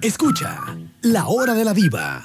[0.00, 0.58] Escucha
[1.02, 2.24] La Hora de la Diva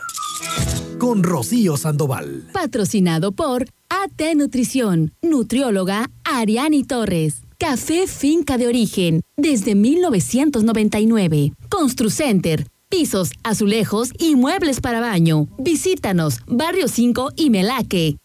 [0.98, 2.47] con Rocío Sandoval.
[2.53, 7.41] Patrocinado por AT Nutrición, nutrióloga Ariani Torres.
[7.59, 11.53] Café Finca de Origen, desde 1999.
[11.69, 15.47] Construcenter, pisos, azulejos y muebles para baño.
[15.58, 18.18] Visítanos, Barrio 5 y Melaque.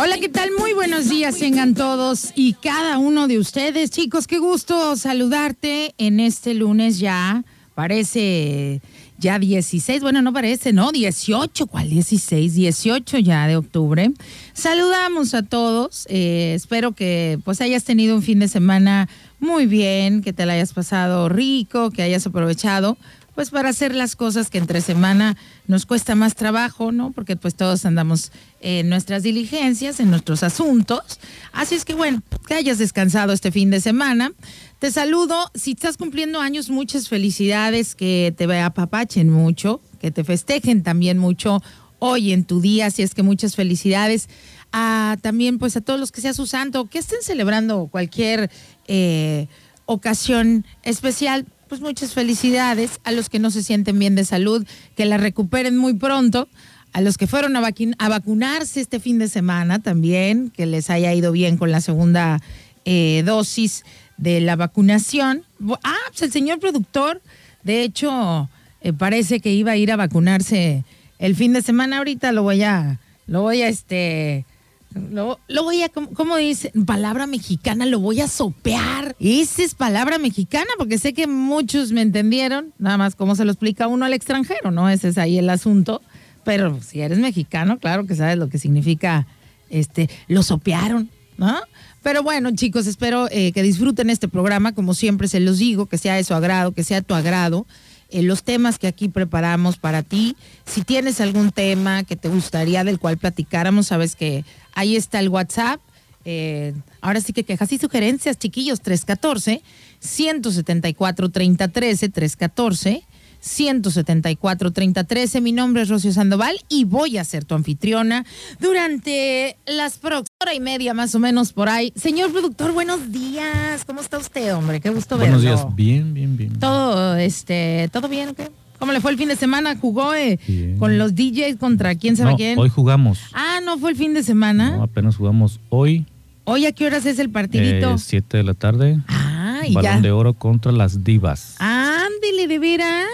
[0.00, 0.50] Hola, ¿qué tal?
[0.56, 3.90] Muy buenos días tengan todos y cada uno de ustedes.
[3.90, 7.42] Chicos, qué gusto saludarte en este lunes ya.
[7.74, 8.80] Parece
[9.18, 12.54] ya 16, bueno, no parece, no, 18, ¿cuál 16?
[12.54, 14.12] 18 ya de octubre.
[14.52, 19.08] Saludamos a todos, eh, espero que pues hayas tenido un fin de semana
[19.40, 22.96] muy bien, que te la hayas pasado rico, que hayas aprovechado
[23.38, 25.36] pues para hacer las cosas que entre semana
[25.68, 27.12] nos cuesta más trabajo, ¿no?
[27.12, 31.20] Porque pues todos andamos en nuestras diligencias, en nuestros asuntos.
[31.52, 34.32] Así es que bueno, que hayas descansado este fin de semana.
[34.78, 40.82] Te saludo, si estás cumpliendo años, muchas felicidades, que te apapachen mucho, que te festejen
[40.82, 41.62] también mucho
[41.98, 44.28] hoy en tu día, así es que muchas felicidades.
[44.72, 48.50] A, también pues a todos los que sea su santo, que estén celebrando cualquier
[48.86, 49.48] eh,
[49.86, 54.66] ocasión especial, pues muchas felicidades a los que no se sienten bien de salud,
[54.96, 56.48] que la recuperen muy pronto,
[56.92, 61.32] a los que fueron a, vacunarse este fin de semana también, que les haya ido
[61.32, 62.40] bien con la segunda
[62.84, 63.84] eh, dosis
[64.16, 65.44] de la vacunación.
[65.84, 67.20] Ah, pues el señor productor,
[67.62, 68.48] de hecho,
[68.80, 70.84] eh, parece que iba a ir a vacunarse
[71.18, 71.98] el fin de semana.
[71.98, 74.46] Ahorita lo voy a, lo voy a este
[74.94, 76.72] lo, voy a, ¿cómo, dice?
[76.86, 79.16] Palabra mexicana, lo voy a sopear.
[79.20, 83.52] Esa es palabra mexicana, porque sé que muchos me entendieron, nada más cómo se lo
[83.52, 84.88] explica uno al extranjero, ¿no?
[84.88, 86.02] Ese es ahí el asunto.
[86.44, 89.26] Pero si eres mexicano, claro que sabes lo que significa,
[89.68, 91.56] este, lo sopearon, ¿no?
[92.02, 95.98] Pero bueno, chicos, espero eh, que disfruten este programa, como siempre se los digo, que
[95.98, 97.66] sea de su agrado, que sea tu agrado.
[98.10, 100.36] Eh, los temas que aquí preparamos para ti.
[100.64, 105.28] Si tienes algún tema que te gustaría del cual platicáramos, sabes que ahí está el
[105.28, 105.80] WhatsApp.
[106.24, 109.62] Eh, ahora sí que quejas y sugerencias, chiquillos, 314
[110.00, 113.04] 174 3013 314
[113.40, 115.40] 174 3013.
[115.40, 118.24] Mi nombre es Rocío Sandoval y voy a ser tu anfitriona
[118.60, 121.92] durante las próximas hora y media más o menos por ahí.
[121.96, 123.84] Señor productor, buenos días.
[123.84, 124.80] ¿Cómo está usted, hombre?
[124.80, 125.38] Qué gusto verlo.
[125.38, 125.74] Buenos días.
[125.76, 126.58] Bien, bien, bien.
[126.58, 128.50] Todo, este, todo bien, ¿qué?
[128.78, 129.76] ¿Cómo le fue el fin de semana?
[129.76, 130.38] ¿Jugó eh,
[130.78, 132.58] con los DJs contra quién sabe quién?
[132.58, 133.18] Hoy jugamos.
[133.32, 134.76] Ah, ¿no fue el fin de semana?
[134.76, 136.06] No, apenas jugamos hoy.
[136.44, 137.94] ¿Hoy a qué horas es el partidito?
[137.94, 139.00] Eh, siete de la tarde.
[139.08, 141.56] Ah, y Balón de oro contra las divas.
[141.58, 143.04] Ándele, de veras.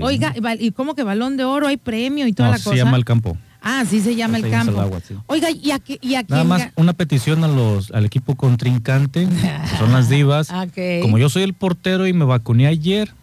[0.00, 1.66] Oiga, ¿y cómo que balón de oro?
[1.66, 2.70] ¿Hay premio y toda la cosa?
[2.70, 3.36] se llama el campo.
[3.66, 5.00] Ah, sí se llama el campo.
[5.26, 9.92] Oiga, ¿y a, y Nada más una petición a los, al equipo contrincante, que son
[9.92, 10.48] las divas.
[11.02, 13.14] Como yo soy el portero y me vacuné ayer,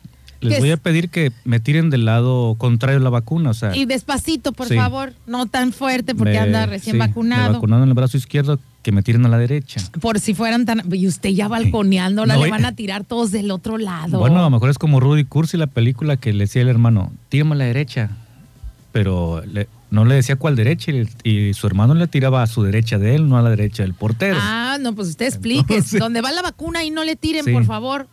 [0.41, 3.51] les voy a pedir que me tiren del lado contrario de la vacuna.
[3.51, 7.53] O sea, y despacito, por favor, no tan fuerte porque anda recién vacunado.
[7.53, 9.81] vacunado en el brazo izquierdo, que me tiren a la derecha.
[9.99, 10.83] Por si fueran tan...
[10.91, 14.19] Y usted ya balconeándola, le van a tirar todos del otro lado.
[14.19, 17.11] Bueno, a lo mejor es como Rudy Cursi, la película que le decía el hermano,
[17.29, 18.09] tírame a la derecha.
[18.91, 19.41] Pero
[19.89, 20.91] no le decía cuál derecha
[21.23, 23.93] y, su hermano le tiraba a su derecha de él, no a la derecha del
[23.93, 24.37] portero.
[24.39, 25.81] Ah, no, pues usted explique.
[25.99, 28.07] Donde va la vacuna y no le tiren, por favor.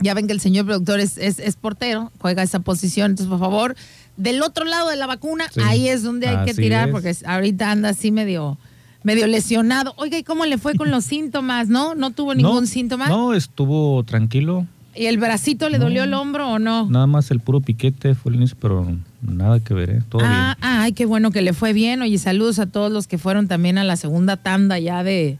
[0.00, 3.74] Ya ven que el señor productor es, es, portero, juega esa posición, entonces por favor,
[4.16, 7.88] del otro lado de la vacuna, ahí es donde hay que tirar, porque ahorita anda
[7.88, 8.58] así medio,
[9.02, 9.94] medio lesionado.
[9.96, 11.68] Oiga, ¿y cómo le fue con los síntomas?
[11.68, 11.94] ¿No?
[11.94, 13.08] ¿No tuvo ningún síntoma?
[13.08, 14.66] No, estuvo tranquilo.
[14.94, 16.88] ¿Y el bracito le dolió el hombro o no?
[16.90, 18.84] Nada más el puro piquete fue el inicio, pero
[19.22, 20.02] nada que ver, ¿eh?
[20.08, 20.72] todo ah, bien.
[20.72, 22.02] Ay, qué bueno que le fue bien.
[22.02, 25.38] Oye, saludos a todos los que fueron también a la segunda tanda ya de,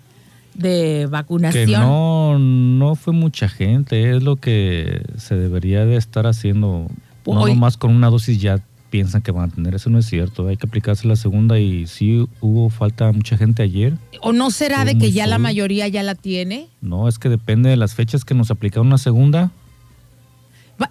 [0.55, 1.67] de vacunación.
[1.67, 6.87] Que no, no fue mucha gente, es lo que se debería de estar haciendo.
[7.27, 10.49] No nomás con una dosis ya piensan que van a tener, eso no es cierto,
[10.49, 13.95] hay que aplicarse la segunda y sí hubo falta mucha gente ayer.
[14.21, 16.69] ¿O no será de que ya la mayoría ya la tiene?
[16.81, 19.51] No, es que depende de las fechas que nos aplicaron la segunda.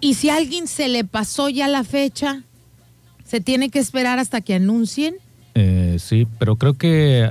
[0.00, 2.42] ¿Y si a alguien se le pasó ya la fecha?
[3.24, 5.16] ¿Se tiene que esperar hasta que anuncien?
[5.54, 7.30] Eh, sí, pero creo que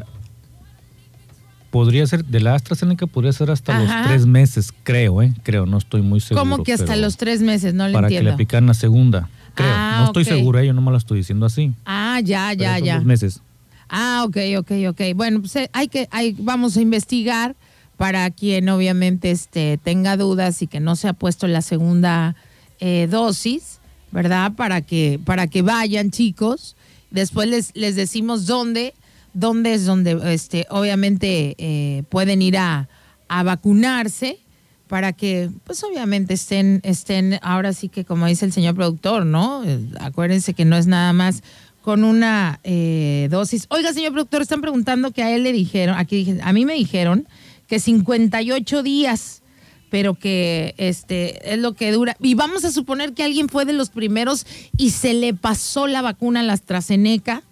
[1.69, 5.33] podría ser, de la AstraZeneca podría ser hasta los tres meses, creo, ¿eh?
[5.43, 6.41] Creo, no estoy muy seguro.
[6.41, 7.73] ¿Cómo que hasta los tres meses?
[7.73, 8.09] No le para entiendo.
[8.09, 9.69] Para que le aplicaran la segunda, creo.
[9.73, 11.73] Ah, no estoy segura, yo no me lo estoy diciendo así.
[11.85, 12.95] Ah, ya, ya, ya.
[12.95, 13.41] Dos meses.
[13.89, 15.01] Ah, ok, ok, ok.
[15.15, 17.55] Bueno, pues eh, hay que, hay, vamos a investigar
[17.97, 22.35] para quien obviamente este, tenga dudas y que no se ha puesto la segunda
[22.79, 23.79] eh, dosis,
[24.11, 24.53] ¿verdad?
[24.53, 26.75] Para que, para que vayan, chicos.
[27.09, 28.93] Después les, les decimos dónde,
[29.33, 32.87] dónde es donde este, obviamente eh, pueden ir a,
[33.29, 34.39] a vacunarse
[34.87, 39.63] para que, pues obviamente estén, estén, ahora sí que como dice el señor productor, ¿no?
[39.99, 41.43] Acuérdense que no es nada más
[41.81, 43.65] con una eh, dosis.
[43.69, 46.73] Oiga, señor productor, están preguntando que a él le dijeron, aquí dije, a mí me
[46.73, 47.27] dijeron
[47.67, 49.41] que 58 días,
[49.89, 52.17] pero que este es lo que dura.
[52.19, 54.45] Y vamos a suponer que alguien fue de los primeros
[54.77, 57.43] y se le pasó la vacuna a la AstraZeneca.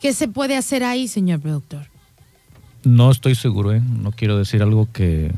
[0.00, 1.86] ¿Qué se puede hacer ahí, señor productor?
[2.84, 3.80] No estoy seguro, ¿eh?
[3.80, 5.30] No quiero decir algo que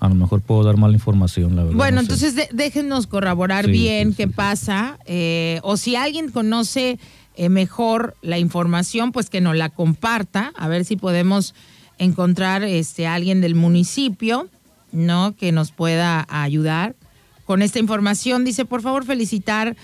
[0.00, 1.76] a lo mejor puedo dar mala información, la verdad.
[1.76, 4.98] Bueno, entonces déjenos corroborar bien qué pasa.
[5.04, 6.98] Eh, o si alguien conoce
[7.36, 11.54] eh, mejor la información, pues que nos la comparta, a ver si podemos
[11.98, 14.48] encontrar este alguien del municipio,
[14.90, 15.36] ¿no?
[15.36, 16.96] Que nos pueda ayudar
[17.44, 18.42] con esta información.
[18.42, 19.76] Dice, por favor, felicitar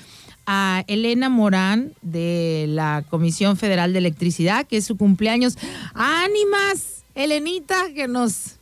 [0.46, 5.58] a Elena Morán de la Comisión Federal de Electricidad, que es su cumpleaños.
[5.92, 7.04] ¡Ánimas!
[7.14, 8.55] Elenita, que nos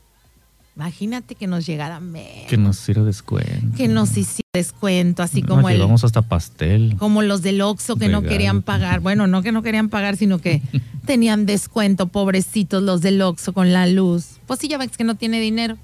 [0.77, 2.47] Imagínate que nos llegara ver.
[2.49, 3.77] Que nos hiciera descuento.
[3.77, 5.77] Que nos hiciera descuento, así como el.
[5.77, 6.97] Llevamos hasta pastel.
[6.99, 8.99] Como los del Oxxo que no querían pagar.
[9.01, 10.63] Bueno, no que no querían pagar, sino que
[11.07, 14.41] tenían descuento, pobrecitos los del Oxxo con la luz.
[14.47, 15.79] Pues sí, ya ves que no tiene dinero.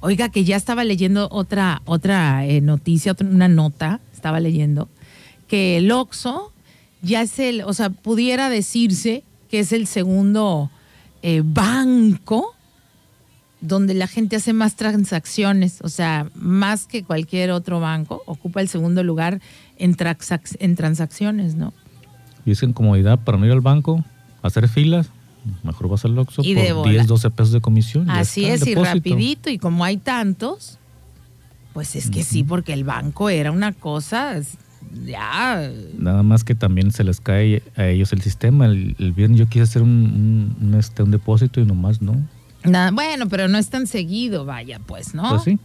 [0.00, 4.88] Oiga, que ya estaba leyendo otra, otra eh, noticia, una nota, estaba leyendo,
[5.48, 6.52] que el Oxxo
[7.02, 10.70] ya es el, o sea, pudiera decirse que es el segundo
[11.22, 12.54] eh, banco
[13.62, 18.68] donde la gente hace más transacciones, o sea, más que cualquier otro banco, ocupa el
[18.68, 19.40] segundo lugar
[19.78, 19.96] en,
[20.58, 21.72] en transacciones, ¿no?
[22.44, 24.04] Y es en comodidad para no ir al banco,
[24.42, 25.08] hacer filas,
[25.62, 28.10] mejor vas al Oxxo por 10, 12 pesos de comisión.
[28.10, 30.78] Así es, y rapidito, y como hay tantos,
[31.72, 34.40] pues es que sí, porque el banco era una cosa,
[35.06, 35.70] ya...
[35.96, 38.66] Nada más que también se les cae a ellos el sistema.
[38.66, 42.16] El, viernes yo quise hacer un, este, un depósito y nomás no
[42.92, 45.28] bueno, pero no es tan seguido, vaya, pues, ¿no?
[45.30, 45.58] Pues sí.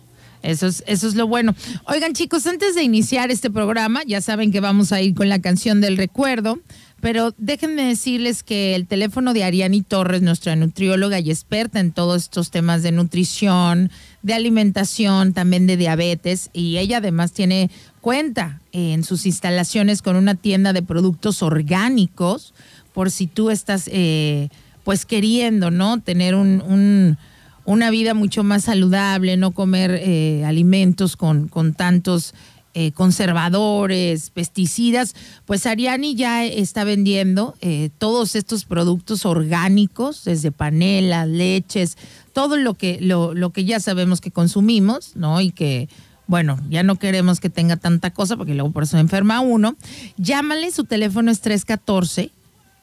[0.44, 1.56] Eso es, eso es lo bueno.
[1.86, 5.40] Oigan, chicos, antes de iniciar este programa, ya saben que vamos a ir con la
[5.40, 6.60] canción del recuerdo,
[7.02, 12.24] pero déjenme decirles que el teléfono de Ariani Torres, nuestra nutrióloga y experta en todos
[12.24, 13.92] estos temas de nutrición,
[14.22, 17.70] de alimentación, también de diabetes, y ella además tiene
[18.02, 22.54] cuenta en sus instalaciones con una tienda de productos orgánicos,
[22.94, 23.90] por si tú estás...
[23.92, 24.50] Eh,
[24.88, 26.00] pues queriendo, ¿no?
[26.00, 27.18] Tener un,
[27.66, 32.34] una vida mucho más saludable, no comer eh, alimentos con, con tantos
[32.74, 35.14] eh, conservadores, pesticidas,
[35.46, 41.98] pues Ariani ya está vendiendo eh, todos estos productos orgánicos, desde panela, leches,
[42.32, 45.42] todo lo que, lo, lo que ya sabemos que consumimos, ¿no?
[45.42, 45.90] Y que
[46.28, 49.76] bueno, ya no queremos que tenga tanta cosa porque luego por eso enferma uno.
[50.16, 52.32] Llámale, su teléfono es 314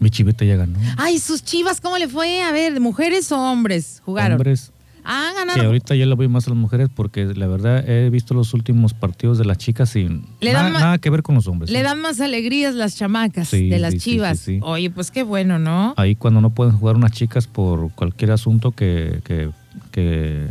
[0.00, 0.78] Mi chivita ya ganó.
[0.96, 2.42] Ay, sus chivas, ¿cómo le fue?
[2.42, 4.32] A ver, ¿mujeres o hombres jugaron?
[4.32, 4.72] Hombres.
[5.04, 5.60] Ah, ganaron.
[5.60, 8.52] Que ahorita ya lo voy más a las mujeres porque la verdad he visto los
[8.54, 11.70] últimos partidos de las chicas sin nada, nada, que ver con los hombres.
[11.70, 14.46] Le dan más alegrías las chamacas de las chivas.
[14.62, 15.94] Oye, pues qué bueno, ¿no?
[15.96, 19.50] Ahí cuando no pueden jugar unas chicas por cualquier asunto que, que,
[19.90, 20.48] que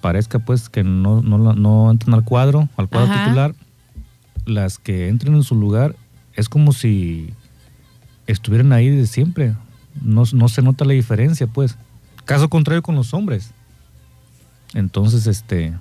[0.00, 3.54] parezca pues que no, no, no entran al cuadro, al cuadro titular,
[4.46, 5.96] las que entren en su lugar
[6.34, 7.30] es como si
[8.30, 9.54] estuvieran ahí desde siempre.
[10.02, 11.76] No, no se nota la diferencia, pues.
[12.24, 13.50] Caso contrario con los hombres.
[14.74, 15.72] Entonces, este,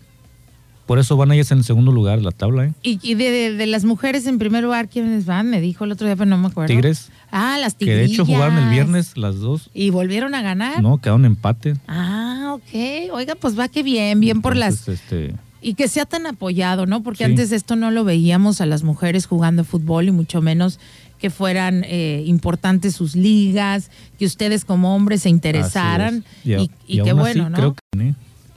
[0.89, 2.73] por eso van ellas en el segundo lugar la tabla, ¿eh?
[2.81, 5.47] ¿Y, de, las mujeres en primer lugar quiénes van?
[5.47, 6.73] Me dijo el otro día, pero no me acuerdo.
[6.73, 7.11] Tigres.
[7.29, 7.95] Ah, las tigres.
[7.95, 9.69] Que de hecho jugaron el viernes las dos.
[9.75, 10.81] ¿Y volvieron a ganar?
[10.81, 11.75] No, quedaron empate.
[11.87, 13.11] Ah, ok.
[13.13, 17.03] Oiga, pues va que bien, bien por las este, y que sea tan apoyado, ¿no?
[17.03, 20.79] Porque antes de esto no lo veíamos a las mujeres jugando fútbol y mucho menos
[21.19, 27.13] que fueran eh, importantes sus ligas, que ustedes como hombres se interesaran y, y, que
[27.13, 27.55] bueno, ¿no?
[27.55, 28.13] Creo que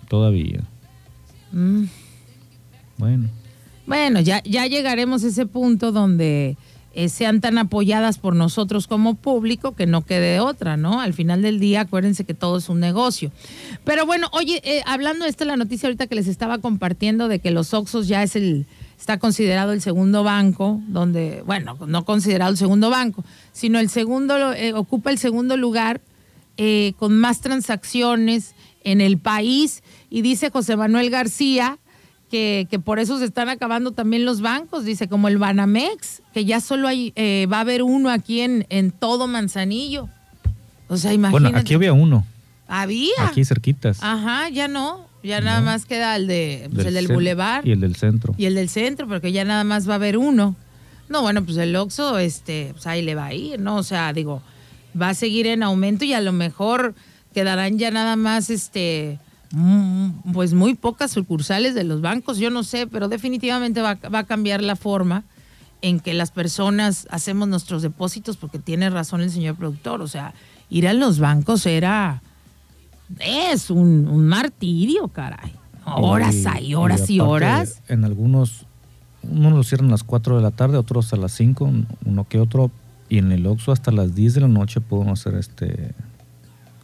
[0.09, 0.61] todavía.
[1.52, 1.85] Mm.
[2.99, 3.28] Bueno.
[3.87, 6.57] Bueno, ya, ya llegaremos a ese punto donde
[6.95, 11.00] eh, sean tan apoyadas por nosotros como público que no quede otra, ¿no?
[11.00, 13.33] Al final del día, acuérdense que todo es un negocio.
[13.85, 17.38] Pero bueno, oye, eh, hablando de esta, la noticia ahorita que les estaba compartiendo de
[17.38, 18.66] que los Oxos ya es el,
[19.02, 24.52] está considerado el segundo banco, donde, bueno, no considerado el segundo banco, sino el segundo,
[24.52, 26.00] eh, ocupa el segundo lugar
[26.99, 28.54] con más transacciones
[28.85, 29.82] en el país.
[30.09, 31.78] Y dice José Manuel García,
[32.30, 36.61] que, por eso se están acabando también los bancos, dice, como el Banamex, que ya
[36.61, 40.09] solo hay, eh, va a haber uno aquí en, en todo Manzanillo.
[40.87, 41.42] O sea, imagínate.
[41.42, 42.25] Bueno, aquí había uno.
[42.68, 43.12] Había.
[43.18, 43.99] Aquí cerquitas.
[44.02, 45.12] Ajá, ya no.
[45.23, 47.64] Ya nada más queda el, de, pues, el del Boulevard.
[47.64, 48.35] Y el del centro.
[48.37, 50.57] Y el del centro, porque ya nada más va a haber uno.
[51.09, 53.76] No, bueno, pues el Oxxo, este, pues ahí le va a ir, ¿no?
[53.76, 54.43] O sea, digo,
[55.00, 56.95] va a seguir en aumento y a lo mejor
[57.33, 59.19] quedarán ya nada más, este,
[59.55, 64.25] Mm, pues muy pocas sucursales de los bancos, yo no sé, pero definitivamente va, a
[64.25, 65.25] cambiar la forma
[65.83, 70.33] en que las personas hacemos nuestros depósitos, porque tiene razón el señor productor, o sea,
[70.71, 72.23] ir a los bancos era,
[73.21, 75.52] es un, martirio, caray.
[75.85, 77.83] Horas hay, horas y, horas.
[77.88, 78.66] En algunos,
[79.23, 81.71] unos lo cierran a las 4 de la tarde, otros a las 5,
[82.04, 82.71] uno que otro,
[83.09, 85.95] y en el Oxxo hasta las 10 de la noche podemos hacer este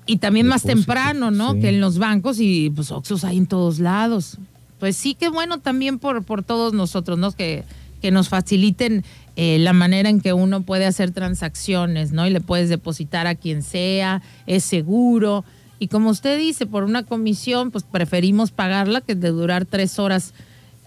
[0.08, 1.52] y también más temprano, ¿no?
[1.60, 4.38] Que en los bancos y pues Oxos hay en todos lados.
[4.80, 7.30] Pues sí, que bueno también por, por todos nosotros, ¿no?
[7.32, 7.64] Que,
[8.00, 9.04] que nos faciliten
[9.36, 12.26] eh, la manera en que uno puede hacer transacciones, ¿no?
[12.26, 15.44] Y le puedes depositar a quien sea, es seguro.
[15.78, 20.34] Y como usted dice, por una comisión, pues preferimos pagarla que de durar tres horas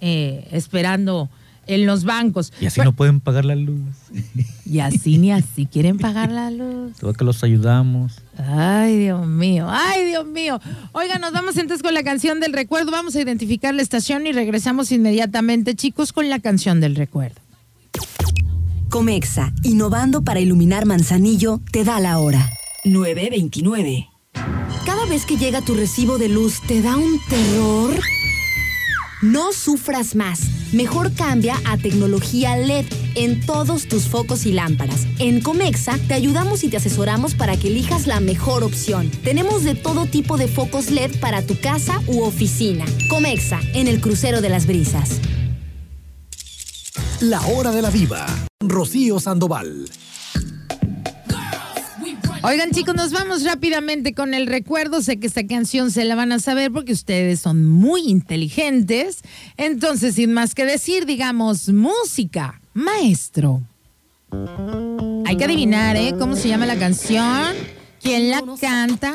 [0.02, 1.30] eh, esperando
[1.68, 2.52] en los bancos.
[2.60, 3.80] Y así no pueden pagar la luz.
[4.66, 6.98] Y así ni así quieren pagar la luz.
[7.00, 8.22] Todo que los ayudamos.
[8.38, 10.60] Ay, Dios mío, ay, Dios mío.
[10.92, 12.92] Oiga, nos vamos entonces con la canción del recuerdo.
[12.92, 17.40] Vamos a identificar la estación y regresamos inmediatamente, chicos, con la canción del recuerdo.
[18.90, 22.50] Comexa, innovando para iluminar Manzanillo, te da la hora.
[22.84, 24.11] 929.
[25.12, 28.00] Vez que llega tu recibo de luz, ¿te da un terror?
[29.22, 30.40] No sufras más.
[30.72, 35.06] Mejor cambia a tecnología LED en todos tus focos y lámparas.
[35.20, 39.12] En Comexa te ayudamos y te asesoramos para que elijas la mejor opción.
[39.22, 42.86] Tenemos de todo tipo de focos LED para tu casa u oficina.
[43.10, 45.20] Comexa, en el crucero de las brisas.
[47.20, 48.26] La hora de la viva.
[48.62, 49.90] Rocío Sandoval.
[52.44, 55.04] Oigan chicos, nos vamos rápidamente con el recuerdo.
[55.04, 59.22] Sé que esta canción se la van a saber porque ustedes son muy inteligentes.
[59.58, 63.62] Entonces, sin más que decir, digamos, música, maestro.
[65.26, 66.16] Hay que adivinar, ¿eh?
[66.18, 67.54] ¿Cómo se llama la canción?
[68.02, 69.14] ¿Quién la canta?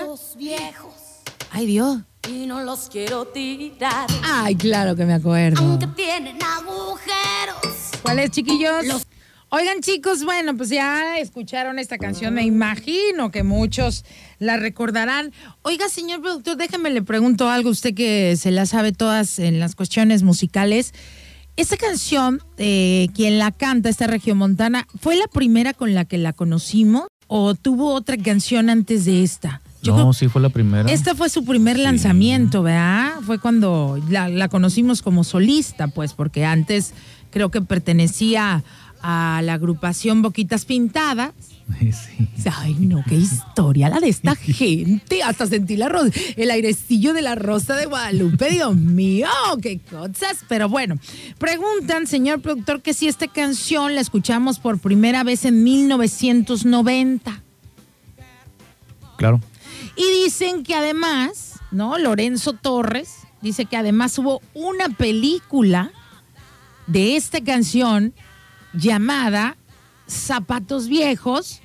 [1.51, 1.99] Ay, Dios.
[2.31, 4.07] Y no los quiero tirar.
[4.23, 5.61] Ay, claro que me acuerdo.
[5.65, 7.91] Aunque tienen agujeros.
[8.03, 9.05] ¿Cuál es, chiquillos?
[9.49, 14.05] Oigan chicos, bueno, pues ya escucharon esta canción, me imagino que muchos
[14.41, 15.33] la recordarán.
[15.63, 19.77] Oiga, señor productor, déjeme le pregunto algo, usted que se la sabe todas en las
[19.77, 20.95] cuestiones musicales.
[21.57, 26.33] Esta canción, eh, quien la canta, esta Montana, ¿fue la primera con la que la
[26.33, 29.63] conocimos o tuvo otra canción antes de esta?
[29.83, 30.91] no, sí fue la primera.
[30.91, 33.21] Esta fue su primer lanzamiento, ¿verdad?
[33.25, 36.93] Fue cuando la, la conocimos como solista, pues, porque antes
[37.31, 38.65] creo que pertenecía
[39.09, 41.33] a la agrupación Boquitas Pintadas.
[41.81, 42.29] Sí.
[42.53, 45.23] Ay, no, qué historia la de esta gente.
[45.23, 45.89] Hasta sentí la
[46.37, 48.51] el airecillo de la rosa de Guadalupe.
[48.51, 49.29] Dios mío,
[49.63, 50.45] qué cosas.
[50.49, 50.99] Pero bueno,
[51.39, 57.43] preguntan, señor productor, que si esta canción la escuchamos por primera vez en 1990.
[59.19, 59.41] Claro.
[59.95, 61.97] Y dicen que además, ¿no?
[61.97, 65.93] Lorenzo Torres dice que además hubo una película
[66.89, 68.13] de esta canción
[68.77, 69.57] llamada
[70.07, 71.61] Zapatos Viejos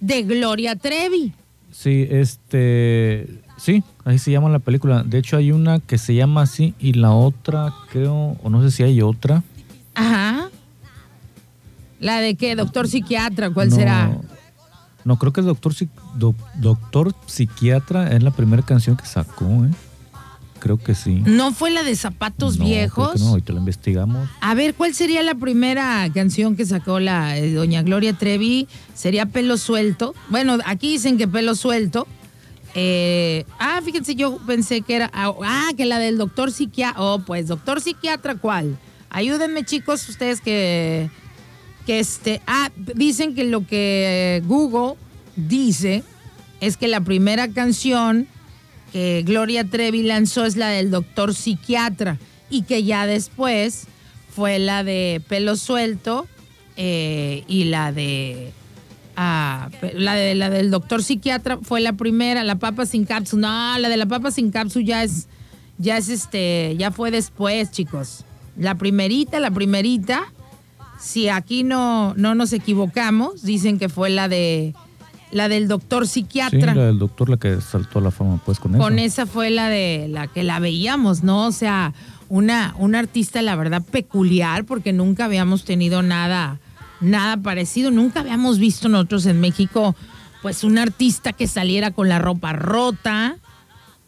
[0.00, 1.32] de Gloria Trevi.
[1.70, 5.02] Sí, este, sí, ahí se llama la película.
[5.02, 8.70] De hecho hay una que se llama así y la otra creo, o no sé
[8.70, 9.42] si hay otra.
[9.94, 10.48] Ajá.
[12.00, 12.54] ¿La de qué?
[12.54, 13.50] ¿Doctor psiquiatra?
[13.50, 14.16] ¿Cuál será?
[15.04, 15.74] No, creo que es doctor,
[16.54, 19.70] doctor psiquiatra, es la primera canción que sacó, ¿eh?
[20.64, 21.22] Creo que sí.
[21.26, 23.20] ¿No fue la de Zapatos Viejos?
[23.20, 24.30] no, ahorita la investigamos.
[24.40, 28.66] A ver, ¿cuál sería la primera canción que sacó la doña Gloria Trevi?
[28.94, 30.14] ¿Sería Pelo Suelto?
[30.30, 32.06] Bueno, aquí dicen que Pelo Suelto.
[32.74, 35.10] Eh, ah, fíjense, yo pensé que era.
[35.12, 36.98] Ah, ah, que la del doctor psiquiatra.
[36.98, 38.78] Oh, pues, doctor psiquiatra, ¿cuál?
[39.10, 41.10] Ayúdenme, chicos, ustedes que.
[41.84, 42.40] Que este.
[42.46, 44.94] Ah, dicen que lo que Google
[45.36, 46.04] dice
[46.62, 48.28] es que la primera canción
[48.94, 52.16] que Gloria Trevi lanzó es la del doctor psiquiatra
[52.48, 53.88] y que ya después
[54.32, 56.28] fue la de pelo suelto
[56.76, 58.52] eh, y la de
[59.16, 63.74] Ah, la, de, la del doctor psiquiatra fue la primera, la papa sin cápsula.
[63.74, 65.26] No, la de la papa sin cápsula ya es,
[65.78, 68.24] ya es este, ya fue después, chicos.
[68.56, 70.32] La primerita, la primerita,
[71.00, 74.74] si aquí no, no nos equivocamos, dicen que fue la de
[75.34, 76.72] la del doctor psiquiatra.
[76.72, 78.82] Sí, la del doctor la que saltó a la fama, pues con esa.
[78.82, 81.46] Con esa fue la de la que la veíamos, ¿no?
[81.46, 81.92] O sea,
[82.28, 86.60] una, una artista, la verdad, peculiar, porque nunca habíamos tenido nada
[87.00, 87.90] nada parecido.
[87.90, 89.96] Nunca habíamos visto nosotros en México,
[90.40, 93.36] pues, un artista que saliera con la ropa rota,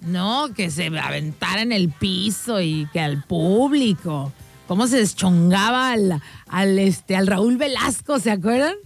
[0.00, 0.50] ¿no?
[0.54, 4.32] Que se aventara en el piso y que al público,
[4.68, 8.76] cómo se deschongaba al, al, este, al Raúl Velasco, ¿se acuerdan?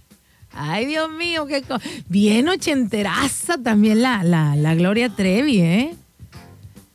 [0.52, 1.62] Ay, Dios mío, qué
[2.08, 5.94] bien ochenteraza también la, la, la Gloria Trevi, ¿eh?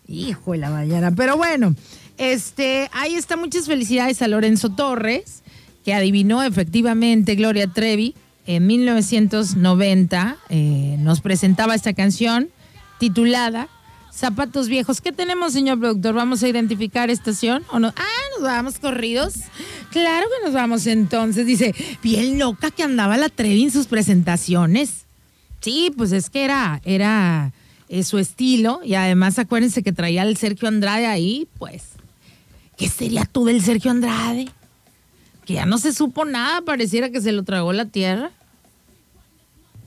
[0.08, 1.12] Hijo de la mañana.
[1.16, 1.76] Pero bueno,
[2.18, 3.38] este, ahí está.
[3.38, 5.42] Muchas felicidades a Lorenzo Torres
[5.84, 10.38] que adivinó efectivamente Gloria Trevi en 1990.
[10.50, 12.50] Eh, nos presentaba esta canción
[13.00, 13.68] titulada
[14.16, 15.02] Zapatos Viejos.
[15.02, 16.16] ¿Qué tenemos, señor productor?
[16.16, 17.94] ¿Vamos a identificar estación o no?
[17.98, 19.34] Ah, nos vamos corridos.
[19.92, 21.46] Claro que nos vamos entonces.
[21.46, 25.06] Dice, bien loca que andaba la Trevi en sus presentaciones.
[25.60, 27.52] Sí, pues es que era, era
[27.90, 31.84] eh, su estilo y además acuérdense que traía el Sergio Andrade ahí, pues.
[32.78, 34.48] ¿Qué sería tú del Sergio Andrade?
[35.46, 38.32] que ya no se supo nada, pareciera que se lo tragó la tierra.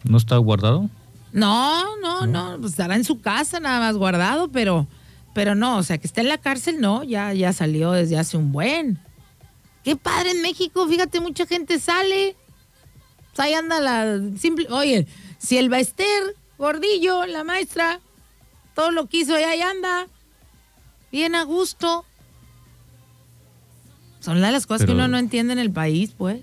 [0.04, 0.88] ¿No está guardado?
[1.32, 4.87] No, no, no, pues estará en su casa nada más guardado, pero,
[5.35, 8.37] pero no, o sea, que está en la cárcel, no, ya, ya salió desde hace
[8.37, 8.99] un buen.
[9.85, 12.37] Qué padre en México, fíjate, mucha gente sale.
[13.35, 14.66] Pues ahí anda la simple.
[14.70, 15.07] Oye,
[15.38, 18.00] si el Baester, Gordillo, la maestra,
[18.74, 20.09] todo lo quiso, ahí anda.
[21.12, 22.05] Bien a gusto.
[24.20, 26.40] Son las cosas que uno no entiende en el país, pues.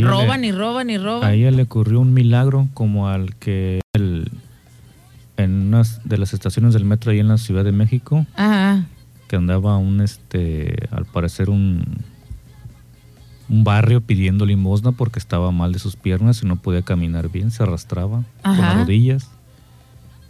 [0.00, 1.28] Roban y roban y roban.
[1.28, 3.80] A ella le ocurrió un milagro como al que
[5.36, 8.26] en una de las estaciones del metro ahí en la Ciudad de México,
[9.28, 11.84] que andaba un, este, al parecer un,
[13.48, 17.50] un barrio pidiendo limosna porque estaba mal de sus piernas y no podía caminar bien,
[17.50, 19.30] se arrastraba con las rodillas.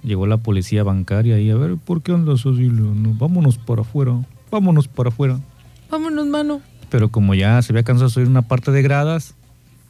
[0.03, 2.69] Llegó la policía bancaria y a ver, ¿por qué andas así?
[2.71, 4.19] vámonos para afuera,
[4.51, 5.39] vámonos para afuera.
[5.91, 6.61] Vámonos, mano.
[6.91, 9.37] Pero como ya se había cansado de subir una parte de gradas,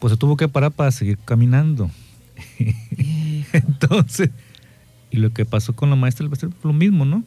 [0.02, 1.88] pues se tuvo que parar para seguir caminando.
[3.52, 4.30] Entonces,
[5.12, 7.22] y lo que pasó con la maestra va a ser lo mismo, ¿no?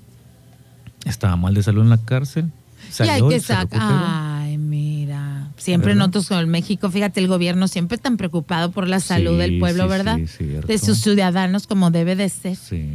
[1.05, 2.51] Estaba mal de salud en la cárcel.
[2.99, 3.79] y hay que sacar.
[3.81, 5.53] Ay, mira.
[5.55, 9.57] Siempre noto con el México, fíjate, el gobierno siempre tan preocupado por la salud del
[9.57, 10.17] pueblo, ¿verdad?
[10.17, 12.57] de sus ciudadanos como debe de ser.
[12.57, 12.89] Sí.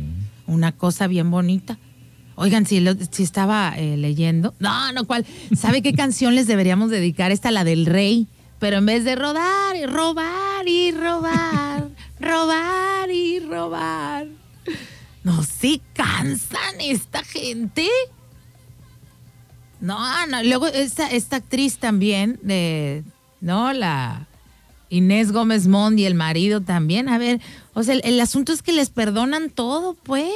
[0.47, 1.79] Una cosa bien bonita.
[2.35, 4.53] Oigan, si, si estaba eh, leyendo.
[4.59, 5.25] No, no, ¿cuál?
[5.57, 7.33] ¿Sabe qué canción les deberíamos dedicar?
[7.33, 8.29] Esta, la del rey.
[8.61, 11.89] Pero en vez de rodar y robar y robar,
[12.21, 14.29] robar y robar.
[15.25, 17.89] No se cansan esta gente.
[19.81, 20.43] No, no.
[20.43, 23.03] Luego esta, esta actriz también, de,
[23.41, 23.73] ¿no?
[23.73, 24.29] La
[24.91, 27.09] Inés Gómez Mond y el marido también.
[27.09, 27.41] A ver,
[27.75, 30.31] o sea, el asunto es que les perdonan todo, pues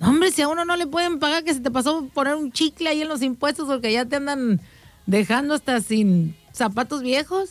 [0.00, 2.88] hombre, si a uno no le pueden pagar que se te pasó poner un chicle
[2.88, 4.60] ahí en los impuestos porque ya te andan
[5.06, 7.50] dejando hasta sin zapatos viejos.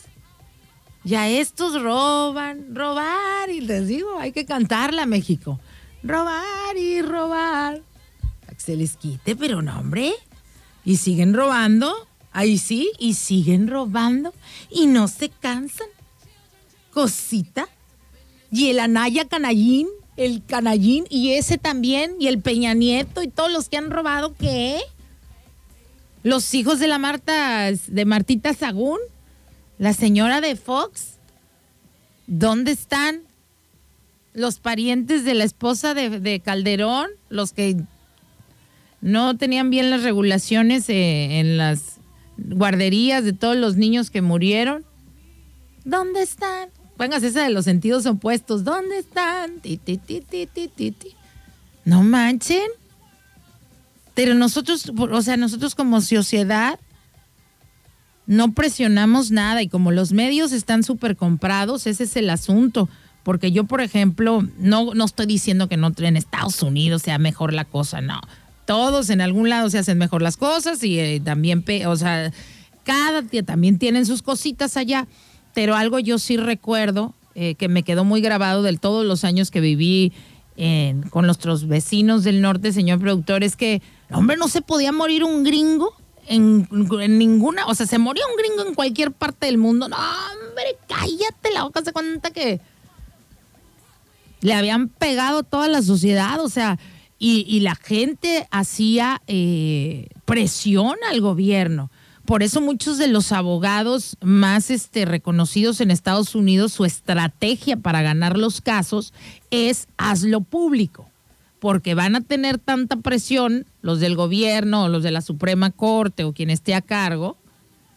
[1.04, 5.60] Ya estos roban, robar, y les digo, hay que cantarla México.
[6.02, 7.82] Robar y robar.
[8.48, 10.12] que se les quite, pero no, hombre.
[10.84, 11.94] Y siguen robando,
[12.32, 14.34] ahí sí, y siguen robando,
[14.70, 15.88] y no se cansan.
[16.92, 17.68] Cosita.
[18.50, 23.52] Y el Anaya Canallín el Canallín y ese también, y el Peña Nieto y todos
[23.52, 24.80] los que han robado, ¿qué?
[26.26, 28.98] Los hijos de la Marta, de Martita Sagún,
[29.78, 31.18] la señora de Fox,
[32.26, 33.20] ¿dónde están?
[34.34, 37.76] Los parientes de la esposa de, Calderón, los que
[39.00, 41.98] no tenían bien las regulaciones eh, en las
[42.36, 44.84] guarderías de todos los niños que murieron.
[45.84, 46.70] ¿Dónde están?
[46.96, 48.64] Póngase esa de los sentidos opuestos.
[48.64, 49.60] ¿Dónde están?
[51.84, 52.66] No manchen.
[54.16, 56.80] Pero nosotros, o sea, nosotros como sociedad
[58.26, 62.88] no presionamos nada y como los medios están súper comprados, ese es el asunto.
[63.24, 67.52] Porque yo, por ejemplo, no, no estoy diciendo que no en Estados Unidos sea mejor
[67.52, 68.22] la cosa, no.
[68.64, 72.32] Todos en algún lado se hacen mejor las cosas y eh, también, o sea,
[72.84, 75.06] cada día también tienen sus cositas allá.
[75.52, 79.50] Pero algo yo sí recuerdo eh, que me quedó muy grabado de todos los años
[79.50, 80.14] que viví
[81.10, 85.44] con nuestros vecinos del norte, señor productor, es que, hombre, no se podía morir un
[85.44, 85.94] gringo
[86.28, 86.68] en,
[87.18, 89.88] ninguna, o sea, se moría un gringo en cualquier parte del mundo.
[89.88, 92.60] No, hombre, cállate la boca, se cuenta que
[94.40, 96.78] le habían pegado toda la sociedad, o sea,
[97.18, 101.90] y, la gente hacía eh, presión al gobierno.
[102.26, 108.02] Por eso muchos de los abogados más este, reconocidos en Estados Unidos, su estrategia para
[108.02, 109.14] ganar los casos
[109.52, 111.08] es hazlo público,
[111.60, 116.24] porque van a tener tanta presión los del gobierno o los de la Suprema Corte
[116.24, 117.36] o quien esté a cargo,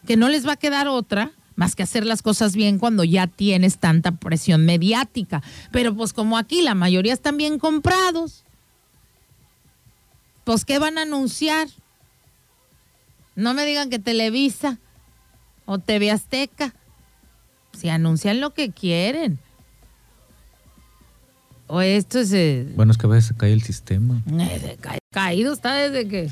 [0.06, 3.26] que no les va a quedar otra más que hacer las cosas bien cuando ya
[3.26, 5.42] tienes tanta presión mediática.
[5.72, 8.44] Pero pues como aquí la mayoría están bien comprados,
[10.44, 11.68] pues ¿qué van a anunciar?
[13.36, 14.78] No me digan que Televisa
[15.66, 16.74] o TV Azteca.
[17.72, 19.38] Si anuncian lo que quieren.
[21.66, 22.32] O esto es...
[22.32, 24.20] Eh, bueno, es que a veces se cae el sistema.
[24.26, 24.76] Eh,
[25.12, 26.30] caído está desde que...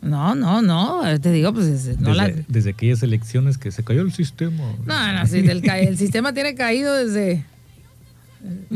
[0.00, 1.02] No, no, no.
[1.20, 1.84] Te digo, pues.
[1.84, 4.74] desde, desde, aquellas elecciones que se cayó el sistema.
[4.86, 7.44] No, no, sí, el, el sistema tiene caído desde.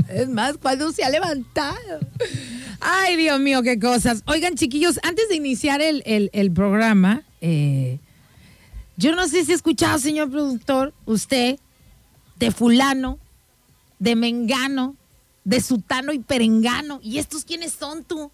[0.09, 2.01] Es más, cuando se ha levantado.
[2.81, 4.22] Ay, Dios mío, qué cosas.
[4.27, 7.98] Oigan, chiquillos, antes de iniciar el, programa, eh,
[8.96, 11.59] yo no sé si ha escuchado, señor productor, usted,
[12.37, 13.18] de fulano,
[13.98, 14.96] de mengano,
[15.44, 17.01] de sutano y perengano.
[17.03, 18.31] ¿Y estos quiénes son tú?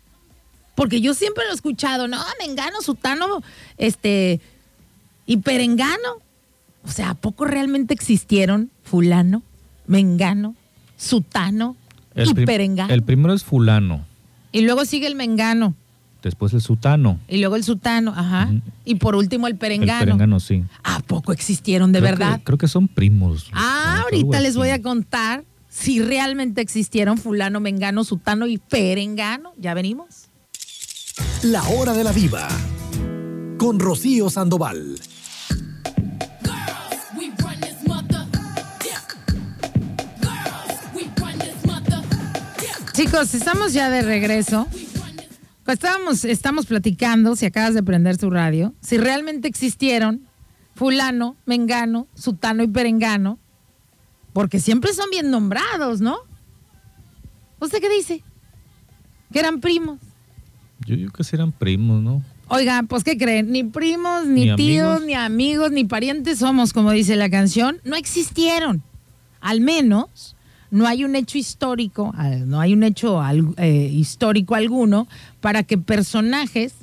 [0.74, 3.42] Porque yo siempre lo he escuchado, no, mengano, sutano,
[3.76, 4.40] este,
[5.26, 6.22] y perengano.
[6.84, 9.42] O sea, ¿a poco realmente existieron fulano,
[9.86, 10.54] mengano,
[10.98, 11.76] sutano
[12.14, 12.92] y perengano?
[12.92, 14.04] El primero es fulano.
[14.52, 15.74] Y luego sigue el mengano.
[16.22, 17.18] Después el sutano.
[17.28, 18.50] Y luego el sutano, ajá.
[18.84, 20.00] Y por último el perengano.
[20.00, 20.64] El perengano, sí.
[20.82, 22.40] ¿A poco existieron de verdad?
[22.44, 23.48] creo que son primos.
[23.52, 29.52] Ah, ahorita les voy a contar si realmente existieron fulano, mengano, sutano y perengano.
[29.58, 30.26] ¿Ya venimos?
[31.42, 32.48] La hora de la diva.
[33.58, 34.98] Con Rocío Sandoval.
[42.98, 44.66] Chicos, estamos ya de regreso.
[45.68, 50.22] Estábamos, estamos platicando, si acabas de prender tu radio, si realmente existieron
[50.74, 53.38] fulano, mengano, sutano y perengano,
[54.32, 56.16] porque siempre son bien nombrados, ¿no?
[57.60, 58.24] ¿Usted qué dice?
[59.32, 60.00] Que eran primos.
[60.84, 62.20] Yo digo que eran primos, ¿no?
[62.48, 63.52] Oiga, pues ¿qué creen?
[63.52, 67.80] Ni primos, ni, tíos, ni amigos, ni parientes somos, como dice la canción.
[67.84, 68.82] No existieron.
[69.40, 70.34] Al menos
[70.70, 72.14] no hay un hecho histórico,
[72.46, 73.20] no hay un hecho
[73.56, 75.08] eh, histórico alguno
[75.40, 76.74] para que personajes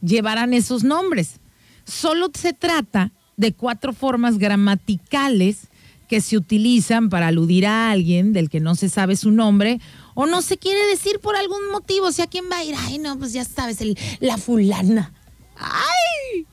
[0.00, 1.40] llevaran esos nombres.
[1.84, 5.68] Solo se trata de cuatro formas gramaticales
[6.08, 9.80] que se utilizan para aludir a alguien del que no se sabe su nombre
[10.14, 12.06] o no se quiere decir por algún motivo.
[12.06, 12.74] O sea, ¿quién va a ir?
[12.76, 13.78] Ay, no, pues ya sabes,
[14.20, 15.12] la fulana.
[15.56, 16.46] ¡Ay!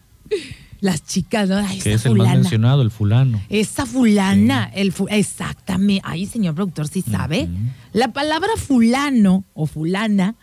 [0.86, 1.62] Las chicas, ¿no?
[1.82, 3.42] que es el más mencionado, el fulano.
[3.50, 6.02] Esa fulana, el exactamente.
[6.06, 7.50] Ay, señor productor, sí sabe.
[7.92, 10.36] La palabra fulano o fulana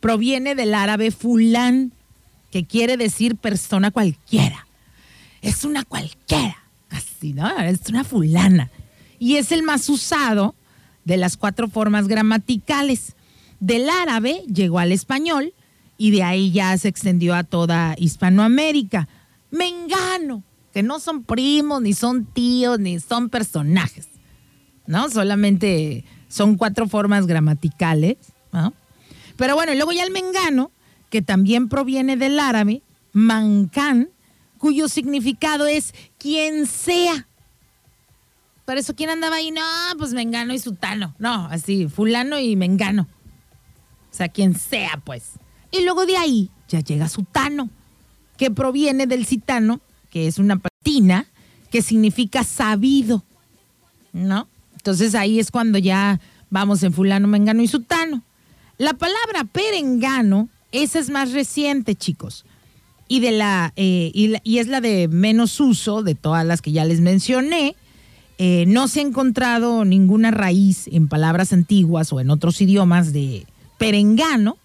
[0.00, 1.92] proviene del árabe fulán,
[2.50, 4.66] que quiere decir persona cualquiera.
[5.42, 6.56] Es una cualquiera,
[6.90, 7.48] así, ¿no?
[7.60, 8.70] Es una fulana.
[9.20, 10.56] Y es el más usado
[11.04, 13.14] de las cuatro formas gramaticales.
[13.60, 15.54] Del árabe llegó al español
[15.96, 19.08] y de ahí ya se extendió a toda Hispanoamérica
[19.54, 24.08] mengano, que no son primos, ni son tíos, ni son personajes,
[24.86, 25.08] ¿no?
[25.08, 28.18] Solamente son cuatro formas gramaticales,
[28.52, 28.74] ¿no?
[29.36, 30.70] Pero bueno, y luego ya el mengano,
[31.10, 34.10] que también proviene del árabe, mancan,
[34.58, 37.26] cuyo significado es quien sea.
[38.64, 39.50] Por eso, ¿quién andaba ahí?
[39.50, 39.62] No,
[39.98, 41.14] pues mengano y sutano.
[41.18, 43.06] No, así, fulano y mengano.
[44.10, 45.32] O sea, quien sea, pues.
[45.70, 47.68] Y luego de ahí ya llega sutano
[48.36, 51.26] que proviene del citano, que es una patina,
[51.70, 53.24] que significa sabido,
[54.12, 54.48] ¿no?
[54.74, 56.20] Entonces ahí es cuando ya
[56.50, 58.22] vamos en fulano, mengano y sutano.
[58.78, 62.44] La palabra perengano, esa es más reciente, chicos.
[63.08, 66.84] Y, de la, eh, y, es la de menos uso de todas las que ya
[66.84, 67.76] les mencioné.
[68.38, 73.46] Eh, no se ha encontrado ninguna raíz en palabras antiguas o en otros idiomas de
[73.78, 74.56] perengano,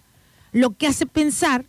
[0.51, 1.65] lo que hace pensar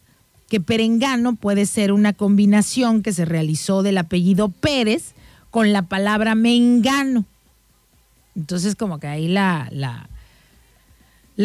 [0.51, 5.15] que perengano puede ser una combinación que se realizó del apellido Pérez
[5.51, 7.25] con la palabra mengano.
[8.35, 10.09] Entonces como que ahí la, la,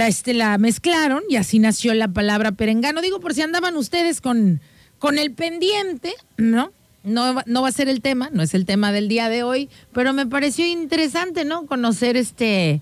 [0.08, 3.00] este, la mezclaron y así nació la palabra perengano.
[3.00, 4.60] Digo, por si andaban ustedes con,
[4.98, 6.72] con el pendiente, ¿no?
[7.04, 9.70] No, no va a ser el tema, no es el tema del día de hoy,
[9.94, 11.68] pero me pareció interesante, ¿no?
[11.68, 12.82] Conocer este,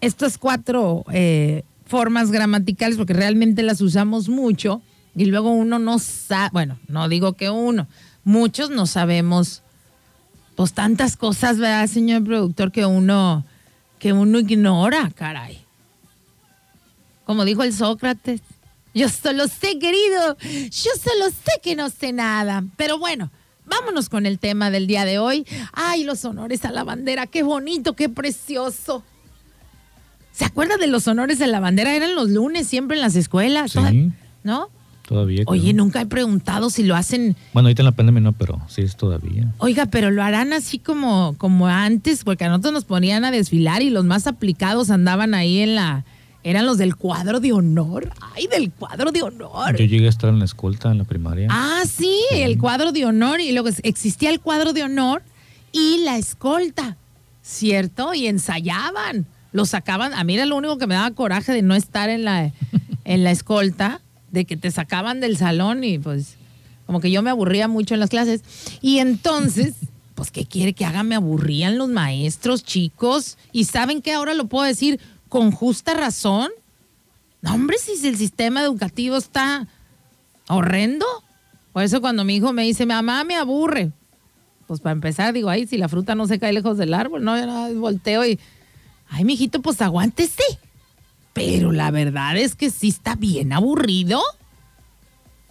[0.00, 4.80] estas cuatro eh, formas gramaticales, porque realmente las usamos mucho
[5.14, 7.86] y luego uno no sabe, bueno, no digo que uno,
[8.24, 9.62] muchos no sabemos,
[10.56, 13.44] pues tantas cosas, ¿verdad, señor productor, que uno,
[13.98, 15.64] que uno ignora, caray.
[17.24, 18.42] Como dijo el Sócrates,
[18.94, 23.30] yo solo sé, querido, yo solo sé que no sé nada, pero bueno.
[23.66, 25.46] Vámonos con el tema del día de hoy.
[25.72, 29.02] Ay, los honores a la bandera, qué bonito, qué precioso.
[30.32, 31.94] ¿Se acuerda de los honores a la bandera?
[31.94, 34.68] Eran los lunes siempre en las escuelas, Sí, ¿no?
[35.06, 35.44] Todavía.
[35.46, 35.74] Oye, creo.
[35.74, 37.36] nunca he preguntado si lo hacen.
[37.52, 39.52] Bueno, ahorita en la pandemia no, pero sí es todavía.
[39.58, 43.82] Oiga, pero lo harán así como, como antes, porque a nosotros nos ponían a desfilar
[43.82, 46.04] y los más aplicados andaban ahí en la.
[46.42, 48.12] Eran los del cuadro de honor.
[48.34, 49.76] Ay, del cuadro de honor.
[49.78, 51.48] Yo llegué a estar en la escolta en la primaria.
[51.50, 53.40] Ah, sí, el cuadro de honor.
[53.40, 55.22] Y luego existía el cuadro de honor
[55.72, 56.98] y la escolta,
[57.42, 58.12] ¿cierto?
[58.12, 59.26] Y ensayaban.
[59.52, 60.12] Lo sacaban.
[60.12, 62.52] A mí era lo único que me daba coraje de no estar en la,
[63.04, 64.00] en la escolta,
[64.34, 66.36] de que te sacaban del salón y pues
[66.86, 68.42] como que yo me aburría mucho en las clases.
[68.82, 69.74] Y entonces,
[70.14, 71.02] pues, ¿qué quiere que haga?
[71.02, 73.38] Me aburrían los maestros, chicos.
[73.52, 74.12] Y ¿saben qué?
[74.12, 76.50] Ahora lo puedo decir con justa razón.
[77.40, 79.66] No, hombre, si el sistema educativo está
[80.48, 81.06] horrendo.
[81.72, 83.92] Por eso cuando mi hijo me dice, mamá, me aburre.
[84.66, 87.36] Pues para empezar, digo, ay, si la fruta no se cae lejos del árbol, no,
[87.36, 88.38] nada, volteo y,
[89.08, 90.42] ay, mijito, pues aguántese.
[91.34, 94.22] Pero la verdad es que sí está bien aburrido.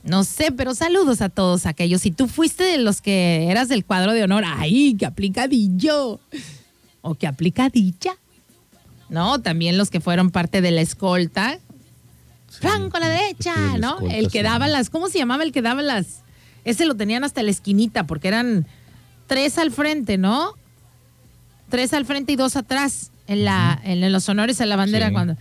[0.04, 2.02] No sé, pero saludos a todos aquellos.
[2.02, 6.20] Si tú fuiste de los que eras del cuadro de honor, ay, qué aplicadillo.
[7.02, 8.16] O qué aplicadilla.
[9.10, 11.60] No, también los que fueron parte de la escolta.
[12.50, 13.94] Franco a la derecha, la ¿no?
[13.96, 14.44] escolta, el que sí.
[14.44, 16.22] daba las, ¿cómo se llamaba el que daba las?
[16.66, 18.66] Ese lo tenían hasta la esquinita, porque eran
[19.28, 20.54] tres al frente, ¿no?
[21.70, 25.14] Tres al frente y dos atrás en la, en los honores a la bandera Sí.
[25.14, 25.36] cuando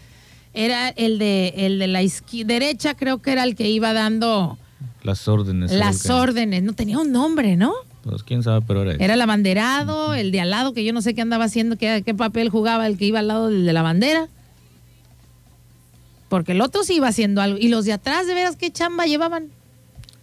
[0.54, 2.00] era el de el de la
[2.44, 4.58] derecha, creo que era el que iba dando
[5.02, 5.72] Las órdenes.
[5.72, 6.62] las órdenes.
[6.62, 7.72] No tenía un nombre, ¿no?
[8.04, 9.02] Pues quién sabe, pero era.
[9.04, 12.02] Era el abanderado, el de al lado, que yo no sé qué andaba haciendo, qué,
[12.04, 14.28] qué papel jugaba el que iba al lado del de la bandera.
[16.28, 17.58] Porque el otro sí iba haciendo algo.
[17.58, 19.48] Y los de atrás, de veras, qué chamba llevaban.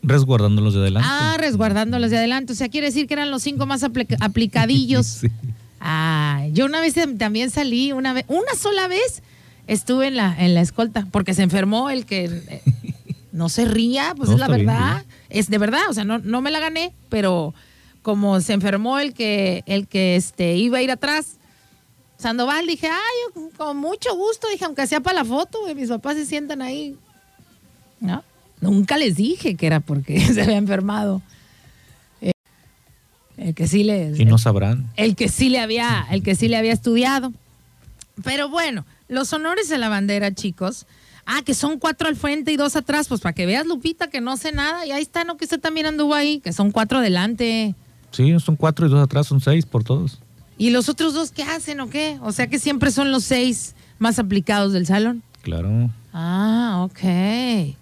[0.01, 1.07] Resguardando los de adelante.
[1.11, 2.53] Ah, resguardando los de adelante.
[2.53, 5.05] O sea, quiere decir que eran los cinco más aplica- aplicadillos.
[5.21, 5.27] Sí.
[5.81, 9.23] Ah, yo una vez también salí, una vez, una sola vez
[9.69, 12.61] estuve en la, en la escolta, porque se enfermó el que eh,
[13.31, 15.05] no se ría, pues No, es la bien, verdad.
[15.29, 17.53] Es de verdad, o sea, no, no me la gané, pero
[18.01, 21.35] como se enfermó el que, el que este, iba a ir atrás,
[22.17, 26.15] Sandoval, dije, ay, con mucho gusto, dije, aunque sea para la foto, güey, mis papás
[26.17, 26.97] se sientan ahí.
[28.01, 28.23] ¿No?
[28.61, 31.21] Nunca les dije que era porque se había enfermado.
[32.21, 32.31] Eh,
[33.37, 34.89] el que sí les, Y no sabrán.
[34.97, 37.31] el que sí le había, el que sí le había estudiado.
[38.23, 40.85] Pero bueno, los honores de la bandera, chicos.
[41.25, 44.21] Ah, que son cuatro al frente y dos atrás, pues para que veas, Lupita, que
[44.21, 44.85] no sé nada.
[44.85, 45.37] Y ahí está, ¿no?
[45.37, 47.75] Que usted también anduvo ahí, que son cuatro adelante.
[48.11, 50.19] Sí, son cuatro y dos atrás, son seis por todos.
[50.57, 52.17] ¿Y los otros dos qué hacen o qué?
[52.23, 55.21] O sea que siempre son los seis más aplicados del salón.
[55.43, 55.91] Claro.
[56.13, 57.75] Ah, ok.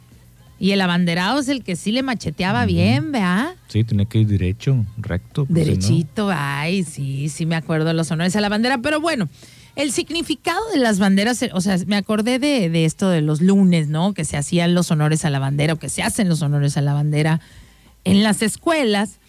[0.59, 3.55] Y el abanderado es el que sí le macheteaba bien, ¿vea?
[3.67, 5.45] Sí, tiene que ir derecho, recto.
[5.45, 8.99] si no- Derechito, ay, sí, sí me acuerdo de los honores a la bandera, pero
[8.99, 9.29] bueno,
[9.77, 13.89] el significado de las banderas, o sea, me acordé de, de esto de los lunes,
[13.89, 14.15] ¿no?
[14.15, 16.81] Que se hacían los honores a la bandera o que se hacen los honores a
[16.81, 17.41] la bandera
[18.03, 19.19] en las escuelas.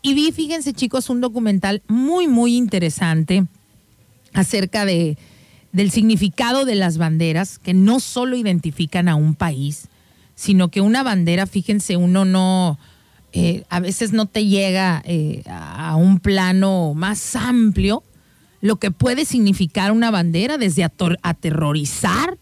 [0.00, 3.44] Y vi, fíjense chicos, un documental muy, muy interesante
[4.34, 5.18] acerca de,
[5.72, 9.88] del significado de las banderas, que no solo identifican a un país,
[10.36, 12.78] sino que una bandera, fíjense, uno no,
[13.32, 18.04] eh, a veces no te llega eh, a un plano más amplio,
[18.60, 22.38] lo que puede significar una bandera, desde aterrorizar,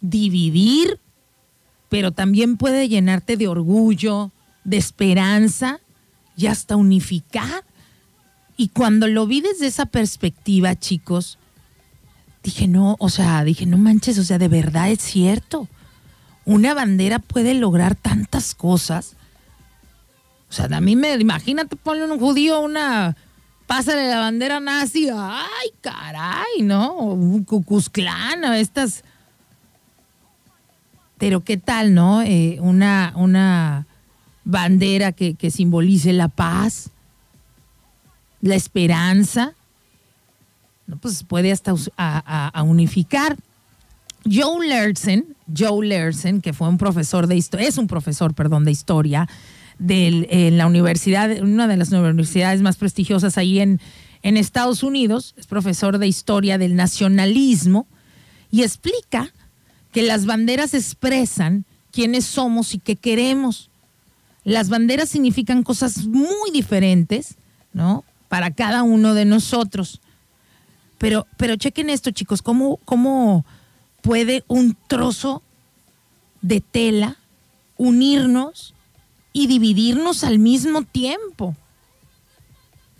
[0.00, 1.00] dividir,
[1.88, 4.32] pero también puede llenarte de orgullo,
[4.64, 5.80] de esperanza
[6.36, 7.64] y hasta unificar.
[8.56, 11.38] Y cuando lo vi desde esa perspectiva, chicos,
[12.42, 15.68] dije, no, o sea, dije, no manches, o sea, de verdad es cierto.
[16.44, 19.16] Una bandera puede lograr tantas cosas.
[20.48, 23.16] O sea, a mí me, imagínate ponle un judío una,
[23.66, 26.94] pásale la bandera nazi, ay, caray, ¿no?
[26.94, 29.02] Un Cucuzclán, estas.
[31.18, 32.22] Pero qué tal, ¿no?
[32.22, 33.86] Eh, una, una
[34.44, 36.90] bandera que, que simbolice la paz,
[38.40, 39.54] la esperanza.
[41.00, 43.36] pues puede hasta a, unificar.
[44.24, 48.72] Joe Lersen, Joe Lersen, que fue un profesor de historia, es un profesor, perdón, de
[48.72, 49.28] historia
[49.78, 53.80] en la universidad, una de las universidades más prestigiosas ahí en,
[54.22, 57.86] en Estados Unidos, es profesor de historia del nacionalismo
[58.50, 59.32] y explica
[59.92, 63.70] que las banderas expresan quiénes somos y qué queremos.
[64.44, 67.36] Las banderas significan cosas muy diferentes,
[67.72, 68.04] ¿no?
[68.28, 70.00] Para cada uno de nosotros.
[70.98, 73.44] Pero, pero chequen esto, chicos, ¿cómo, cómo
[74.02, 75.42] puede un trozo
[76.42, 77.16] de tela
[77.76, 78.74] unirnos
[79.36, 81.54] y dividirnos al mismo tiempo?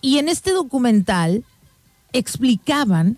[0.02, 1.44] Y en este documental
[2.12, 3.16] explicaban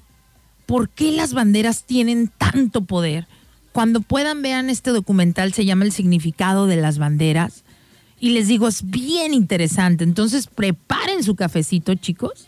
[0.66, 3.26] por qué las banderas tienen tanto poder.
[3.72, 7.64] Cuando puedan vean este documental, se llama El significado de las banderas.
[8.20, 10.04] Y les digo, es bien interesante.
[10.04, 12.46] Entonces preparen su cafecito, chicos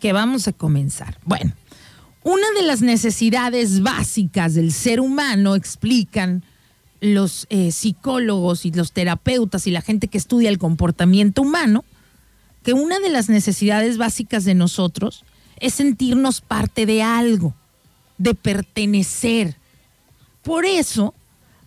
[0.00, 1.16] que vamos a comenzar.
[1.24, 1.52] Bueno,
[2.24, 6.42] una de las necesidades básicas del ser humano, explican
[7.02, 11.84] los eh, psicólogos y los terapeutas y la gente que estudia el comportamiento humano,
[12.62, 15.24] que una de las necesidades básicas de nosotros
[15.58, 17.54] es sentirnos parte de algo,
[18.18, 19.56] de pertenecer.
[20.44, 21.12] Por eso,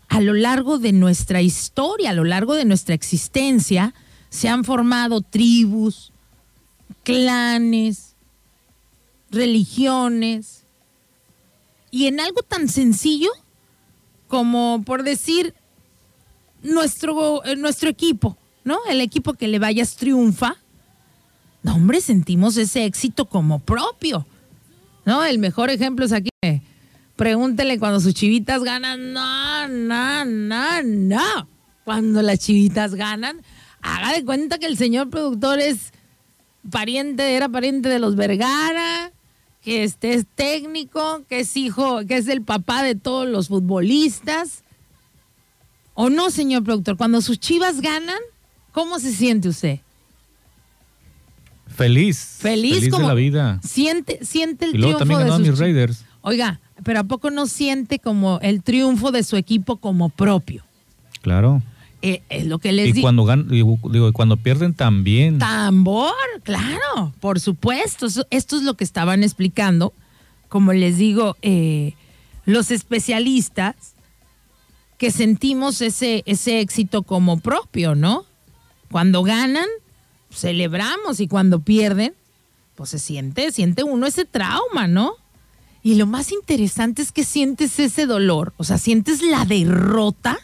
[0.07, 3.93] a lo largo de nuestra historia, a lo largo de nuestra existencia,
[4.29, 6.13] se han formado tribus,
[7.03, 8.15] clanes,
[9.31, 10.63] religiones,
[11.91, 13.31] y en algo tan sencillo
[14.35, 15.53] como por decir
[16.61, 18.79] nuestro, eh, nuestro equipo, ¿no?
[18.89, 20.57] El equipo que le vayas triunfa.
[21.63, 24.27] No, hombre, sentimos ese éxito como propio.
[25.05, 25.23] ¿No?
[25.23, 26.31] El mejor ejemplo es aquí.
[27.15, 29.13] Pregúntele cuando sus chivitas ganan.
[29.13, 31.47] No, no, no, no.
[31.85, 33.41] Cuando las chivitas ganan,
[33.81, 35.93] haga de cuenta que el señor productor es
[36.69, 39.13] pariente, era pariente de los Vergara,
[39.65, 44.63] que este es técnico, que es hijo, que es el papá de todos los futbolistas.
[45.95, 46.97] ¿O no, señor productor?
[46.97, 48.19] Cuando sus chivas ganan,
[48.71, 49.79] ¿cómo se siente usted?
[51.67, 52.37] Feliz.
[52.39, 53.59] Feliz, como la vida.
[53.63, 56.05] Siente, siente el y luego triunfo también de mis Raiders.
[56.21, 60.63] Oiga, pero ¿a poco no siente como el triunfo de su equipo como propio?
[61.23, 61.63] Claro.
[62.05, 62.99] Eh, es lo que les digo.
[62.99, 65.39] Y cuando digo, cuando pierden también.
[65.39, 66.13] Tambor,
[66.43, 68.05] claro, por supuesto.
[68.29, 69.91] Esto es lo que estaban explicando.
[70.47, 71.95] Como les digo, eh,
[72.45, 73.75] los especialistas
[74.99, 78.25] que sentimos ese, ese éxito como propio, ¿no?
[78.91, 79.67] Cuando ganan,
[80.31, 82.13] celebramos y cuando pierden,
[82.75, 85.15] pues se siente, siente uno ese trauma, ¿no?
[85.81, 90.37] Y lo más interesante es que sientes ese dolor, o sea, sientes la derrota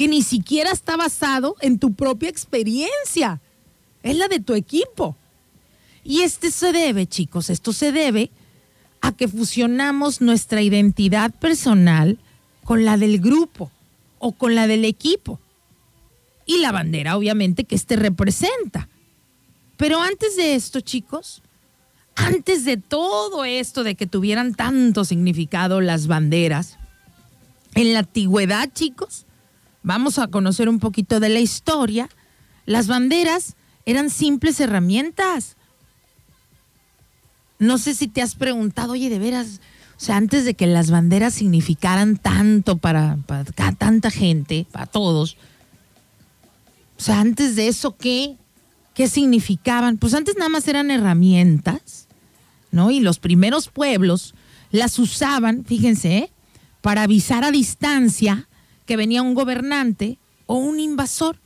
[0.00, 3.38] que ni siquiera está basado en tu propia experiencia,
[4.02, 5.14] es la de tu equipo.
[6.02, 8.30] Y este se debe, chicos, esto se debe
[9.02, 12.18] a que fusionamos nuestra identidad personal
[12.64, 13.70] con la del grupo
[14.18, 15.38] o con la del equipo.
[16.46, 18.88] Y la bandera, obviamente, que este representa.
[19.76, 21.42] Pero antes de esto, chicos,
[22.14, 26.78] antes de todo esto de que tuvieran tanto significado las banderas,
[27.74, 29.26] en la antigüedad, chicos,
[29.82, 32.08] vamos a conocer un poquito de la historia,
[32.66, 35.56] las banderas eran simples herramientas.
[37.58, 39.60] No sé si te has preguntado, oye, de veras,
[39.96, 43.18] o sea, antes de que las banderas significaran tanto para,
[43.78, 45.36] tanta gente, para todos,
[46.96, 48.36] o sea, antes de eso, ¿qué?
[48.94, 49.96] ¿Qué significaban?
[49.96, 52.06] Pues antes nada más eran herramientas,
[52.70, 52.90] ¿no?
[52.90, 54.34] Y los primeros pueblos
[54.70, 56.32] las usaban, fíjense, ¿eh?
[56.82, 58.48] para avisar a distancia
[58.90, 61.38] que venía un gobernante o un invasor.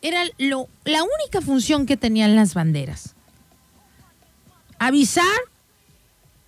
[0.00, 3.14] Era lo, la única función que tenían las banderas.
[4.80, 5.24] Avisar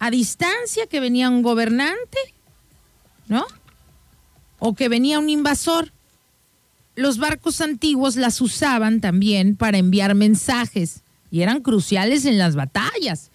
[0.00, 2.18] a distancia que venía un gobernante,
[3.28, 3.46] ¿no?
[4.58, 5.92] O que venía un invasor.
[6.96, 13.30] Los barcos antiguos las usaban también para enviar mensajes y eran cruciales en las batallas.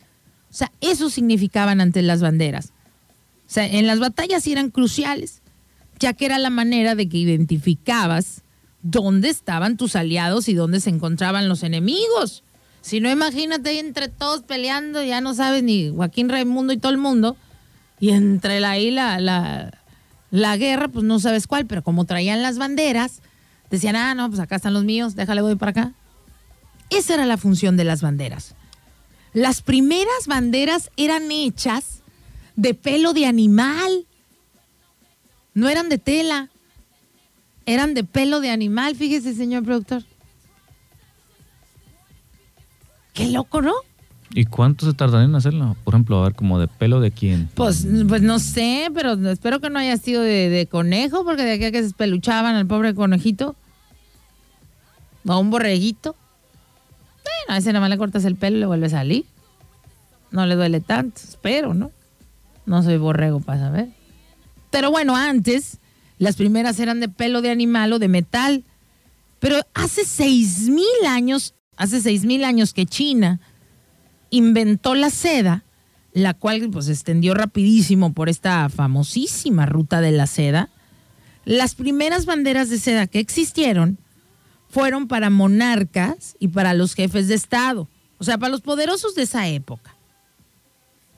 [0.51, 2.73] O sea, eso significaban ante las banderas.
[3.47, 5.41] O sea, en las batallas eran cruciales
[5.99, 8.43] ya que era la manera de que identificabas
[8.81, 12.43] dónde estaban tus aliados y dónde se encontraban los enemigos.
[12.81, 16.97] Si no, imagínate entre todos peleando, ya no sabes ni Joaquín Raimundo y todo el
[16.97, 17.35] mundo,
[17.99, 19.19] y entre la, ahí la,
[20.31, 23.21] la, guerra, pues no sabes cuál, pero como traían las banderas,
[23.69, 25.93] decían, ah, no, pues acá están los míos, déjale voy para acá.
[26.89, 28.55] Esa era la función de las banderas.
[29.33, 32.01] Las primeras banderas eran hechas
[32.55, 34.07] de pelo de animal
[35.59, 36.49] no eran de tela,
[37.65, 40.03] eran de pelo de animal, fíjese, señor productor.
[43.13, 43.73] Qué loco, ¿no?
[44.33, 45.75] ¿Y cuánto se tardaría en hacerlo?
[45.83, 47.49] Por ejemplo, a ver, como de pelo de quién.
[47.55, 51.71] Pues, pues no sé, pero espero que no haya sido de, conejo, porque de aquí
[51.71, 53.55] que se espeluchaban al pobre conejito.
[55.27, 56.15] O un borreguito.
[57.23, 59.25] Bueno, a ese nada más le cortas el pelo y le vuelve a salir.
[60.31, 61.91] No le duele tanto, espero, ¿no?
[62.65, 63.98] No soy borrego para saber.
[64.69, 65.79] Pero bueno, antes
[66.17, 68.63] las primeras eran de pelo de animal o de metal.
[69.39, 73.39] Pero hace seis mil años, hace seis mil años que China
[74.29, 75.63] inventó la seda,
[76.13, 80.69] la cual pues extendió rapidísimo por esta famosísima ruta de la seda.
[81.45, 83.97] Las primeras banderas de seda que existieron
[84.69, 89.23] fueron para monarcas y para los jefes de Estado, o sea, para los poderosos de
[89.23, 89.95] esa época.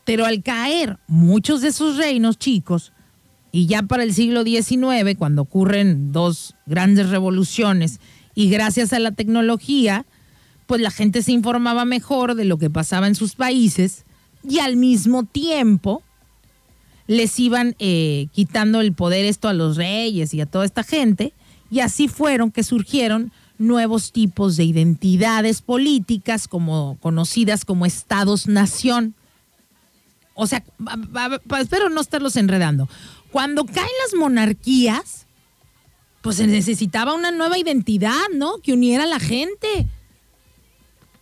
[0.05, 2.93] Pero al caer muchos de esos reinos chicos,
[3.51, 7.99] y ya para el siglo XIX, cuando ocurren dos grandes revoluciones,
[8.33, 10.05] y gracias a la tecnología,
[10.67, 14.05] pues la gente se informaba mejor de lo que pasaba en sus países,
[14.47, 16.01] y al mismo tiempo
[17.07, 21.33] les iban eh, quitando el poder esto a los reyes y a toda esta gente,
[21.69, 29.13] y así fueron que surgieron nuevos tipos de identidades políticas como conocidas como estados-nación.
[30.33, 30.63] O sea,
[31.59, 32.89] espero no estarlos enredando.
[33.31, 35.25] Cuando caen las monarquías,
[36.21, 38.59] pues se necesitaba una nueva identidad, ¿no?
[38.59, 39.87] Que uniera a la gente.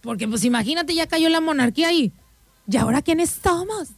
[0.01, 2.11] Porque pues imagínate, ya cayó la monarquía ahí.
[2.69, 3.89] ¿Y ahora quiénes somos?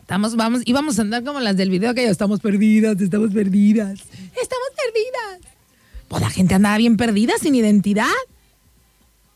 [0.00, 3.98] Estamos, vamos, íbamos a andar como las del video que ya estamos perdidas, estamos perdidas.
[3.98, 5.52] Estamos perdidas.
[6.06, 8.06] Pues la gente andaba bien perdida, sin identidad.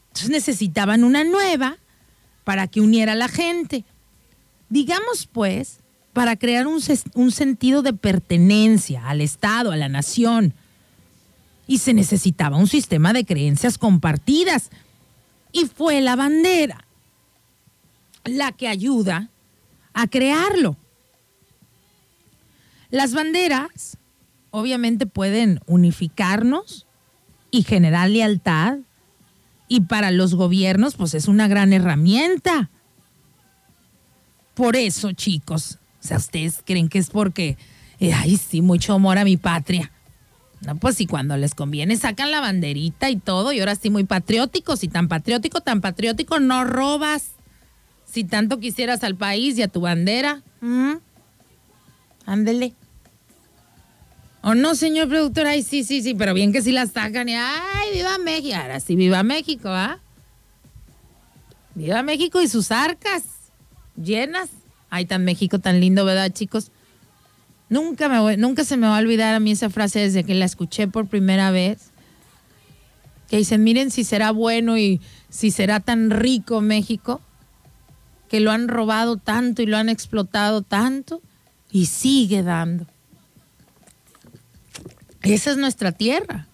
[0.08, 1.78] Entonces necesitaban una nueva
[2.44, 3.84] para que uniera a la gente.
[4.68, 5.80] Digamos pues,
[6.12, 6.80] para crear un,
[7.14, 10.54] un sentido de pertenencia al Estado, a la nación.
[11.66, 14.70] Y se necesitaba un sistema de creencias compartidas.
[15.52, 16.84] Y fue la bandera
[18.24, 19.30] la que ayuda
[19.92, 20.76] a crearlo.
[22.90, 23.96] Las banderas
[24.50, 26.86] obviamente pueden unificarnos
[27.50, 28.78] y generar lealtad.
[29.68, 32.70] Y para los gobiernos, pues es una gran herramienta.
[34.54, 37.56] Por eso, chicos, o sea, ustedes creen que es porque,
[37.98, 39.90] eh, ay, sí, mucho amor a mi patria.
[40.62, 44.04] No, pues si cuando les conviene sacan la banderita y todo, y ahora sí muy
[44.04, 47.32] patrióticos, y tan patriótico, tan patriótico, no robas.
[48.06, 50.42] Si tanto quisieras al país y a tu bandera,
[52.26, 52.74] ándele.
[54.42, 55.46] ¿O no, señor productor?
[55.46, 58.56] Ay, sí, sí, sí, pero bien que sí la sacan y ¡ay, viva México!
[58.56, 59.98] Ahora sí, viva México, ¿ah?
[61.74, 63.22] Viva México y sus arcas
[63.96, 64.50] llenas.
[64.90, 66.70] Ay, tan México, tan lindo, ¿verdad, chicos?
[67.68, 70.44] Nunca, me nunca se me va a olvidar a mí esa frase desde que la
[70.44, 71.90] escuché por primera vez.
[73.28, 77.20] Que dicen, miren si será bueno y si será tan rico México,
[78.28, 81.22] que lo han robado tanto y lo han explotado tanto
[81.70, 82.86] y sigue dando.
[85.22, 86.48] Esa es nuestra tierra.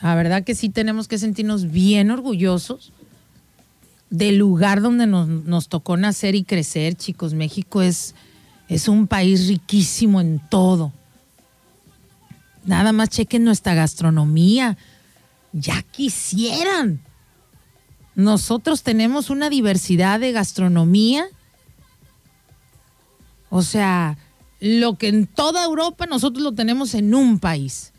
[0.00, 2.92] La verdad que sí tenemos que sentirnos bien orgullosos
[4.10, 7.32] del lugar donde nos, tocó nacer y crecer, chicos.
[7.32, 8.14] México es,
[8.68, 10.92] es un país riquísimo en todo.
[12.64, 14.76] Nada más chequen nuestra gastronomía.
[15.52, 17.00] Ya quisieran.
[18.14, 21.24] Nosotros tenemos una diversidad de gastronomía.
[23.48, 24.18] O sea,
[24.60, 27.89] lo que en toda Europa nosotros lo tenemos en un país.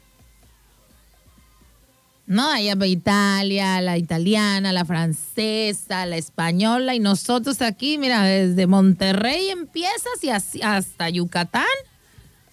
[2.28, 2.50] ¿No?
[2.50, 9.50] Allá va Italia, la italiana, la francesa, la española y nosotros aquí, mira, desde Monterrey
[9.50, 11.66] empiezas y hasta Yucatán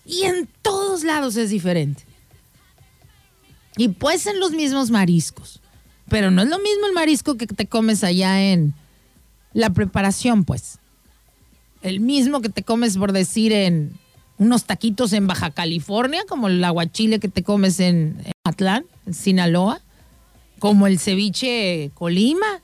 [0.04, 2.02] y en todos lados es diferente.
[3.76, 5.60] Y pues en los mismos mariscos.
[6.08, 8.74] Pero no es lo mismo el marisco que te comes allá en
[9.52, 10.78] la preparación, pues
[11.82, 13.92] el mismo que te comes, por decir, en
[14.38, 19.80] unos taquitos en Baja California, como el aguachile que te comes en, Atlán, en Sinaloa,
[20.58, 22.62] como el ceviche Colima.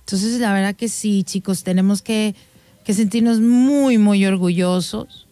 [0.00, 2.34] Entonces, la verdad que sí, chicos, tenemos que,
[2.86, 5.26] sentirnos muy, muy orgullosos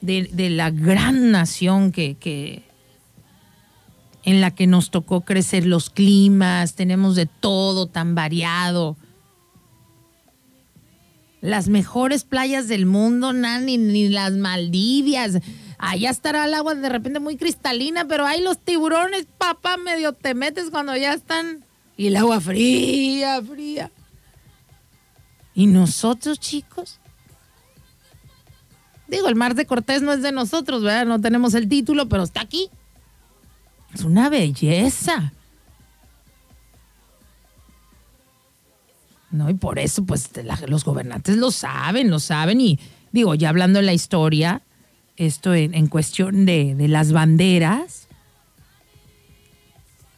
[0.00, 2.62] de, la gran nación que,
[4.24, 8.96] en la que nos tocó crecer los climas, tenemos de todo tan variado.
[11.40, 15.40] Las mejores playas del mundo, ni, ni las Maldivias.
[15.78, 20.34] Allá estará el agua de repente muy cristalina, pero hay los tiburones, papá, medio te
[20.34, 21.64] metes cuando ya están.
[21.96, 23.90] Y el agua fría, fría.
[25.54, 27.00] ¿Y nosotros, chicos?
[29.08, 31.06] Digo, el mar de Cortés no es de nosotros, ¿verdad?
[31.06, 32.70] No tenemos el título, pero está aquí
[33.92, 35.32] Es una belleza.
[39.30, 39.50] ¿No?
[39.50, 40.30] Y por eso, pues,
[40.66, 42.60] los gobernantes lo saben, lo saben.
[42.60, 42.78] Y
[43.12, 44.62] digo, ya hablando de la historia,
[45.16, 48.08] esto en, cuestión de, las banderas,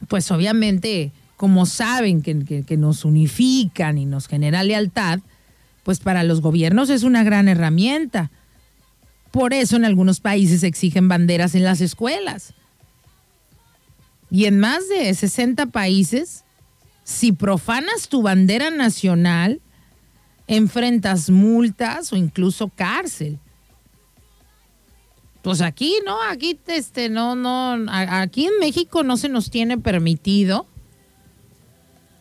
[0.08, 5.20] pues obviamente, como saben que, que nos unifican y nos genera lealtad,
[5.82, 8.30] pues para los gobiernos es una gran herramienta.
[9.30, 12.54] Por eso en algunos países exigen banderas en las escuelas.
[14.30, 16.41] Y en más de 60 países
[17.04, 19.60] si profanas tu bandera nacional,
[20.46, 23.38] enfrentas multas o incluso cárcel.
[25.42, 30.66] Pues aquí no, aquí este no no aquí en México no se nos tiene permitido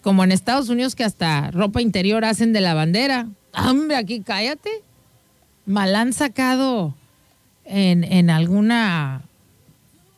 [0.02, 3.28] como en Estados Unidos que hasta ropa interior hacen de la bandera.
[3.54, 4.70] Hombre, aquí cállate.
[5.66, 6.96] Mal han sacado
[7.66, 9.22] en, alguna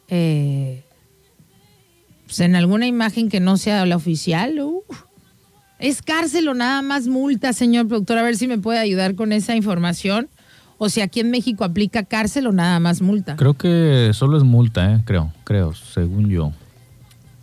[0.08, 0.84] eh,
[2.34, 4.60] pues, en alguna imagen que no sea la oficial,
[5.78, 9.32] es cárcel o nada más multa, señor productor, a ver si me puede ayudar con
[9.32, 10.30] esa información.
[10.80, 13.36] O si aquí en México aplica cárcel o nada más multa.
[13.36, 15.02] Creo que solo es multa, ¿eh?
[15.06, 16.52] creo, creo, según yo.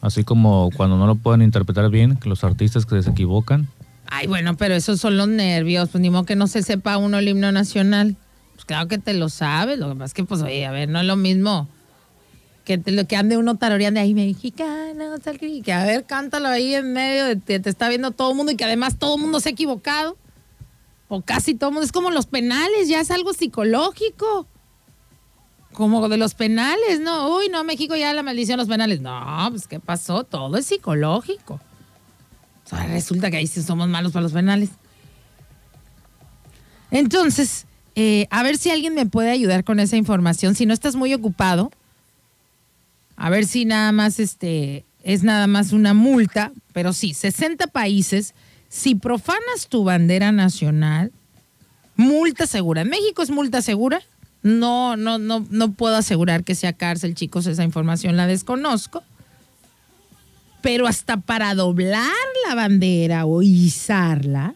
[0.01, 3.69] Así como cuando no lo pueden interpretar bien, que los artistas que se equivocan.
[4.07, 7.19] Ay, bueno, pero esos son los nervios, pues ni modo que no se sepa uno
[7.19, 8.17] el himno nacional.
[8.55, 10.89] Pues claro que te lo sabes, lo que pasa es que, pues, oye, a ver,
[10.89, 11.69] no es lo mismo
[12.79, 15.17] que lo que ande uno taroreando ahí mexicano,
[15.65, 18.65] que a ver, cántalo ahí en medio, te, está viendo todo el mundo y que
[18.65, 20.17] además todo el mundo se ha equivocado.
[21.09, 21.85] O casi todo el mundo.
[21.85, 24.47] Es como los penales, ya es algo psicológico.
[25.73, 27.37] Como de los penales, ¿no?
[27.37, 29.01] Uy, no, México ya la maldición los penales.
[29.01, 30.23] No, pues ¿qué pasó?
[30.23, 31.55] Todo es psicológico.
[32.65, 34.71] O sea, resulta que ahí sí somos malos para los penales.
[36.93, 37.67] Entonces,
[37.97, 40.55] eh, a ver si alguien me puede ayudar con esa información.
[40.55, 41.73] Si no estás muy ocupado,
[43.21, 48.35] a ver si nada más este es nada más una multa, pero sí, 60 países,
[48.71, 51.13] si profanas tu bandera nacional,
[51.97, 52.81] multa segura.
[52.81, 54.01] ¿En México es multa segura?
[54.43, 59.03] No, no, no, no puedo asegurar que sea cárcel, chicos, esa información la desconozco.
[60.63, 62.15] Pero hasta para doblar
[62.49, 64.55] la bandera o izarla,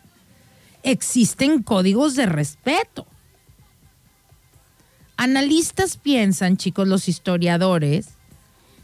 [0.82, 3.06] existen códigos de respeto.
[5.18, 8.13] Analistas piensan, chicos, los historiadores,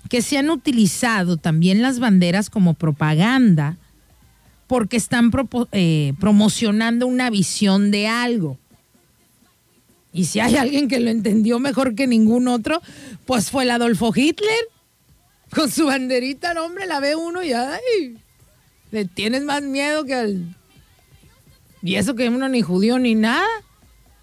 [0.09, 3.77] que se han utilizado también las banderas como propaganda
[4.67, 5.33] porque están
[5.73, 8.57] eh, promocionando una visión de algo.
[10.13, 12.81] Y si hay alguien que lo entendió mejor que ningún otro,
[13.27, 14.69] pues fue el Adolfo Hitler.
[15.53, 18.17] Con su banderita, no, hombre, la ve uno y ay,
[18.93, 20.57] le tienes más miedo que al...
[21.83, 23.49] Y eso que uno ni judío ni nada.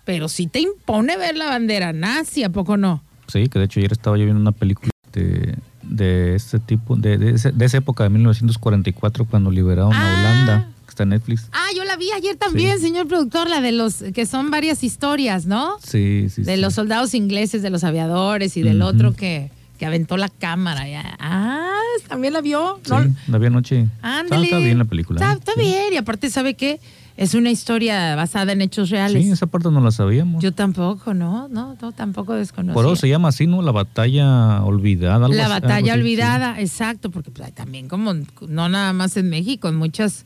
[0.05, 3.03] Pero sí te impone ver la bandera nazi, ¿a poco no?
[3.27, 5.57] Sí, que de hecho ayer estaba yo viendo una película de
[5.89, 10.19] de este tipo, de, de, esa época de 1944 cuando liberaron a ah.
[10.19, 11.47] Holanda, que está en Netflix.
[11.51, 15.45] Ah, yo la vi ayer también, señor productor, la de los, que son varias historias,
[15.45, 15.77] ¿no?
[15.83, 16.43] Sí, sí.
[16.43, 20.87] De los soldados ingleses, de los aviadores y del otro que, que aventó la cámara.
[20.87, 21.15] Ya.
[21.19, 21.71] Ah,
[22.07, 22.79] también la vio.
[22.83, 22.93] Sí,
[23.27, 23.87] la vi anoche.
[24.01, 24.45] Ándale.
[24.45, 25.19] Está, bien la película.
[25.19, 26.79] Está, está bien, y aparte, ¿sabe qué?
[27.17, 29.23] Es una historia basada en hechos reales.
[29.23, 30.43] Sí, esa parte no la sabíamos.
[30.43, 31.47] Yo tampoco, ¿no?
[31.47, 32.75] No, no tampoco desconocía.
[32.75, 33.63] Por eso se llama así, ¿no?
[33.63, 35.27] La batalla olvidada.
[35.27, 40.25] la batalla olvidada, exacto, porque pues, también como, no nada más en México, en muchas,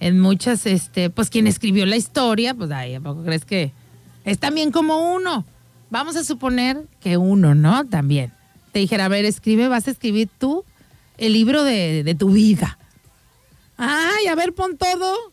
[0.00, 3.72] en muchas, este, pues quien escribió la historia, pues ahí, ¿a poco crees que
[4.24, 5.46] es también como uno?
[5.90, 7.86] Vamos a suponer que uno, ¿no?
[7.86, 8.32] También.
[8.72, 10.64] Te dijera, a ver, escribe, vas a escribir tú
[11.18, 12.78] el libro de, de tu vida.
[13.76, 15.31] Ay, a ver, pon todo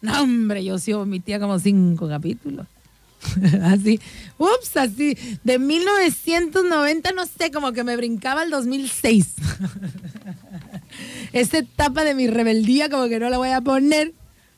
[0.00, 2.66] no, hombre, yo sí omitía como cinco capítulos.
[3.64, 4.00] así,
[4.38, 9.34] ups, así, de 1990, no sé, como que me brincaba el 2006.
[11.32, 14.12] Esa etapa de mi rebeldía, como que no la voy a poner.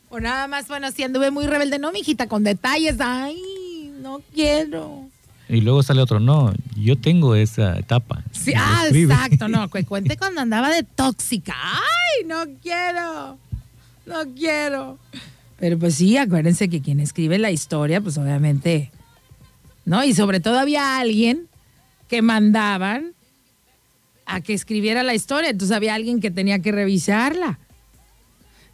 [0.09, 5.09] O nada más, bueno, si anduve muy rebelde, no, mijita, con detalles, ay, no quiero.
[5.47, 8.23] Y luego sale otro, no, yo tengo esa etapa.
[8.31, 11.53] Sí, ah, exacto, no, que cuente cuando andaba de tóxica.
[11.55, 13.37] Ay, no quiero,
[14.11, 14.99] no quiero.
[15.59, 18.91] Pero pues sí, acuérdense que quien escribe la historia, pues obviamente,
[19.85, 20.03] ¿no?
[20.03, 21.47] Y sobre todo había alguien
[22.07, 23.13] que mandaban
[24.25, 27.59] a que escribiera la historia, entonces había alguien que tenía que revisarla.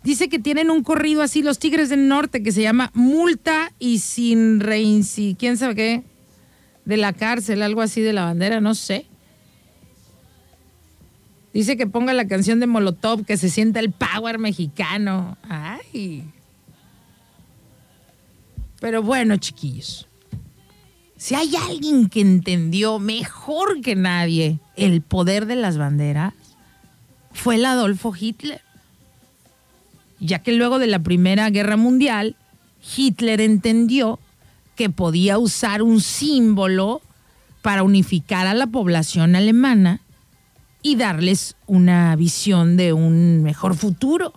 [0.03, 3.99] Dice que tienen un corrido así los Tigres del Norte que se llama Multa y
[3.99, 6.03] sin reinci, quién sabe qué,
[6.85, 9.05] de la cárcel, algo así de la bandera, no sé.
[11.57, 15.39] Dice que ponga la canción de Molotov, que se sienta el power mexicano.
[15.49, 16.23] Ay.
[18.79, 20.07] Pero bueno, chiquillos.
[21.15, 26.35] Si hay alguien que entendió mejor que nadie el poder de las banderas,
[27.33, 28.61] fue el Adolfo Hitler.
[30.19, 32.35] Ya que luego de la Primera Guerra Mundial,
[32.95, 34.19] Hitler entendió
[34.75, 37.01] que podía usar un símbolo
[37.63, 40.01] para unificar a la población alemana
[40.81, 44.33] y darles una visión de un mejor futuro.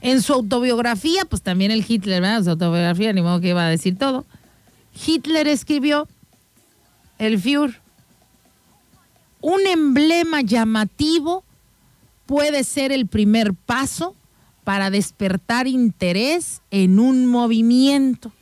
[0.00, 2.44] En su autobiografía, pues también el Hitler, ¿verdad?
[2.44, 4.24] Su autobiografía, ni modo que iba a decir todo.
[5.06, 6.08] Hitler escribió
[7.18, 7.80] el Führer.
[9.42, 11.44] Un emblema llamativo
[12.26, 14.14] puede ser el primer paso
[14.64, 18.32] para despertar interés en un movimiento.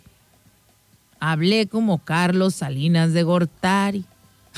[1.21, 4.05] Hablé como Carlos Salinas de Gortari.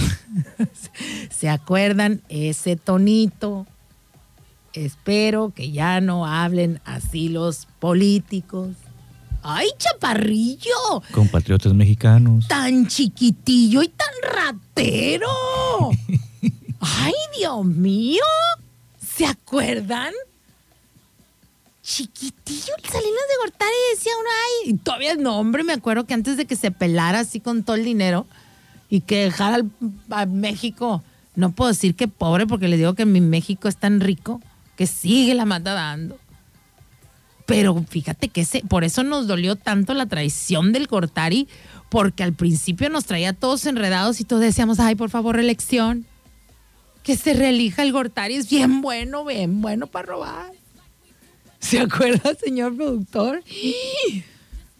[1.30, 3.66] ¿Se acuerdan ese tonito?
[4.72, 8.76] Espero que ya no hablen así los políticos.
[9.42, 11.02] ¡Ay, chaparrillo!
[11.12, 12.46] Compatriotas mexicanos.
[12.46, 15.90] Tan chiquitillo y tan ratero.
[16.80, 18.22] ¡Ay, Dios mío!
[19.04, 20.12] ¿Se acuerdan?
[21.82, 26.36] Chiquitillo, Salinas de Gortari decía uno, ay, y todavía el nombre, me acuerdo que antes
[26.36, 28.26] de que se pelara así con todo el dinero
[28.90, 29.70] y que dejara al-
[30.10, 31.02] a México,
[31.36, 34.40] no puedo decir que pobre porque le digo que mi México es tan rico
[34.76, 36.18] que sigue la mata dando.
[37.46, 41.48] Pero fíjate que ese, por eso nos dolió tanto la traición del Gortari,
[41.88, 46.06] porque al principio nos traía todos enredados y todos decíamos, ay, por favor, reelección.
[47.02, 50.52] Que se reelija el Gortari, es bien bueno, bien bueno para robar.
[51.58, 53.42] ¿Se acuerda, señor productor?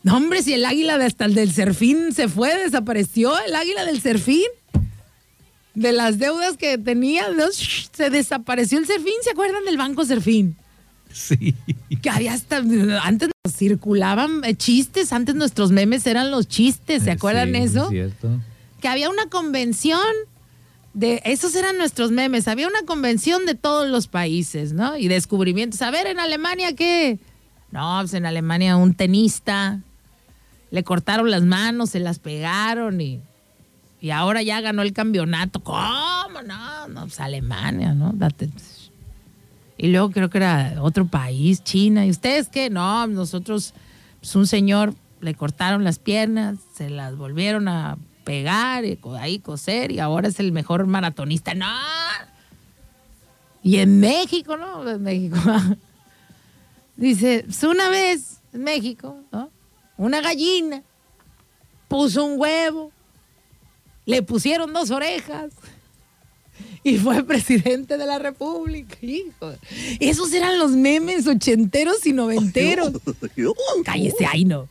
[0.02, 3.84] No, hombre, si el águila de hasta el del Serfín se fue, desapareció el águila
[3.84, 4.46] del Serfín.
[5.74, 7.26] De las deudas que tenía,
[7.92, 9.14] se desapareció el Serfín.
[9.22, 10.56] ¿Se acuerdan del Banco Serfín?
[11.12, 11.54] Sí.
[12.02, 12.58] Que había hasta,
[13.02, 17.70] antes nos circulaban eh, chistes, antes nuestros memes eran los chistes, ¿se acuerdan Sí, es
[17.72, 17.88] eso?
[17.90, 18.28] cierto.
[18.80, 20.00] Que había una convención
[20.94, 24.96] de, esos eran nuestros memes, había una convención de todos los países, ¿no?
[24.96, 25.82] Y descubrimientos.
[25.82, 27.18] A ver, en Alemania, ¿qué?
[27.70, 29.80] No, pues en Alemania un tenista,
[30.70, 33.20] le cortaron las manos, se las pegaron y,
[34.00, 35.60] y ahora ya ganó el campeonato.
[35.60, 36.42] ¿Cómo?
[36.46, 38.14] No, no, pues Alemania, ¿no?
[39.76, 42.06] Y luego creo que era otro país, China.
[42.06, 42.70] ¿Y ustedes qué?
[42.70, 43.74] No, nosotros,
[44.20, 49.90] pues un señor le cortaron las piernas, se las volvieron a pegar y ahí coser
[49.90, 51.54] y ahora es el mejor maratonista.
[51.54, 51.66] No.
[53.62, 54.88] Y en México, ¿no?
[54.88, 55.36] En México.
[56.96, 59.50] Dice, pues una vez en México, ¿no?
[60.00, 60.82] Una gallina
[61.86, 62.90] puso un huevo,
[64.06, 65.52] le pusieron dos orejas
[66.82, 69.52] y fue presidente de la República, hijo.
[70.00, 72.92] Esos eran los memes ochenteros y noventeros.
[73.84, 74.70] Cállese, ay no.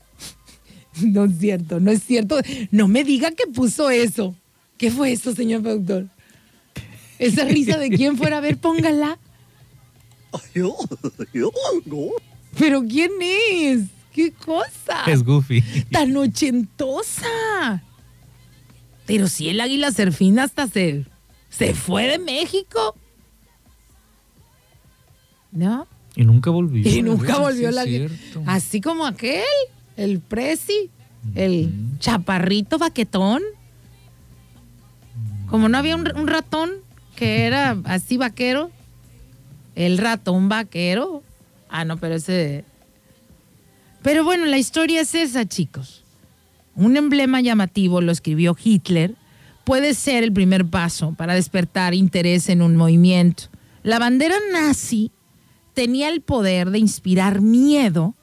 [0.99, 2.39] No es cierto, no es cierto.
[2.71, 4.34] No me diga que puso eso.
[4.80, 6.07] ¿Qué fue eso, señor productor?
[7.19, 9.19] Esa risa de quién fuera, a ver, póngala.
[12.57, 13.82] Pero ¿quién es?
[14.14, 15.03] ¿Qué cosa?
[15.07, 15.62] Es Goofy.
[15.91, 17.84] Tan ochentosa.
[19.05, 21.05] Pero si el águila serfín hasta se,
[21.49, 22.95] se fue de México.
[25.51, 25.88] ¿No?
[26.16, 26.88] Y nunca volvió.
[26.88, 28.43] Y nunca Sí, volvió es la cierto.
[28.45, 29.43] Así como aquel,
[29.95, 30.89] el Prezi,
[31.36, 33.41] el chaparrito baquetón.
[35.47, 36.72] Como no había un, un ratón
[37.16, 38.70] que era así vaquero,
[39.76, 41.24] el ratón vaquero.
[41.70, 42.66] Ah, no, pero ese.
[44.01, 46.03] Pero bueno, la historia es esa, chicos.
[46.75, 49.15] Un emblema llamativo, lo escribió Hitler,
[49.65, 53.43] puede ser el primer paso para despertar interés en un movimiento.
[53.83, 55.11] La bandera nazi
[55.73, 58.15] tenía el poder de inspirar miedo,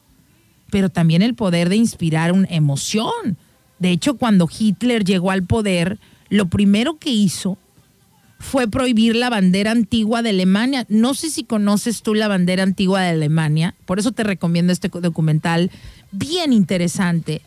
[0.71, 3.37] pero también el poder de inspirar una emoción.
[3.79, 5.99] De hecho, cuando Hitler llegó al poder,
[6.29, 7.59] lo primero que hizo
[8.39, 10.85] fue prohibir la bandera antigua de Alemania.
[10.89, 14.89] No sé si conoces tú la bandera antigua de Alemania, por eso te recomiendo este
[14.89, 15.71] documental
[16.13, 17.41] bien interesante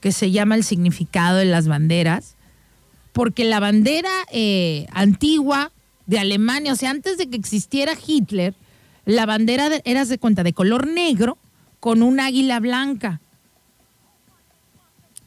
[0.00, 2.36] que se llama El significado de las banderas,
[3.12, 5.72] porque la bandera eh, antigua
[6.06, 8.54] de Alemania, o sea, antes de que existiera Hitler,
[9.04, 11.36] la bandera de- era de cuenta de color negro
[11.80, 13.20] con un águila blanca.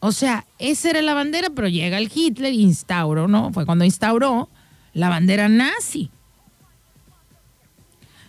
[0.00, 3.52] O sea, esa era la bandera, pero llega el Hitler instauró, ¿no?
[3.52, 4.48] Fue cuando instauró
[4.94, 6.10] la bandera nazi.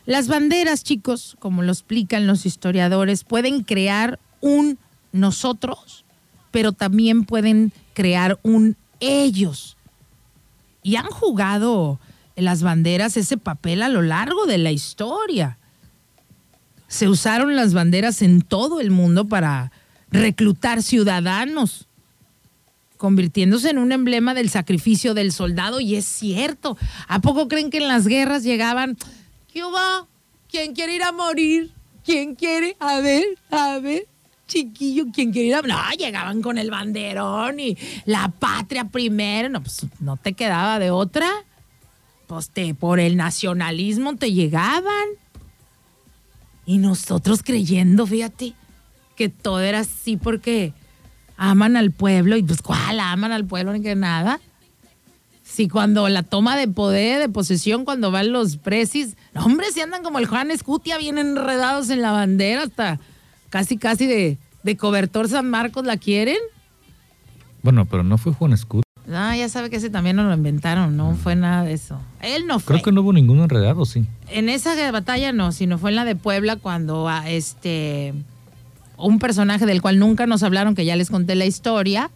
[0.05, 4.78] Las banderas, chicos, como lo explican los historiadores, pueden crear un
[5.11, 6.05] nosotros,
[6.51, 9.78] pero también pueden crear un ellos.
[10.84, 11.99] Y han jugado
[12.36, 15.57] las banderas ese papel a lo largo de la historia.
[16.88, 19.72] Se usaron las banderas en todo el mundo para
[20.11, 21.88] reclutar ciudadanos.
[22.98, 26.78] Convirtiéndose en un emblema del sacrificio del soldado y es cierto.
[27.08, 28.98] ¿A poco creen que en las guerras llegaban,
[29.52, 30.08] ¿qué va?
[30.50, 31.72] ¿Quién quiere ir a morir?
[32.06, 32.78] ¿Quién quiere?
[32.80, 34.08] A ver, a ver,
[34.48, 39.50] chiquillo, ¿quién quiere ir a No, llegaban con el banderón y la patria primero.
[39.50, 41.30] No, pues no te quedaba de otra.
[42.28, 45.06] Pues te, por el nacionalismo te llegaban.
[46.66, 48.54] Y nosotros creyendo, fíjate,
[49.16, 50.74] que todo era así porque
[51.38, 52.38] aman al pueblo.
[52.38, 54.40] Y pues, ¿cuál aman al pueblo ni que nada?
[55.44, 60.04] Si cuando la toma de poder, de posesión, cuando van los presis, hombre, si andan
[60.04, 63.00] como el Juan Escutia, bien enredados en la bandera, hasta
[63.50, 66.38] casi, casi de, de cobertor San Marcos la quieren.
[67.62, 68.86] Bueno, pero no fue Juan Escutia.
[69.12, 72.00] Ah, ya sabe que ese también no lo inventaron, no fue nada de eso.
[72.22, 72.76] Él no fue.
[72.76, 74.06] Creo que no hubo ningún enredado, sí.
[74.30, 78.14] En esa batalla no, sino fue en la de Puebla cuando a este
[78.98, 82.12] un personaje del cual nunca nos hablaron, que ya les conté la historia,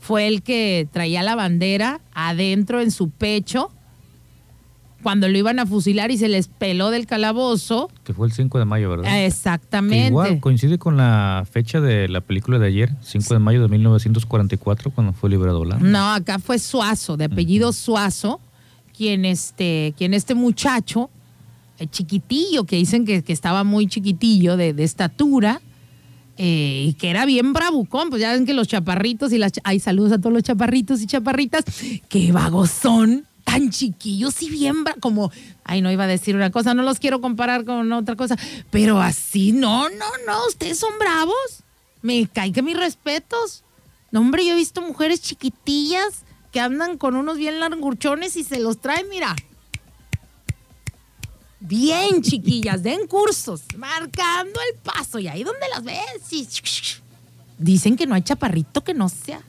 [0.00, 3.70] fue el que traía la bandera adentro en su pecho
[5.02, 7.90] cuando lo iban a fusilar y se les peló del calabozo.
[8.04, 9.24] Que fue el 5 de mayo, ¿verdad?
[9.24, 10.08] Exactamente.
[10.08, 14.90] igual coincide con la fecha de la película de ayer, 5 de mayo de 1944,
[14.90, 15.86] cuando fue liberado Holanda.
[15.86, 18.40] No, acá fue Suazo, de apellido Suazo,
[18.96, 21.10] quien este, quien este muchacho,
[21.78, 25.60] el chiquitillo, que dicen que, estaba muy chiquitillo de, estatura,
[26.42, 29.52] eh, y que era bien bravucón, pues ya ven que los chaparritos y las...
[29.62, 31.66] Ay, saludos a todos los chaparritos y chaparritas,
[32.08, 35.30] qué vagos son tan chiquillos y bien, como,
[35.64, 38.38] ay, no iba a decir una cosa, no los quiero comparar con otra cosa,
[38.70, 41.62] pero así, no, no, no, ustedes son bravos.
[42.00, 43.62] Me cae que mis respetos.
[44.10, 48.60] No, hombre, yo he visto mujeres chiquitillas que andan con unos bien larguchones y se
[48.60, 49.36] los traen, mira.
[51.60, 55.18] Bien chiquillas, den cursos, marcando el paso.
[55.18, 57.00] Y ahí donde las ves.
[57.58, 59.42] Dicen que no hay chaparrito que no sea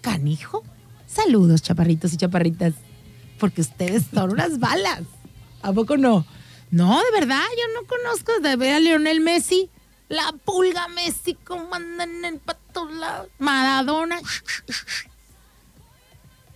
[0.00, 0.64] canijo.
[1.06, 2.74] Saludos, chaparritos y chaparritas
[3.38, 5.02] porque ustedes son unas balas.
[5.62, 6.26] ¿A poco no?
[6.70, 9.70] No, de verdad, yo no conozco de ver a Lionel Messi.
[10.08, 12.88] La pulga Messi como andan en el pato
[13.38, 14.18] Maradona.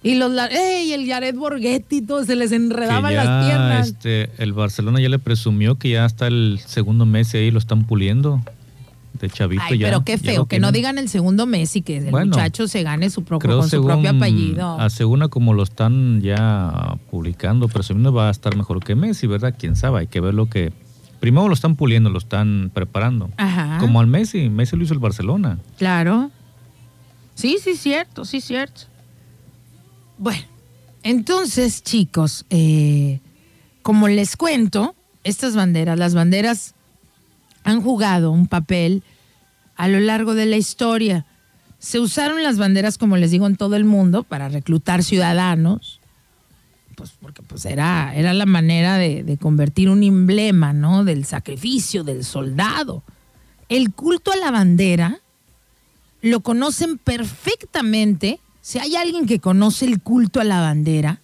[0.02, 3.88] Y los ey, el Jared Borghetti, todo se les enredaban las piernas.
[3.88, 7.84] Este, el Barcelona ya le presumió que ya está el segundo Messi ahí, lo están
[7.84, 8.40] puliendo
[9.20, 12.68] de chavito Ay, Pero qué feo, que no digan el segundo Messi, que el muchacho
[12.68, 14.78] se gane su propio, con su propio apellido.
[14.90, 19.54] Según como lo están ya publicando, presumiendo va a estar mejor que Messi, ¿verdad?
[19.58, 20.72] Quién sabe, hay que ver lo que.
[21.20, 23.28] Primero lo están puliendo, lo están preparando.
[23.36, 23.76] Ajá.
[23.78, 25.58] Como al Messi, Messi lo hizo el Barcelona.
[25.76, 26.30] Claro.
[27.34, 28.82] Sí, sí, cierto, sí, cierto.
[30.20, 30.42] Bueno,
[31.02, 33.20] entonces, chicos, eh,
[33.80, 34.94] como les cuento,
[35.24, 36.74] estas banderas, las banderas
[37.64, 39.02] han jugado un papel
[39.76, 41.24] a lo largo de la historia.
[41.78, 46.00] Se usaron las banderas, como les digo, en todo el mundo para reclutar ciudadanos,
[46.96, 51.02] pues porque pues era, era la manera de, de convertir un emblema, ¿no?
[51.02, 53.02] Del sacrificio del soldado.
[53.70, 55.18] El culto a la bandera
[56.20, 58.38] lo conocen perfectamente.
[58.60, 61.20] Si hay alguien que conoce el culto a la bandera,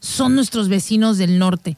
[0.00, 1.76] son nuestros vecinos del norte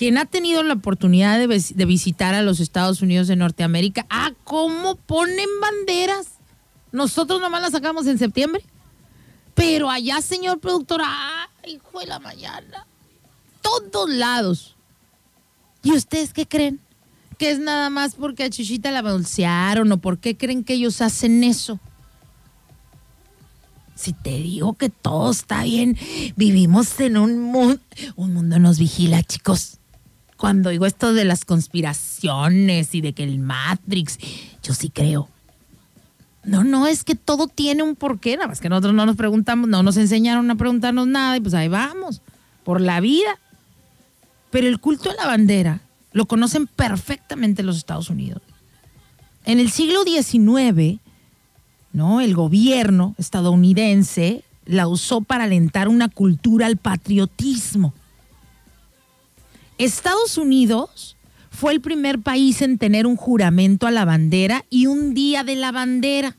[0.00, 4.94] quien ha tenido la oportunidad de, visitar a los Estados Unidos de Norteamérica, ah, cómo
[4.94, 6.38] ponen banderas.
[6.90, 8.64] Nosotros nomás las sacamos en septiembre.
[9.54, 12.86] Pero allá, señor productor, ah, hijo de la mañana.
[13.60, 14.74] Todos lados.
[15.82, 16.80] ¿Y ustedes qué creen?
[17.36, 21.02] ¿Que es nada más porque a Chuchita la bolsearon o por qué creen que ellos
[21.02, 21.78] hacen eso?
[24.00, 25.96] Si te digo que todo está bien,
[26.36, 27.80] vivimos en un mundo,
[28.16, 29.80] un mundo nos vigila, chicos
[30.40, 34.18] cuando digo esto de las conspiraciones y de que el Matrix,
[34.62, 35.28] yo sí creo.
[36.44, 39.68] No, no, es que todo tiene un porqué, nada más que nosotros no nos preguntamos,
[39.68, 42.22] no nos enseñaron a preguntarnos nada y pues ahí vamos,
[42.64, 43.38] por la vida.
[44.50, 45.82] Pero el culto a la bandera
[46.12, 48.40] lo conocen perfectamente los Estados Unidos.
[49.44, 51.00] En el siglo XIX,
[51.92, 52.20] ¿no?
[52.20, 57.92] el gobierno estadounidense la usó para alentar una cultura al patriotismo.
[59.78, 61.16] Estados Unidos
[61.50, 65.56] fue el primer país en tener un juramento a la bandera y un día de
[65.56, 66.36] la bandera.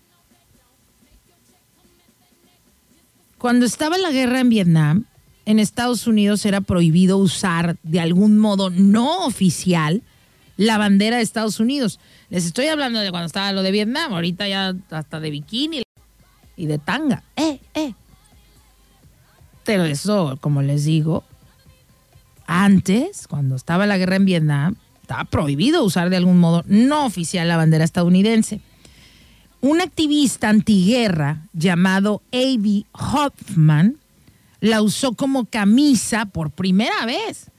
[3.37, 5.05] Cuando estaba la guerra en Vietnam,
[5.45, 10.03] en Estados Unidos era prohibido usar de algún modo no oficial
[10.61, 11.99] la bandera de Estados Unidos.
[12.29, 15.81] Les estoy hablando de cuando estaba lo de Vietnam, ahorita ya hasta de bikini
[16.55, 17.23] y de tanga.
[17.35, 17.95] Eh, eh.
[19.63, 21.23] Pero eso, como les digo,
[22.45, 27.47] antes, cuando estaba la guerra en Vietnam, estaba prohibido usar de algún modo no oficial
[27.47, 28.61] la bandera estadounidense.
[29.61, 32.85] Un activista antiguerra llamado A.B.
[32.91, 33.97] Hoffman
[34.59, 37.50] la usó como camisa por primera vez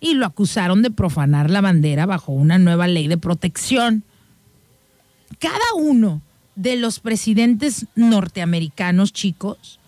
[0.00, 4.04] y lo acusaron de profanar la bandera bajo una nueva ley de protección.
[5.38, 6.22] Cada uno
[6.54, 9.80] de los presidentes norteamericanos, chicos,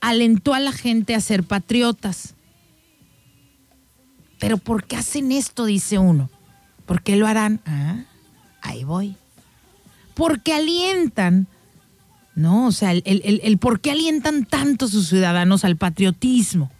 [0.00, 2.34] alentó a la gente a ser patriotas.
[4.38, 5.66] Pero ¿por qué hacen esto?
[5.66, 6.30] Dice uno.
[6.86, 7.60] ¿Por qué lo harán?
[7.66, 8.04] Ah,
[8.62, 9.16] ahí voy.
[10.14, 11.46] Porque alientan,
[12.34, 12.66] ¿no?
[12.66, 16.70] O sea, el, el por qué alientan tanto sus ciudadanos al patriotismo.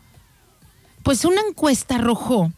[1.02, 2.52] Pues una encuesta arrojó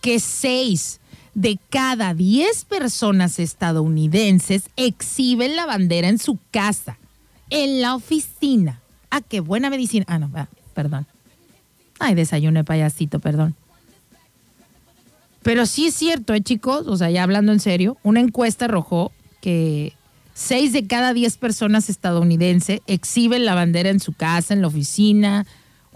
[0.00, 1.00] que seis
[1.34, 6.98] de cada diez personas estadounidenses exhiben la bandera en su casa,
[7.50, 8.80] en la oficina.
[9.10, 10.04] Ah, qué buena medicina.
[10.08, 10.30] Ah, no,
[10.74, 11.06] perdón.
[11.98, 13.54] Ay, desayuno de payasito, perdón.
[15.42, 16.86] Pero sí es cierto, ¿eh, chicos?
[16.86, 19.92] O sea, ya hablando en serio, una encuesta arrojó que
[20.32, 25.46] seis de cada diez personas estadounidenses exhiben la bandera en su casa, en la oficina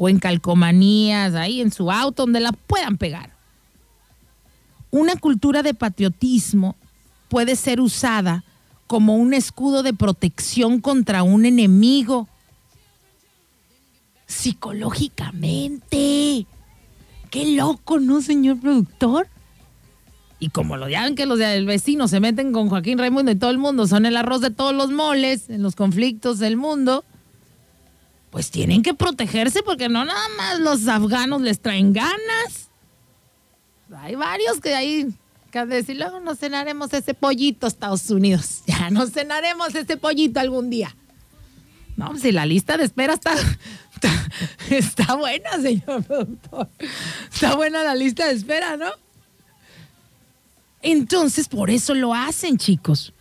[0.00, 3.32] o en calcomanías, ahí en su auto, donde la puedan pegar.
[4.92, 6.76] Una cultura de patriotismo
[7.28, 8.44] puede ser usada
[8.86, 12.28] como un escudo de protección contra un enemigo.
[14.26, 16.46] Psicológicamente.
[17.30, 19.26] Qué loco, ¿no, señor productor?
[20.38, 23.50] Y como lo llaman que los del vecino se meten con Joaquín Raimundo y todo
[23.50, 27.04] el mundo son el arroz de todos los moles en los conflictos del mundo,
[28.30, 32.68] pues tienen que protegerse porque no nada más los afganos les traen ganas.
[33.96, 35.14] Hay varios que ahí
[35.50, 38.62] que decir, luego nos cenaremos ese pollito Estados Unidos.
[38.66, 40.94] Ya nos cenaremos ese pollito algún día.
[41.96, 43.34] No, si la lista de espera está,
[44.70, 46.68] está, buena, señor productor.
[47.32, 48.90] Está buena la lista de espera, ¿no?
[50.80, 53.12] Entonces, por eso lo hacen, chicos.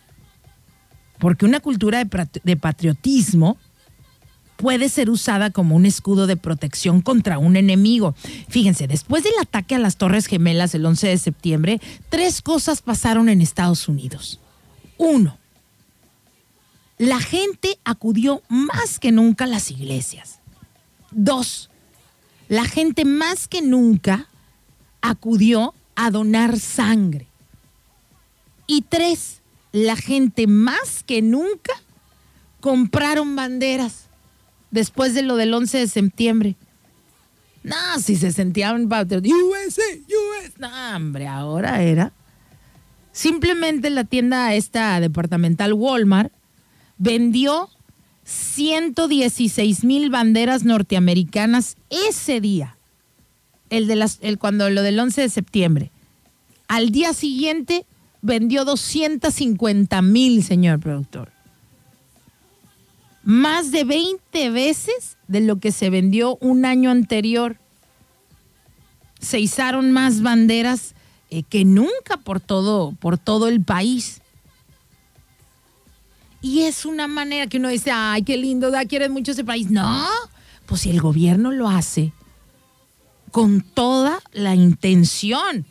[1.18, 3.58] Porque una cultura de patriotismo
[4.58, 8.14] puede ser usada como un escudo de protección contra un enemigo.
[8.48, 11.80] Fíjense, después del ataque a las Torres Gemelas el 11 de septiembre,
[12.10, 14.40] tres cosas pasaron en Estados Unidos.
[14.96, 15.38] Uno,
[16.98, 20.40] la gente acudió más que nunca a las iglesias.
[21.12, 21.70] Dos,
[22.48, 24.26] la gente más que nunca
[25.00, 27.28] acudió a donar sangre.
[28.66, 29.40] Y tres,
[29.70, 31.74] la gente más que nunca
[32.60, 34.07] compraron banderas
[34.70, 36.56] después de lo del 11 de septiembre.
[37.62, 40.52] No, si se sentían USA, USA.
[40.58, 42.12] No, hombre, ahora era.
[43.12, 46.32] Simplemente la tienda esta departamental Walmart
[46.98, 47.68] vendió
[48.24, 52.76] 116 mil banderas norteamericanas ese día.
[53.70, 55.90] El de las, el, cuando lo del 11 de septiembre.
[56.68, 57.86] Al día siguiente
[58.22, 61.37] vendió 250 mil, señor productor
[63.28, 67.58] más de 20 veces de lo que se vendió un año anterior.
[69.20, 70.94] Se izaron más banderas
[71.28, 74.22] eh, que nunca por todo, por todo el país.
[76.40, 79.70] Y es una manera que uno dice, ay, qué lindo, da, quieres mucho ese país.
[79.70, 80.08] No,
[80.64, 82.14] pues si el gobierno lo hace
[83.30, 85.66] con toda la intención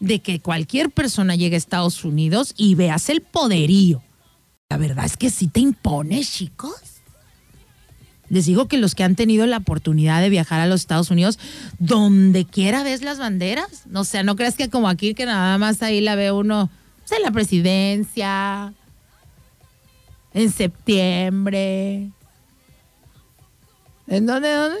[0.00, 4.02] de que cualquier persona llegue a Estados Unidos y veas el poderío
[4.70, 6.80] la verdad es que sí te impones, chicos.
[8.28, 11.40] Les digo que los que han tenido la oportunidad de viajar a los Estados Unidos,
[11.80, 13.82] donde quiera ves las banderas.
[13.92, 17.10] O sea, no creas que como aquí que nada más ahí la ve uno pues,
[17.10, 18.72] en la presidencia,
[20.32, 22.10] en septiembre.
[24.06, 24.78] ¿En dónde, dónde?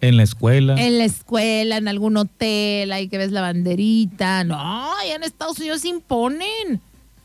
[0.00, 0.80] En la escuela.
[0.80, 4.42] En la escuela, en algún hotel, ahí que ves la banderita.
[4.44, 6.80] No, ya en Estados Unidos imponen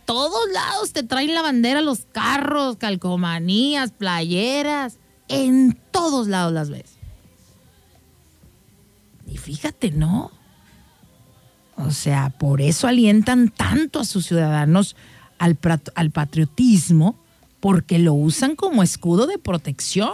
[0.05, 4.99] todos lados te traen la bandera, los carros, calcomanías, playeras.
[5.27, 6.97] En todos lados las ves.
[9.27, 10.31] Y fíjate, ¿no?
[11.77, 14.95] O sea, por eso alientan tanto a sus ciudadanos
[15.39, 15.57] al,
[15.95, 17.19] al patriotismo,
[17.59, 20.13] porque lo usan como escudo de protección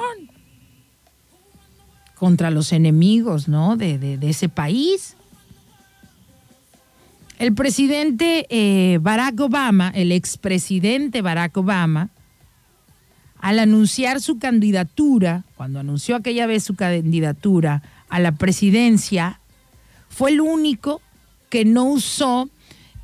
[2.16, 3.76] contra los enemigos, ¿no?
[3.76, 5.18] De, de ese país.
[7.42, 12.10] El presidente eh, Barack Obama, el expresidente Barack Obama,
[13.40, 19.40] al anunciar su candidatura, cuando anunció aquella vez su candidatura a la presidencia,
[20.08, 21.02] fue el único
[21.50, 22.48] que no usó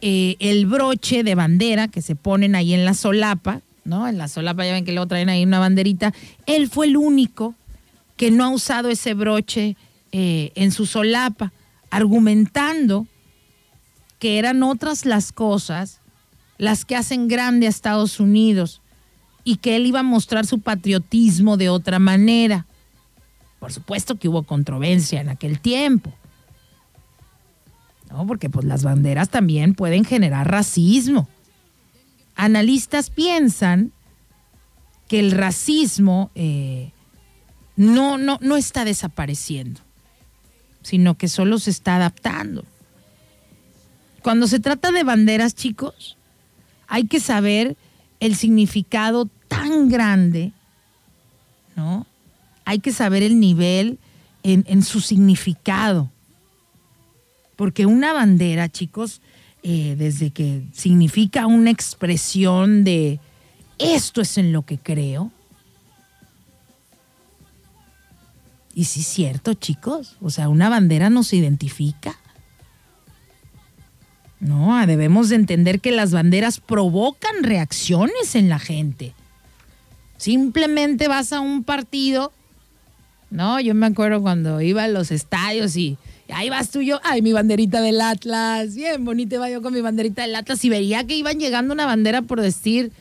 [0.01, 4.07] eh, el broche de bandera que se ponen ahí en la solapa, ¿no?
[4.07, 6.13] En la solapa ya ven que luego traen ahí una banderita.
[6.45, 7.55] Él fue el único
[8.17, 9.75] que no ha usado ese broche
[10.11, 11.53] eh, en su solapa,
[11.89, 13.07] argumentando
[14.19, 15.99] que eran otras las cosas
[16.57, 18.81] las que hacen grande a Estados Unidos,
[19.47, 22.65] y que él iba a mostrar su patriotismo de otra manera.
[23.59, 26.11] Por supuesto que hubo controversia en aquel tiempo.
[28.09, 28.27] ¿no?
[28.27, 31.29] Porque pues las banderas también pueden generar racismo.
[32.35, 33.93] Analistas piensan
[35.07, 36.91] que el racismo eh,
[37.77, 39.79] no, no, no está desapareciendo,
[40.81, 42.65] sino que solo se está adaptando.
[44.27, 46.17] Cuando se trata de banderas, chicos,
[46.89, 47.77] hay que saber
[48.19, 50.51] el significado tan grande,
[51.77, 52.05] ¿no?
[52.65, 53.99] Hay que saber el nivel
[54.43, 56.11] en, su significado.
[57.55, 59.21] Porque una bandera, chicos,
[59.63, 63.21] eh, desde que significa una expresión de
[63.77, 65.31] esto es en lo que creo.
[68.75, 70.17] Y sí es cierto, chicos.
[70.19, 72.17] O sea, una bandera nos identifica.
[74.39, 79.13] No, debemos de entender que las banderas provocan reacciones en la gente.
[80.17, 82.31] Simplemente vas a un partido.
[83.29, 85.97] No, yo me acuerdo cuando iba a los estadios y
[86.29, 89.73] ahí vas tú y yo, ay, mi banderita del Atlas, bien bonita iba yo con
[89.73, 92.91] mi banderita del Atlas y veía que iban llegando una bandera por decir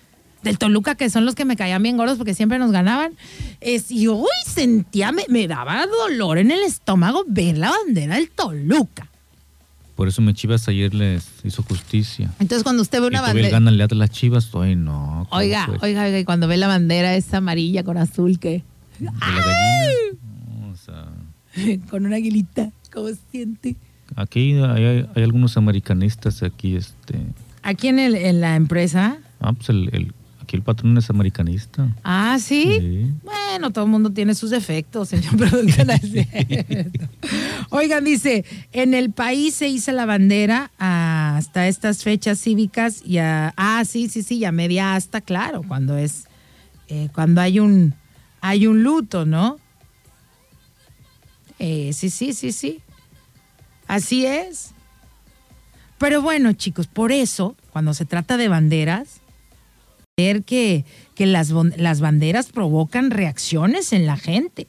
[0.42, 3.14] del Toluca, que son los que me caían bien gordos porque siempre nos ganaban.
[3.60, 9.10] Es, y hoy sentía, me daba dolor en el estómago ver la bandera del Toluca.
[9.96, 12.30] Por eso me Chivas ayer les hizo justicia.
[12.38, 13.48] Entonces cuando usted ve una y bandera...
[13.48, 15.26] gana el Atlas las Chivas, ay no.
[15.30, 15.78] ¿cómo Oiga, fue?
[15.88, 18.62] oiga, oiga, y cuando ve la bandera esa amarilla con azul, que
[20.72, 21.06] o sea,
[21.90, 23.76] con una aguilita, ¿cómo se siente?
[24.14, 27.18] aquí hay, hay- hay algunos americanistas aquí, este...
[27.62, 29.18] Aquí en, el, en la empresa.
[29.40, 30.12] Ah, pues el, el-
[30.46, 31.88] aquí el patrón es americanista.
[32.04, 32.78] Ah, ¿sí?
[32.78, 33.10] Sí.
[33.24, 35.86] Bueno, todo el mundo tiene sus defectos, señor productor.
[37.70, 43.52] Oigan, dice, en el país se hizo la bandera hasta estas fechas cívicas y a,
[43.56, 46.28] ah, sí, sí, sí, y a media hasta, claro, cuando es,
[46.88, 47.94] eh, cuando hay un,
[48.40, 49.56] hay un luto, ¿no?
[51.58, 52.80] Eh, sí, sí, sí, sí.
[53.88, 54.72] Así es.
[55.98, 59.20] Pero bueno, chicos, por eso, cuando se trata de banderas,
[60.16, 64.66] que, que las, las banderas provocan reacciones en la gente.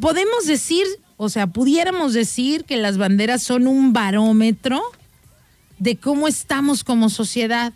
[0.00, 0.84] Podemos decir,
[1.16, 4.82] o sea, pudiéramos decir que las banderas son un barómetro
[5.78, 7.72] de cómo estamos como sociedad.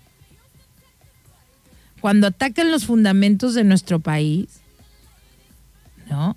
[2.01, 4.49] Cuando atacan los fundamentos de nuestro país,
[6.11, 6.37] ¿no?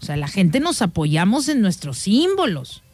[0.00, 2.84] O sea, la gente nos apoyamos en nuestros símbolos.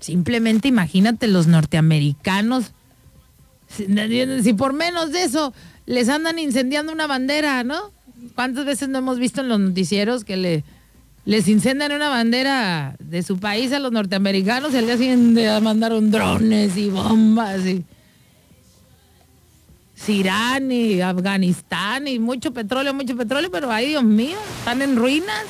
[0.00, 2.72] Simplemente imagínate los norteamericanos
[3.68, 5.52] si, por menos de eso
[5.86, 7.92] les andan incendiando una bandera, ¿no?
[8.34, 10.64] ¿Cuántas veces no hemos visto en los noticieros que le,
[11.24, 16.10] les incendian una bandera de su país a los norteamericanos y al día siguiente mandaron
[16.10, 17.84] drones y bombas y
[20.06, 25.44] Irán y Afganistán y mucho petróleo, mucho petróleo, pero ay Dios mío, están en ruinas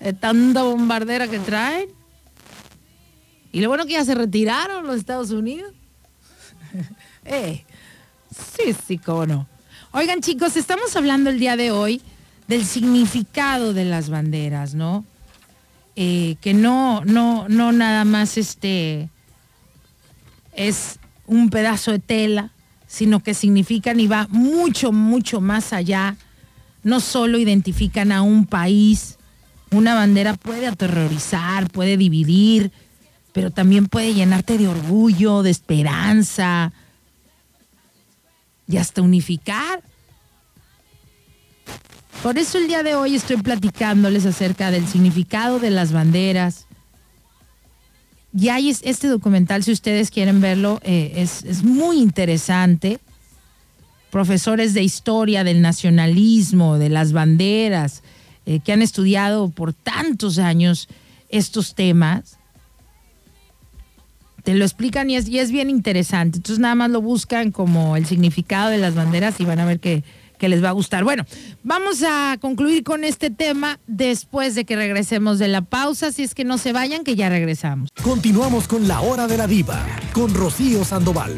[0.00, 1.88] de tanta bombardera que traen.
[3.52, 5.72] Y lo bueno que ya se retiraron los Estados Unidos.
[7.26, 7.64] Eh,
[8.30, 9.48] sí, sí, cómo no.
[9.92, 12.00] Oigan, chicos, estamos hablando el día de hoy
[12.46, 15.04] del significado de las banderas, ¿no?
[15.96, 19.08] Eh, que no, no, no nada más este
[20.52, 22.50] es un pedazo de tela,
[22.86, 26.16] sino que significan y va mucho, mucho más allá.
[26.84, 29.18] No solo identifican a un país,
[29.72, 32.70] una bandera puede aterrorizar, puede dividir,
[33.32, 36.72] pero también puede llenarte de orgullo, de esperanza
[38.68, 39.82] y hasta unificar.
[42.22, 46.66] Por eso el día de hoy estoy platicándoles acerca del significado de las banderas.
[48.34, 52.98] Y hay es- este documental, si ustedes quieren verlo, eh, es, es muy interesante.
[54.10, 58.02] Profesores de historia, del nacionalismo, de las banderas,
[58.46, 60.88] eh, que han estudiado por tantos años
[61.28, 62.38] estos temas
[64.46, 66.38] te lo explican y es, y es bien interesante.
[66.38, 69.80] Entonces nada más lo buscan como el significado de las banderas y van a ver
[69.80, 70.04] que,
[70.38, 71.02] que les va a gustar.
[71.02, 71.24] Bueno,
[71.64, 76.12] vamos a concluir con este tema después de que regresemos de la pausa.
[76.12, 77.88] Si es que no se vayan, que ya regresamos.
[78.04, 81.34] Continuamos con la hora de la diva con Rocío Sandoval.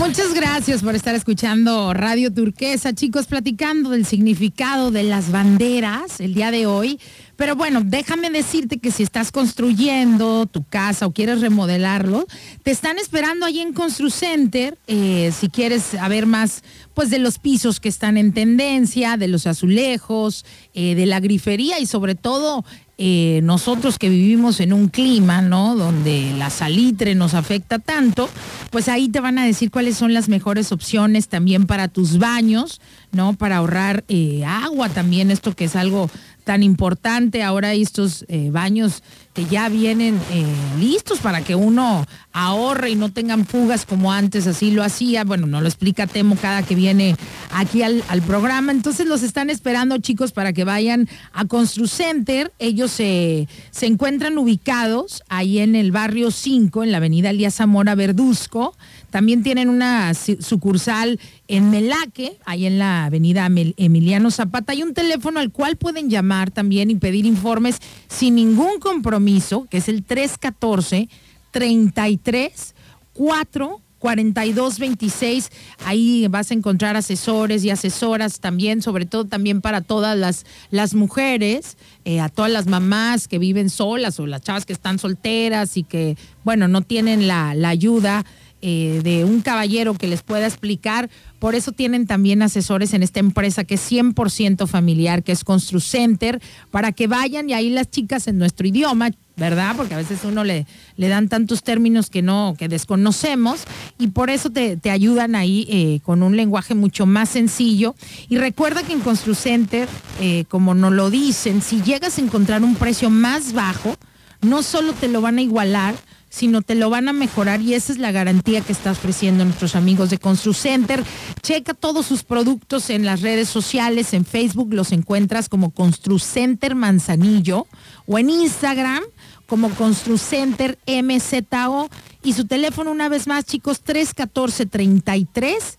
[0.00, 6.32] Muchas gracias por estar escuchando Radio Turquesa, chicos, platicando del significado de las banderas el
[6.32, 6.98] día de hoy.
[7.40, 12.26] Pero bueno, déjame decirte que si estás construyendo tu casa o quieres remodelarlo,
[12.62, 14.76] te están esperando ahí en ConstruCenter.
[14.86, 16.62] Eh, si quieres saber más,
[16.92, 21.80] pues de los pisos que están en tendencia, de los azulejos, eh, de la grifería
[21.80, 22.62] y sobre todo
[22.98, 25.74] eh, nosotros que vivimos en un clima, ¿no?
[25.76, 28.28] Donde la salitre nos afecta tanto,
[28.68, 32.82] pues ahí te van a decir cuáles son las mejores opciones también para tus baños,
[33.12, 33.32] ¿no?
[33.32, 34.04] Para ahorrar
[34.46, 36.10] agua también, esto que es algo
[36.44, 37.42] tan importante.
[37.42, 40.44] Ahora estos eh, baños que ya vienen eh,
[40.80, 45.22] listos para que uno ahorre y no tengan fugas como antes así lo hacía.
[45.24, 47.16] Bueno, no lo explica Temo cada que viene
[47.52, 48.72] aquí al, programa.
[48.72, 52.52] Entonces los están esperando chicos para que vayan a ConstruCenter.
[52.58, 53.46] Ellos se,
[53.82, 58.76] encuentran ubicados ahí en el barrio 5, en la avenida Elías Zamora Verduzco.
[59.10, 64.72] También tienen una sucursal en Melaque, ahí en la avenida Emiliano Zapata.
[64.72, 69.78] Hay un teléfono al cual pueden llamar también y pedir informes sin ningún compromiso, que
[69.78, 71.08] es el 314
[71.50, 72.74] 33
[73.12, 75.50] 4 4226.
[75.84, 80.94] Ahí vas a encontrar asesores y asesoras también, sobre todo también para todas las, las
[80.94, 85.76] mujeres, eh, a todas las mamás que viven solas o las chavas que están solteras
[85.76, 88.24] y que, bueno, no tienen la, la ayuda
[88.62, 91.10] eh, de un caballero que les pueda explicar.
[91.38, 96.40] Por eso tienen también asesores en esta empresa que es 100% familiar, que es ConstruCenter,
[96.70, 99.74] para que vayan y ahí las chicas en nuestro idioma, ¿verdad?
[99.76, 103.62] Porque a veces uno le, le dan tantos términos que no, que desconocemos
[103.98, 107.94] y por eso te, ayudan ahí eh, con un lenguaje mucho más sencillo.
[108.28, 109.88] Y recuerda que en ConstruCenter,
[110.20, 113.96] eh, como nos lo dicen, si llegas a encontrar un precio más bajo,
[114.42, 115.94] no solo te lo van a igualar,
[116.30, 119.76] sino te lo van a mejorar y esa es la garantía que está ofreciendo nuestros
[119.76, 121.04] amigos de ConstruCenter.
[121.42, 127.66] Checa todos sus productos en las redes sociales, en Facebook los encuentras como ConstruCenter Manzanillo
[128.06, 129.02] o en Instagram
[129.46, 131.90] como ConstruCenter MZO
[132.22, 135.78] y su teléfono una vez más chicos 314 33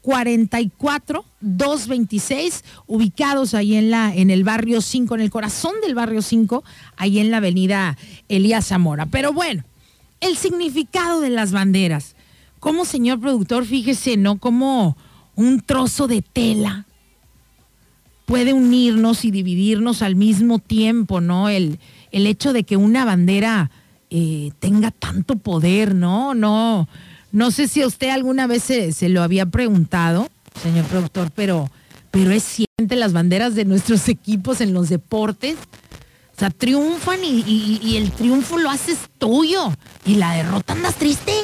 [0.00, 6.22] 44 226 ubicados ahí en la en el barrio 5 en el corazón del barrio
[6.22, 6.64] 5
[6.96, 7.98] ahí en la avenida
[8.28, 9.04] Elías Zamora.
[9.04, 9.64] Pero bueno,
[10.20, 12.14] el significado de las banderas.
[12.58, 14.38] Como señor productor, fíjese, ¿no?
[14.38, 14.96] Como
[15.34, 16.86] un trozo de tela
[18.26, 21.48] puede unirnos y dividirnos al mismo tiempo, ¿no?
[21.48, 21.80] El,
[22.12, 23.70] el hecho de que una bandera
[24.10, 26.34] eh, tenga tanto poder, ¿no?
[26.34, 26.88] No,
[27.32, 30.28] no sé si usted alguna vez se, se, lo había preguntado,
[30.62, 31.70] señor productor, pero,
[32.10, 35.56] pero es cierto las banderas de nuestros equipos en los deportes
[36.40, 39.74] o sea, triunfan y, el triunfo lo haces tuyo.
[40.06, 41.34] Y la derrota andas triste.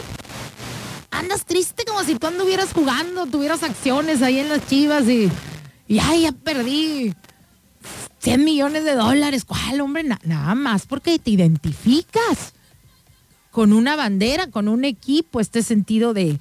[1.10, 5.30] Andas triste como si tú anduvieras jugando, tuvieras acciones ahí en las chivas y,
[6.00, 7.12] ay, ya perdí
[8.20, 9.44] 100 millones de dólares.
[9.44, 10.02] ¿Cuál, hombre?
[10.02, 12.54] nada más porque te identificas
[13.50, 16.38] con una bandera, con un equipo, este sentido de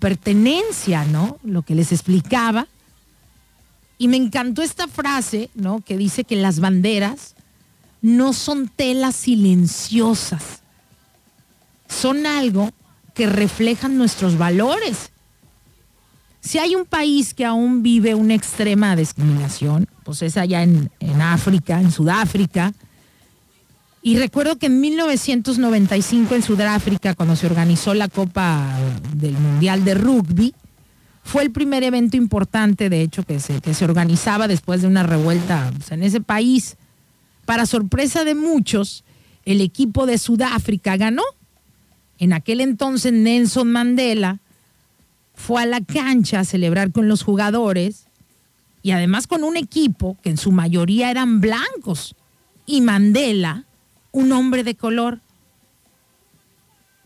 [0.00, 1.36] pertenencia, ¿no?
[1.44, 2.68] Lo que les explicaba.
[3.98, 5.82] Y me encantó esta frase, ¿no?
[5.82, 7.34] Que dice que las banderas
[8.02, 10.62] no son telas silenciosas,
[11.88, 12.70] son algo
[13.14, 15.10] que reflejan nuestros valores.
[16.40, 20.90] Si hay un país que aún vive una extrema discriminación, pues es allá en,
[21.20, 22.72] África, en Sudáfrica.
[24.02, 28.76] Y recuerdo que en 1995 en Sudáfrica, cuando se organizó la Copa
[29.14, 30.54] del Mundial de Rugby,
[31.22, 35.04] fue el primer evento importante, de hecho, que se, que se organizaba después de una
[35.04, 36.76] revuelta pues, en ese país.
[37.44, 39.04] Para sorpresa de muchos,
[39.44, 41.24] el equipo de Sudáfrica ganó.
[42.18, 44.40] En aquel entonces Nelson Mandela
[45.34, 48.06] fue a la cancha a celebrar con los jugadores
[48.82, 52.14] y además con un equipo que en su mayoría eran blancos
[52.66, 53.64] y Mandela,
[54.12, 55.20] un hombre de color.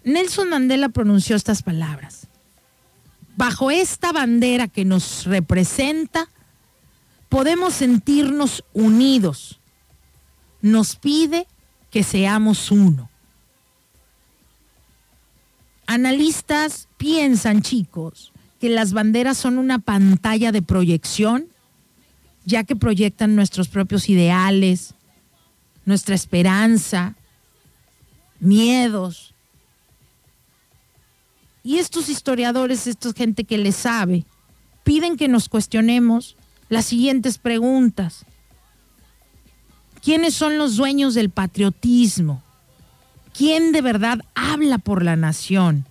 [0.04, 2.28] Nelson Mandela pronunció estas palabras.
[3.36, 6.28] Bajo esta bandera que nos representa,
[7.28, 9.60] podemos sentirnos unidos
[10.60, 11.46] nos pide
[11.90, 13.08] que seamos uno.
[15.86, 21.46] Analistas piensan, chicos, que las banderas son una pantalla de proyección,
[22.44, 24.94] ya que proyectan nuestros propios ideales,
[25.84, 27.14] nuestra esperanza,
[28.40, 29.34] miedos.
[31.62, 34.24] Y estos historiadores, esta gente que les sabe,
[34.84, 36.36] piden que nos cuestionemos
[36.68, 38.24] las siguientes preguntas.
[40.06, 42.40] ¿Quiénes son los dueños del patriotismo?
[43.36, 45.84] ¿Quién de verdad habla por la nación?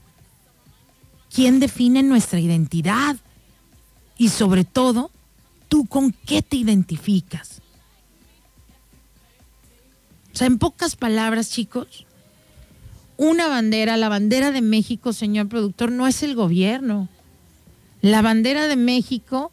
[1.29, 3.17] ¿Quién define nuestra identidad?
[4.17, 5.11] Y sobre todo,
[5.67, 7.61] ¿tú con qué te identificas?
[10.33, 12.05] O sea, en pocas palabras, chicos,
[13.17, 17.09] una bandera, la bandera de México, señor productor, no es el gobierno.
[17.99, 19.51] La bandera de México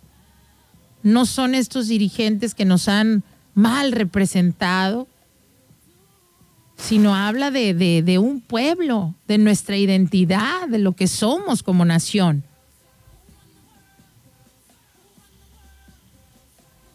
[1.02, 3.24] no son estos dirigentes que nos han
[3.54, 5.08] mal representado,
[6.76, 12.42] sino habla de, de, un pueblo, de nuestra identidad, de lo que somos como nación.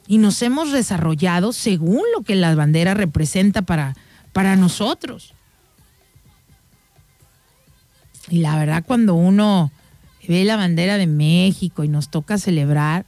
[0.08, 3.96] Y nos hemos desarrollado según lo que la bandera representa para,
[4.34, 5.34] para nosotros.
[8.30, 9.72] Y la verdad, cuando uno
[10.28, 13.06] ve la bandera de México y nos toca celebrar,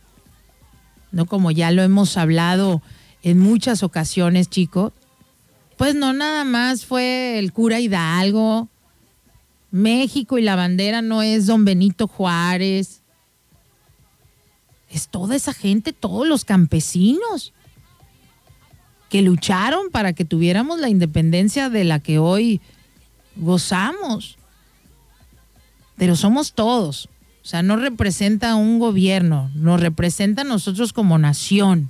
[1.12, 2.82] no como ya lo hemos hablado
[3.24, 4.94] en muchas ocasiones, chicos,
[5.78, 8.68] pues no nada más fue el cura Hidalgo.
[9.72, 13.02] México y la bandera no es don Benito Juárez.
[14.90, 17.54] Es toda esa gente, todos los campesinos
[19.10, 22.62] que lucharon para que tuviéramos la independencia de la que hoy
[23.36, 24.38] gozamos.
[25.98, 27.10] Pero somos todos.
[27.44, 31.90] O sea, no representa un gobierno, nos representa a nosotros como nación.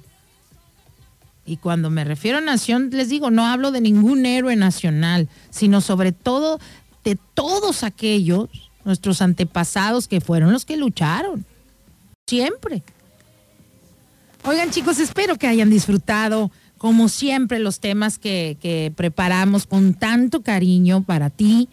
[1.49, 5.81] Y cuando me refiero a nación, les digo, no hablo de ningún héroe nacional, sino
[5.81, 6.59] sobre todo
[7.03, 8.49] de todos aquellos,
[8.85, 11.43] nuestros antepasados, que fueron los que lucharon.
[12.27, 12.83] Siempre.
[14.43, 20.43] Oigan chicos, espero que hayan disfrutado, como siempre, los temas que, que preparamos con tanto
[20.43, 21.67] cariño para ti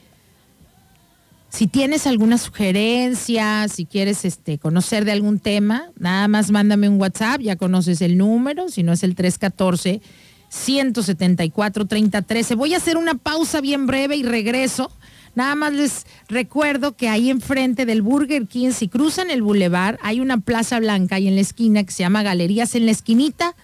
[1.49, 7.01] si tienes alguna sugerencia, si quieres este, conocer de algún tema, nada más mándame un
[7.01, 10.01] WhatsApp, ya conoces el número, si no es el 314
[10.49, 12.55] 174 3013.
[12.55, 14.91] Voy a hacer una pausa bien breve y regreso.
[15.35, 20.21] Nada más les recuerdo que ahí enfrente del Burger King, si cruzan el bulevar, hay
[20.21, 23.55] una plaza blanca ahí en la esquina que se llama Galerías en la esquinita.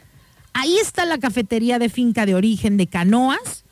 [0.53, 3.65] Ahí está la cafetería de finca de origen de Canoas,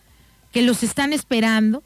[0.50, 1.82] que los están esperando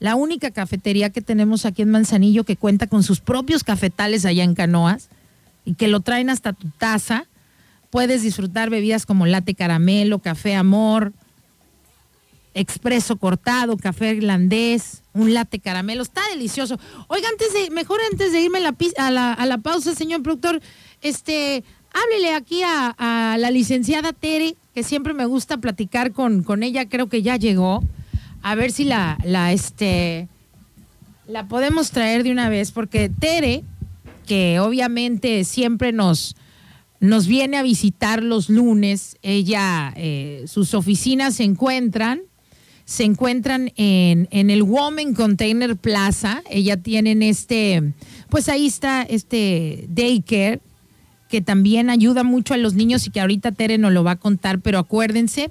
[0.00, 4.44] la única cafetería que tenemos aquí en Manzanillo que cuenta con sus propios cafetales allá
[4.44, 5.08] en Canoas
[5.64, 7.26] y que lo traen hasta tu taza.
[7.90, 11.12] Puedes disfrutar bebidas como latte caramelo, café amor,
[12.54, 16.02] expreso cortado, café irlandés, un latte caramelo.
[16.02, 16.78] Está delicioso.
[17.08, 20.60] Oiga, antes mejor antes de irme a la, a la pausa, señor productor,
[21.02, 26.88] este, háblele aquí a, la licenciada Tere, que siempre me gusta platicar con, con ella,
[26.88, 27.82] creo que ya llegó
[28.50, 30.26] a ver si la, la, este,
[31.26, 33.62] la podemos traer de una vez, porque Tere,
[34.26, 36.34] que obviamente siempre nos,
[36.98, 42.22] nos viene a visitar los lunes, ella, eh, sus oficinas se encuentran,
[42.86, 47.92] se encuentran en, en el Woman Container Plaza, ella tienen este,
[48.30, 50.60] pues ahí está este daycare,
[51.28, 54.16] que también ayuda mucho a los niños y que ahorita Tere nos lo va a
[54.16, 55.50] contar, pero acuérdense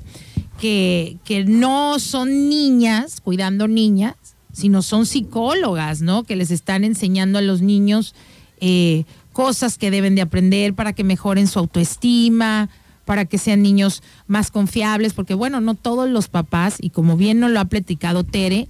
[0.57, 4.15] que, no son niñas cuidando niñas,
[4.51, 6.23] sino son psicólogas, ¿no?
[6.23, 8.15] Que les están enseñando a los niños
[8.59, 12.69] eh, cosas que deben de aprender para que mejoren su autoestima,
[13.05, 17.39] para que sean niños más confiables, porque bueno, no todos los papás, y como bien
[17.39, 18.67] nos lo ha platicado Tere,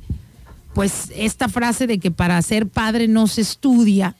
[0.74, 4.16] pues esta frase de que para ser padre no se estudia,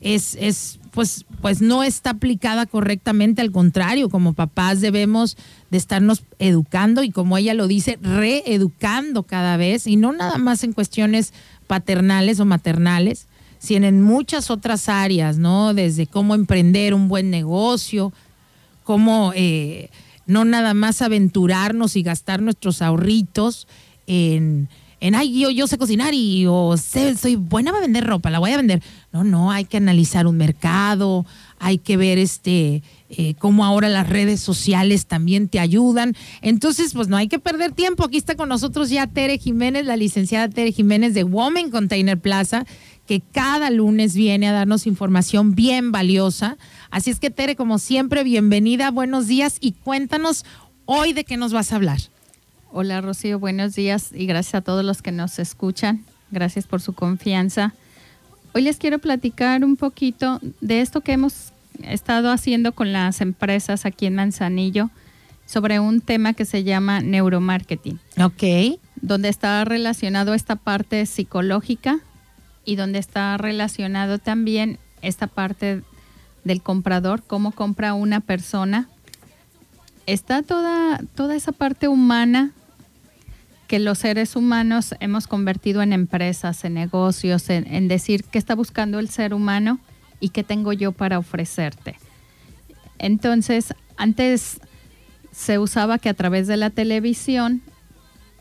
[0.00, 5.36] es, es pues, pues no está aplicada correctamente, al contrario, como papás debemos
[5.70, 10.64] de estarnos educando y como ella lo dice, reeducando cada vez, y no nada más
[10.64, 11.34] en cuestiones
[11.66, 13.26] paternales o maternales,
[13.58, 15.74] sino en muchas otras áreas, ¿no?
[15.74, 18.14] Desde cómo emprender un buen negocio,
[18.82, 19.90] cómo eh,
[20.26, 23.68] no nada más aventurarnos y gastar nuestros ahorritos
[24.06, 24.70] en
[25.00, 28.52] en, ay, yo, sé cocinar y o sé, soy buena para vender ropa, la voy
[28.52, 28.82] a vender.
[29.16, 31.24] No, no, hay que analizar un mercado,
[31.58, 36.14] hay que ver este eh, cómo ahora las redes sociales también te ayudan.
[36.42, 38.04] Entonces, pues no hay que perder tiempo.
[38.04, 42.66] Aquí está con nosotros ya Tere Jiménez, la licenciada Tere Jiménez de Women Container Plaza,
[43.06, 46.58] que cada lunes viene a darnos información bien valiosa.
[46.90, 50.44] Así es que Tere, como siempre, bienvenida, buenos días y cuéntanos
[50.84, 52.00] hoy de qué nos vas a hablar.
[52.70, 56.04] Hola Rocío, buenos días y gracias a todos los que nos escuchan.
[56.30, 57.72] Gracias por su confianza.
[58.56, 61.52] Hoy les quiero platicar un poquito de esto que hemos
[61.82, 64.88] estado haciendo con las empresas aquí en Manzanillo
[65.44, 68.00] sobre un tema que se llama neuromarketing.
[68.18, 68.78] Ok.
[69.02, 71.98] Donde está relacionado esta parte psicológica
[72.64, 75.82] y donde está relacionado también esta parte
[76.44, 78.88] del comprador, cómo compra una persona.
[80.06, 82.52] Está toda, toda esa parte humana
[83.66, 88.98] que los seres humanos hemos convertido en empresas, en negocios, en, decir qué está buscando
[88.98, 89.78] el ser humano
[90.20, 91.98] y qué tengo yo para ofrecerte.
[92.98, 94.60] Entonces, antes
[95.32, 97.60] se usaba que a través de la televisión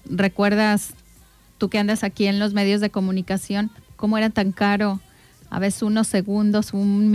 [0.05, 0.93] recuerdas
[1.57, 4.99] tú que andas aquí en los medios de comunicación, cómo era tan caro
[5.49, 7.09] a veces unos segundos, un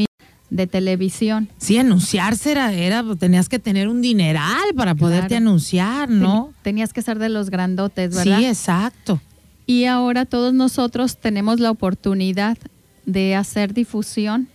[0.50, 1.48] de televisión.
[1.58, 6.52] Sí, anunciarse era, era, tenías que tener un dineral para poderte anunciar, ¿no?
[6.62, 8.38] tenías que ser de los grandotes, ¿verdad?
[8.38, 9.20] Sí, exacto.
[9.66, 12.58] Y ahora todos nosotros tenemos la oportunidad
[13.06, 14.48] de hacer difusión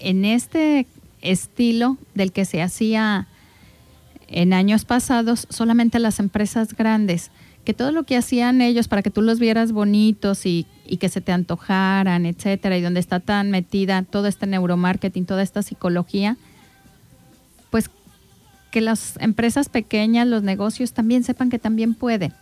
[0.00, 0.86] en este
[1.22, 3.26] estilo del que se hacía
[4.28, 7.30] en años pasados solamente las empresas grandes,
[7.64, 10.66] que todo lo que hacían ellos para que tú los vieras bonitos y
[11.00, 15.62] que se te antojaran, etcétera, y donde está tan metida todo este neuromarketing, toda esta
[15.62, 16.36] psicología,
[17.70, 17.90] pues
[18.70, 22.32] que las empresas pequeñas, los negocios también sepan que también pueden.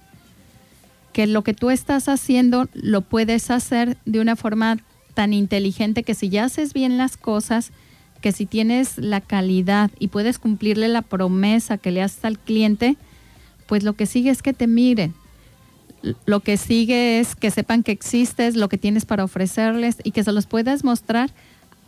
[1.12, 4.78] Que lo que tú estás haciendo lo puedes hacer de una forma
[5.14, 7.70] tan inteligente que si ya haces bien las cosas,
[8.22, 12.96] que si tienes la calidad y puedes cumplirle la promesa que le haces al cliente,
[13.72, 15.14] pues lo que sigue es que te miren
[16.26, 20.22] lo que sigue es que sepan que existes, lo que tienes para ofrecerles y que
[20.22, 21.30] se los puedas mostrar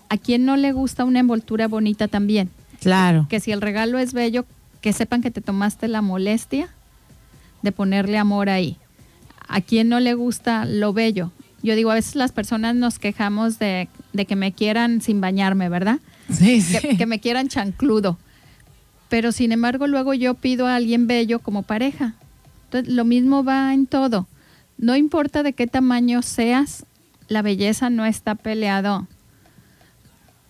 [0.09, 2.49] a quien no le gusta una envoltura bonita también.
[2.81, 3.27] Claro.
[3.29, 4.47] Que si el regalo es bello,
[4.81, 6.71] que sepan que te tomaste la molestia
[7.61, 8.79] de ponerle amor ahí.
[9.47, 11.33] A quien no le gusta lo bello.
[11.63, 13.91] Yo digo, a veces las personas nos quejamos de,
[14.27, 15.99] que me quieran sin bañarme, ¿verdad?
[16.33, 16.79] Sí, sí.
[16.79, 18.17] Que, que me quieran chancludo.
[19.15, 22.17] Pero sin embargo, luego yo pido a alguien bello como pareja
[22.73, 24.27] lo mismo va en todo.
[24.77, 26.85] No importa de qué tamaño seas,
[27.29, 29.07] la belleza no está peleado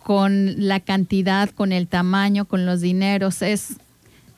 [0.03, 3.43] con la cantidad, con el tamaño, con los dineros.
[3.43, 3.75] Es,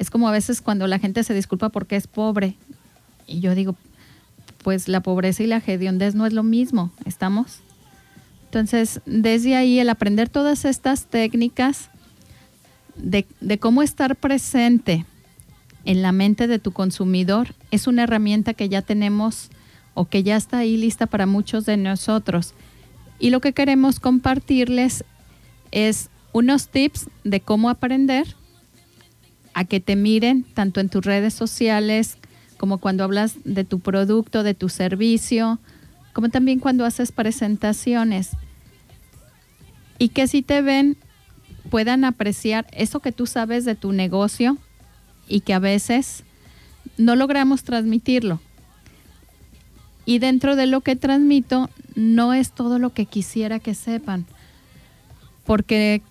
[0.00, 2.56] es como a veces cuando la gente se disculpa porque es pobre.
[3.28, 3.76] Y yo digo,
[4.64, 7.60] pues la pobreza y la hediondez no es lo mismo, ¿estamos?
[8.46, 11.90] Entonces, desde ahí el aprender todas estas técnicas
[12.96, 15.04] de, de cómo estar presente,
[15.86, 19.50] en la mente de tu consumidor es una herramienta que ya tenemos
[19.94, 22.54] o que ya está ahí lista para muchos de nosotros.
[23.18, 25.04] Y lo que queremos compartirles
[25.70, 28.26] es unos tips de cómo aprender
[29.54, 32.18] a que te miren tanto en tus redes sociales
[32.58, 35.60] como cuando hablas de tu producto, de tu servicio,
[36.12, 38.30] como también cuando haces presentaciones.
[39.98, 40.96] Y que si te ven
[41.70, 44.58] puedan apreciar eso que tú sabes de tu negocio
[45.28, 46.24] y que a veces
[46.96, 48.40] no logramos transmitirlo.
[50.04, 54.24] Y dentro de lo que transmito no es todo lo que quisiera que sepan,
[55.44, 56.02] porque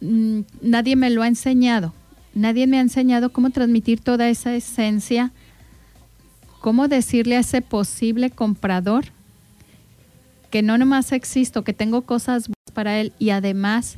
[0.00, 1.94] mm, nadie me lo ha enseñado.
[2.34, 5.32] Nadie me ha enseñado cómo transmitir toda esa esencia,
[6.60, 9.06] cómo decirle a ese posible comprador
[10.50, 13.96] que no nomás existo, que tengo cosas para él y además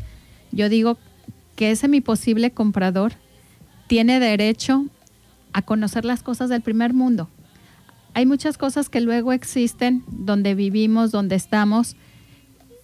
[0.52, 0.98] yo digo
[1.56, 3.14] que ese mi posible comprador
[3.86, 4.86] tiene derecho
[5.52, 7.28] a conocer las cosas del primer mundo.
[8.14, 11.96] Hay muchas cosas que luego existen donde vivimos, donde estamos,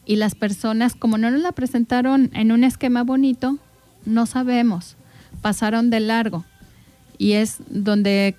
[0.06, 3.58] y las personas, como no nos la presentaron en un esquema bonito,
[4.06, 4.96] no sabemos,
[5.42, 6.44] pasaron de largo.
[7.18, 8.34] Y es donde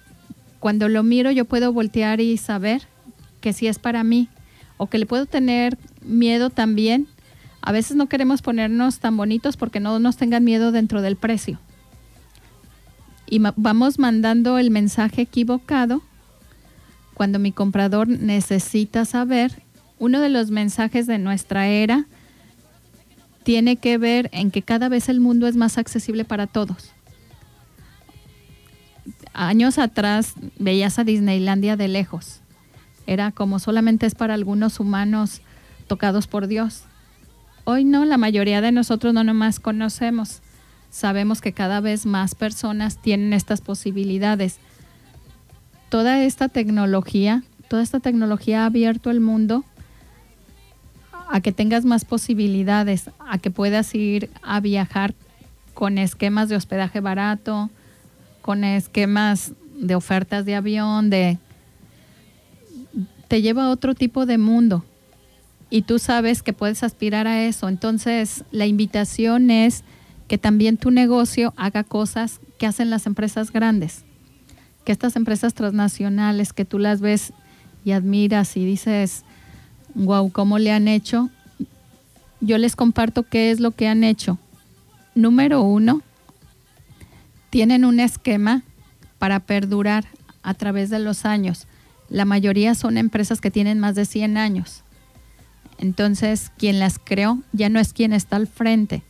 [0.60, 2.88] cuando lo miro yo puedo voltear y saber
[3.40, 4.30] que si es para mí,
[4.78, 7.08] o que le puedo tener miedo también.
[7.62, 11.60] A veces no queremos ponernos tan bonitos porque no nos tengan miedo dentro del precio
[13.30, 16.02] y vamos mandando el mensaje equivocado
[17.14, 19.62] cuando mi comprador necesita saber.
[20.00, 22.06] Uno de los mensajes de nuestra era
[23.44, 26.92] tiene que ver en que cada vez el mundo es más accesible para todos.
[29.34, 32.42] Años atrás veías a Disneylandia de lejos.
[33.06, 35.42] Era como solamente es para algunos humanos
[35.88, 36.84] tocados por Dios.
[37.72, 40.42] Hoy no, la mayoría de nosotros no nomás conocemos
[40.90, 44.58] sabemos que cada vez más personas tienen estas posibilidades.
[45.90, 49.64] Toda esta tecnología, toda esta tecnología ha abierto el mundo
[51.30, 55.14] a que tengas más posibilidades, a que puedas ir a viajar
[55.76, 57.70] con esquemas de hospedaje barato,
[58.42, 61.38] con esquemas de ofertas de avión, de
[63.28, 64.84] te lleva a otro tipo de mundo
[65.70, 67.70] y tú sabes que puedes aspirar a eso.
[67.70, 69.84] Entonces, la invitación es
[70.28, 74.04] que también tu negocio haga cosas que hacen las empresas grandes,
[74.86, 77.34] que estas empresas transnacionales que tú las ves
[77.86, 79.24] y admiras y dices,
[79.96, 81.30] wow, ¿cómo le han hecho?
[82.42, 84.38] Yo les comparto qué es lo que han hecho.
[85.16, 86.02] Número uno,
[87.50, 88.64] tienen un esquema
[89.18, 90.06] para perdurar
[90.44, 91.68] a través de los años.
[92.10, 94.84] La mayoría son empresas que tienen más de 100 años.
[95.80, 99.02] Entonces, quien las creó ya no es quien está al frente,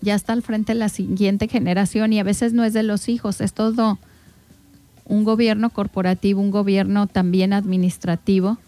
[0.00, 3.40] ya está al frente la siguiente generación y a veces no es de los hijos,
[3.40, 3.98] es todo
[5.04, 8.58] un gobierno corporativo, un gobierno también administrativo,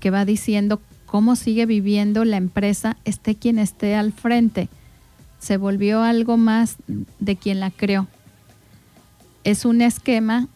[0.00, 4.68] que va diciendo cómo sigue viviendo la empresa, esté quien esté al frente.
[5.38, 6.76] Se volvió algo más
[7.18, 8.08] de quien la creó.
[9.42, 10.48] Es un esquema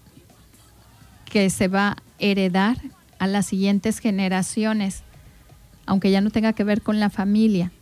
[1.24, 2.77] que se va a heredar
[3.19, 5.02] a las siguientes generaciones,
[5.86, 7.73] aunque ya no tenga que ver con la familia.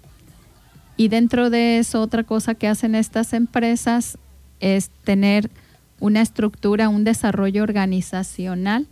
[0.96, 4.18] Y dentro de eso, otra cosa que hacen estas empresas
[4.60, 5.50] es tener
[6.00, 8.86] una estructura, un desarrollo organizacional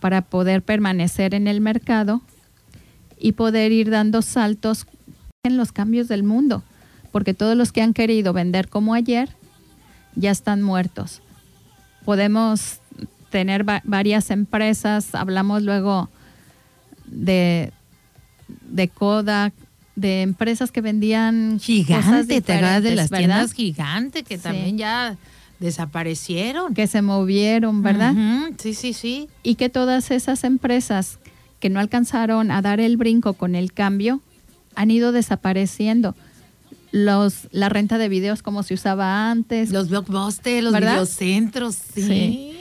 [0.00, 2.22] para poder permanecer en el mercado
[3.18, 4.86] y poder ir dando saltos
[5.44, 6.62] en los cambios del mundo,
[7.10, 9.30] porque todos los que han querido vender como ayer
[10.14, 11.22] ya están muertos.
[12.04, 12.80] Podemos
[13.30, 16.08] tener varias empresas, hablamos luego
[17.06, 17.72] de,
[18.48, 19.52] de Kodak,
[19.96, 25.16] de empresas que vendían gigante, te de las tiendas gigante que también ya
[25.58, 28.14] desaparecieron, que se movieron, ¿verdad?
[28.58, 29.28] Sí, sí, sí.
[29.42, 31.18] Y que todas esas empresas
[31.58, 34.20] que no alcanzaron a dar el brinco con el cambio
[34.76, 36.14] han ido desapareciendo.
[36.92, 39.70] Los, la renta de videos como se usaba antes.
[39.70, 42.57] Los blockbusters, los videocentros, sí, sí.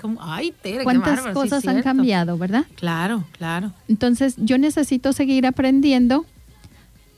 [0.00, 2.64] Como, ay, ¿Cuántas cosas han cambiado, verdad?
[2.76, 3.72] Claro, claro.
[3.88, 6.24] Entonces, yo necesito seguir aprendiendo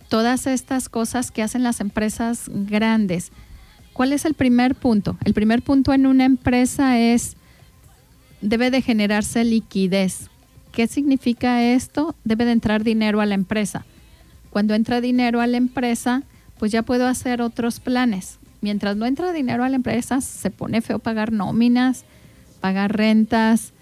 [0.09, 3.31] todas estas cosas que hacen las empresas grandes.
[3.93, 5.17] ¿Cuál es el primer punto?
[5.25, 7.37] El primer punto en una empresa es,
[8.41, 10.29] debe de generarse liquidez.
[10.73, 12.15] ¿Qué significa esto?
[12.25, 13.85] Debe de entrar dinero a la empresa.
[14.51, 16.23] Cuando entra dinero a la empresa,
[16.59, 18.39] pues ya puedo hacer otros planes.
[18.61, 22.05] Mientras no entra dinero a la empresa, se pone feo pagar nóminas,
[22.61, 23.73] pagar rentas,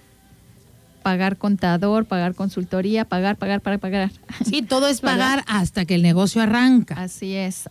[1.03, 4.13] pagar contador, pagar consultoría, pagar, pagar, pagar, pagar.
[4.45, 6.95] Sí, todo es pagar hasta que el negocio arranca.
[6.97, 7.69] Así es.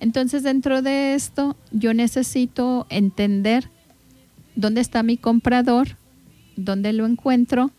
[0.00, 3.70] Entonces, dentro de esto, yo necesito entender
[4.54, 5.96] dónde está mi comprador,
[6.56, 7.70] dónde lo encuentro,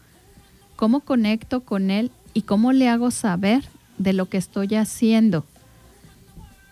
[0.76, 3.64] cómo conecto con él y cómo le hago saber
[3.98, 5.46] de lo que estoy haciendo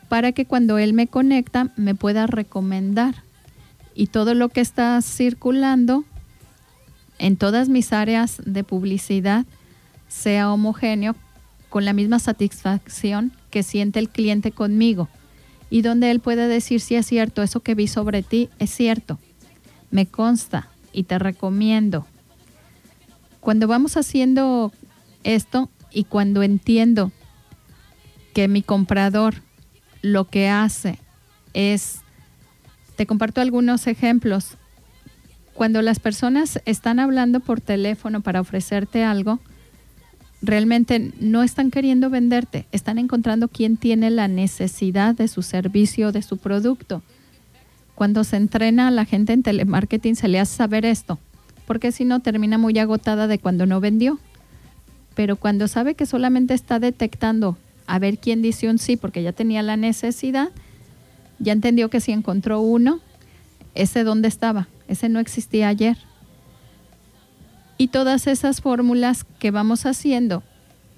[0.08, 3.24] para que cuando él me conecta me pueda recomendar
[3.98, 6.06] y todo lo que está circulando
[7.18, 9.48] en todas mis áreas de publicidad
[10.08, 11.16] sea homogéneo
[11.70, 15.10] con la misma satisfacción que siente el cliente conmigo
[15.72, 19.18] y donde él puede decir si es cierto, eso que vi sobre ti es cierto,
[19.90, 22.06] me consta y te recomiendo.
[23.40, 24.72] Cuando vamos haciendo
[25.24, 27.12] esto y cuando entiendo
[28.36, 29.42] que mi comprador
[30.04, 31.00] lo que hace
[31.54, 32.02] es,
[32.98, 34.58] te comparto algunos ejemplos,
[35.54, 39.40] cuando las personas están hablando por teléfono para ofrecerte algo,
[40.42, 46.24] realmente no están queriendo venderte, están encontrando quién tiene la necesidad de su servicio, de
[46.24, 47.04] su producto.
[47.94, 51.20] Cuando se entrena a la gente en telemarketing se le hace saber esto,
[51.68, 54.20] porque si no termina muy agotada de cuando no vendió.
[55.16, 59.34] Pero cuando sabe que solamente está detectando a ver quién dice un sí porque ya
[59.34, 60.50] tenía la necesidad,
[61.40, 63.00] ya entendió que si encontró uno,
[63.76, 65.98] ese dónde estaba, ese no existía ayer.
[67.78, 70.44] Y todas esas fórmulas que vamos haciendo,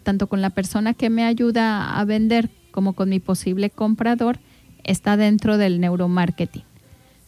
[0.04, 4.40] tanto con la persona que me ayuda a vender como con mi posible comprador,
[4.84, 6.64] está dentro del neuromarketing.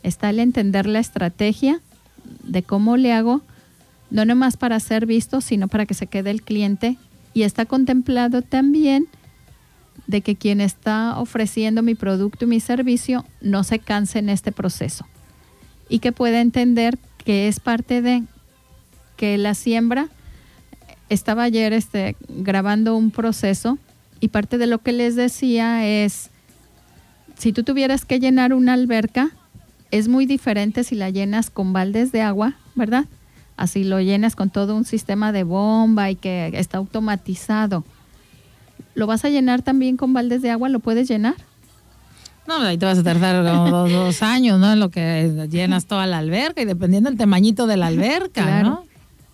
[0.04, 1.82] Está el entender la estrategia
[2.44, 3.42] de cómo le hago,
[4.10, 6.98] no nomás para ser visto, sino para que se quede el cliente.
[7.34, 9.08] Y está contemplado también
[10.08, 14.52] de que quien está ofreciendo mi producto y mi servicio no se canse en este
[14.52, 15.06] proceso
[15.90, 18.24] y que pueda entender que es parte de
[19.18, 20.10] que la siembra
[21.10, 23.78] estaba ayer este, grabando un proceso
[24.20, 26.30] y parte de lo que les decía es
[27.38, 29.32] si tú tuvieras que llenar una alberca
[29.92, 33.06] es muy diferente si la llenas con baldes de agua, ¿verdad?
[33.58, 37.84] Así lo llenas con todo un sistema de bomba y que está automatizado.
[38.94, 40.70] ¿Lo vas a llenar también con baldes de agua?
[40.70, 41.36] ¿Lo puedes llenar?
[42.48, 44.74] No, ahí te vas a tardar como dos, años, ¿no?
[44.74, 48.86] En lo que llenas toda la alberca y dependiendo del tamañito de la alberca, ¿no?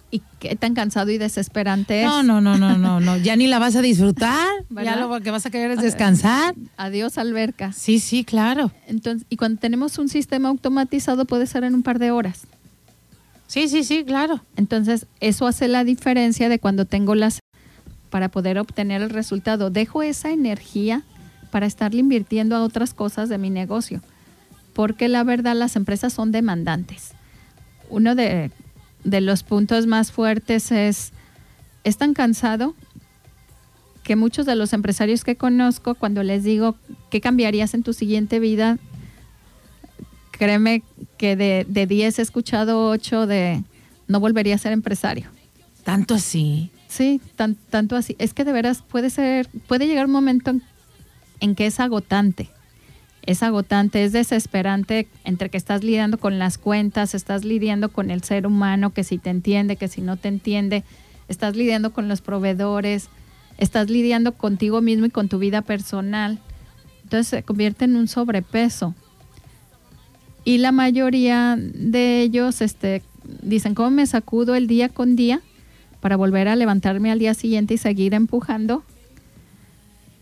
[0.09, 2.07] ¿Y qué tan cansado y desesperante es?
[2.07, 3.17] No, no, no, no, no, no.
[3.17, 4.47] Ya ni la vas a disfrutar.
[4.69, 6.55] Ya lo que vas a querer es descansar.
[6.77, 7.73] Adiós, alberca.
[7.73, 8.71] Sí, sí, claro.
[8.87, 12.47] Entonces, y cuando tenemos un sistema automatizado puede ser en un par de horas.
[13.47, 14.41] Sí, sí, sí, claro.
[14.55, 17.39] Entonces, eso hace la diferencia de cuando tengo las
[18.09, 19.69] para poder obtener el resultado.
[19.69, 21.03] Dejo esa energía
[21.51, 24.01] para estarle invirtiendo a otras cosas de mi negocio,
[24.73, 27.11] porque la verdad las empresas son demandantes.
[27.89, 28.51] Uno de,
[29.03, 31.13] los puntos más fuertes es,
[31.83, 32.75] es tan cansado
[34.03, 36.75] que muchos de los empresarios que conozco, cuando les digo
[37.09, 38.77] qué cambiarías en tu siguiente vida,
[40.31, 40.83] créeme
[41.17, 43.63] que de, de 10 he escuchado 8 de
[44.07, 45.27] no volvería a ser empresario.
[45.83, 46.71] Tanto así.
[46.97, 48.15] Sí, tan, tanto así.
[48.17, 50.55] Es que de veras puede ser, puede llegar un momento
[51.39, 52.49] en, que es agotante.
[53.21, 58.23] Es agotante, es desesperante entre que estás lidiando con las cuentas, estás lidiando con el
[58.23, 60.83] ser humano, que si te entiende, que si no te entiende,
[61.27, 63.09] estás lidiando con los proveedores,
[63.59, 66.39] estás lidiando contigo mismo y con tu vida personal.
[67.03, 68.95] Entonces se convierte en un sobrepeso.
[70.45, 73.03] Y la mayoría de ellos este,
[73.43, 75.43] dicen, ¿cómo me sacudo el día con día
[75.99, 78.83] para volver a levantarme al día siguiente y seguir empujando?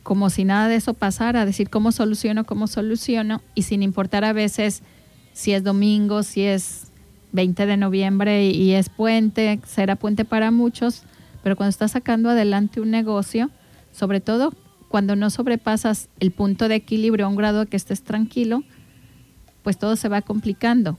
[0.03, 4.33] Como si nada de eso pasara, decir cómo soluciono, cómo soluciono, y sin importar a
[4.33, 4.83] veces
[5.33, 6.91] si es domingo, si es
[7.31, 11.03] 20 de noviembre y es puente, será puente para muchos,
[11.43, 13.49] pero cuando estás sacando adelante un negocio,
[13.91, 14.53] sobre todo
[14.87, 18.63] cuando no sobrepasas el punto de equilibrio a un grado que estés tranquilo,
[19.61, 20.97] pues todo se va complicando.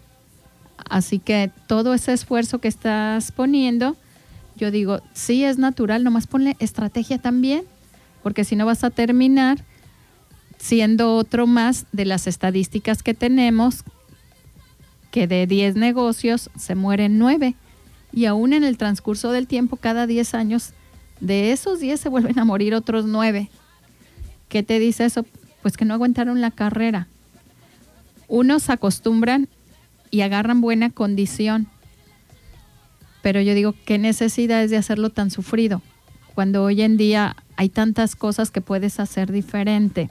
[0.91, 3.97] Así que todo ese esfuerzo que estás poniendo,
[4.57, 7.65] yo digo, sí es natural, nomás ponle estrategia también,
[8.23, 9.65] porque si no vas a terminar
[10.59, 13.85] siendo otro más de las estadísticas que tenemos,
[15.11, 17.55] que de 10 negocios se mueren 9
[18.13, 20.73] y aún en el transcurso del tiempo, cada 10 años,
[21.21, 23.51] de esos 10 se vuelven a morir otros 9.
[24.49, 25.25] ¿Qué te dice eso?
[25.63, 27.09] Pues que no aguantaron la carrera.
[28.29, 29.49] Unos acostumbran
[30.11, 31.69] y agarran buena condición.
[33.27, 35.83] Pero yo digo, ¿qué necesidad es de hacerlo tan sufrido?
[36.37, 40.11] Cuando hoy en día hay tantas cosas que puedes hacer diferente.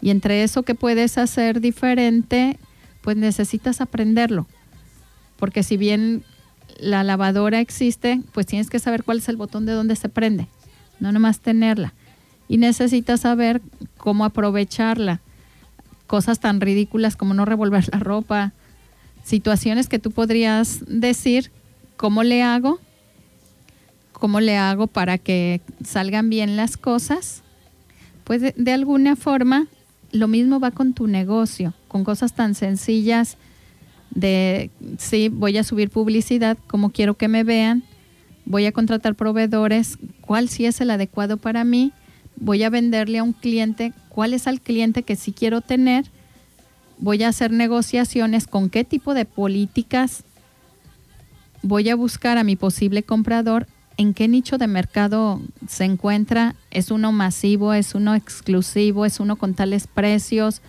[0.00, 2.56] Y entre eso que puedes hacer diferente,
[3.00, 4.46] pues necesitas aprenderlo.
[5.40, 6.22] Porque si bien
[6.78, 10.46] la lavadora existe, pues tienes que saber cuál es el botón de donde se prende,
[11.00, 11.94] no nomás tenerla.
[12.46, 13.60] Y necesitas saber
[13.96, 15.20] cómo aprovecharla.
[16.06, 18.52] Cosas tan ridículas como no revolver la ropa,
[19.24, 21.50] situaciones que tú podrías decir,
[21.96, 22.78] ¿cómo le hago?
[24.12, 27.42] ¿Cómo le hago para que salgan bien las cosas?
[28.24, 29.66] Pues de, alguna forma
[30.12, 33.36] lo mismo va con tu negocio, con cosas tan sencillas
[34.10, 37.84] de, sí, voy a subir publicidad, como quiero que me vean,
[38.46, 41.92] voy a contratar proveedores, cuál sí es el adecuado para mí,
[42.36, 46.06] voy a venderle a un cliente, cuál es el cliente que sí quiero tener,
[46.98, 50.24] voy a hacer negociaciones con qué tipo de políticas
[51.62, 53.66] voy a buscar a mi posible comprador,
[53.96, 59.36] en qué nicho de mercado se encuentra, es uno masivo, es uno exclusivo, es uno
[59.36, 60.60] con tales precios,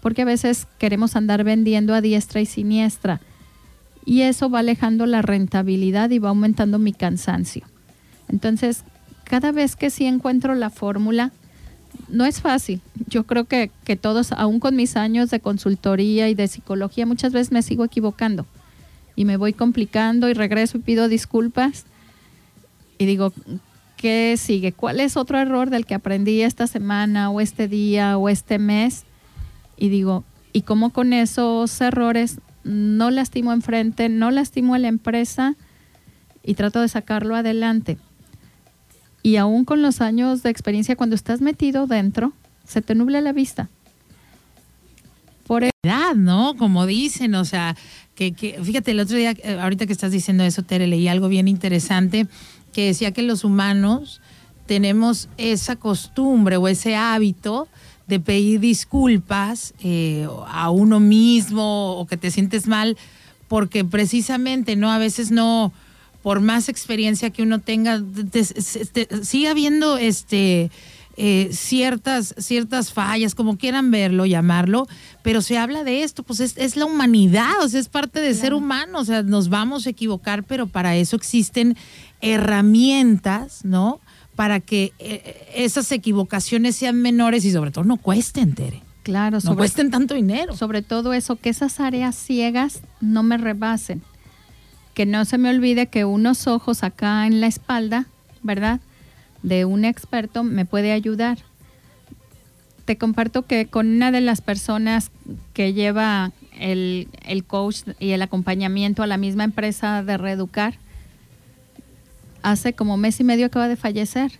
[0.00, 3.20] porque a veces queremos andar vendiendo a diestra y siniestra
[4.04, 7.64] y eso va alejando la rentabilidad y va aumentando mi cansancio.
[8.28, 8.82] Entonces,
[9.24, 11.30] cada vez que sí encuentro la fórmula,
[12.08, 12.80] no es fácil.
[13.08, 17.32] Yo creo que, que todos, aún con mis años de consultoría y de psicología, muchas
[17.32, 18.46] veces me sigo equivocando
[19.16, 21.84] y me voy complicando y regreso y pido disculpas
[22.98, 23.32] y digo,
[23.96, 24.72] ¿qué sigue?
[24.72, 29.04] ¿Cuál es otro error del que aprendí esta semana o este día o este mes?
[29.76, 35.56] Y digo, ¿y cómo con esos errores no lastimo enfrente, no lastimo a la empresa
[36.44, 37.98] y trato de sacarlo adelante?
[39.22, 42.32] Y aún con los años de experiencia, cuando estás metido dentro,
[42.64, 43.68] se te nubla la vista.
[45.52, 46.56] Por edad, ¿no?
[46.56, 47.76] Como dicen, o sea,
[48.14, 51.46] que, fíjate, el otro día, eh, ahorita que estás diciendo eso, Tere, leí algo bien
[51.46, 52.26] interesante
[52.72, 54.22] que decía que los humanos
[54.64, 57.68] tenemos esa costumbre o ese hábito
[58.06, 62.96] de pedir disculpas eh, a uno mismo o que te sientes mal
[63.46, 65.70] porque precisamente no a veces no
[66.22, 70.70] por más experiencia que uno tenga te, te, te, sigue habiendo este
[71.16, 74.88] eh, ciertas, ciertas fallas, como quieran verlo, llamarlo,
[75.22, 78.28] pero se habla de esto, pues es, es la humanidad, o sea, es parte de
[78.28, 78.40] claro.
[78.40, 81.76] ser humano, o sea, nos vamos a equivocar, pero para eso existen
[82.20, 84.00] herramientas, ¿no?
[84.36, 88.82] Para que eh, esas equivocaciones sean menores y sobre todo no cuesten, Tere.
[89.02, 90.56] Claro, no cuesten tanto dinero.
[90.56, 94.02] Sobre todo eso, que esas áreas ciegas no me rebasen.
[94.94, 98.06] Que no se me olvide que unos ojos acá en la espalda,
[98.42, 98.80] ¿verdad?
[99.42, 101.38] De un experto me puede ayudar.
[102.84, 105.10] Te comparto que con una de las personas
[105.54, 110.74] que lleva el, el, coach y el acompañamiento a la misma empresa de Reeducar,
[112.42, 114.32] hace como mes y medio acaba de fallecer.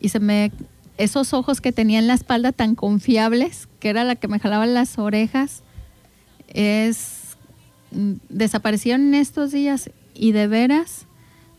[0.00, 0.52] Y se me
[0.98, 4.66] esos ojos que tenía en la espalda tan confiables, que era la que me jalaba
[4.66, 5.62] las orejas,
[6.48, 7.36] es
[8.28, 11.06] desaparecieron en estos días y de veras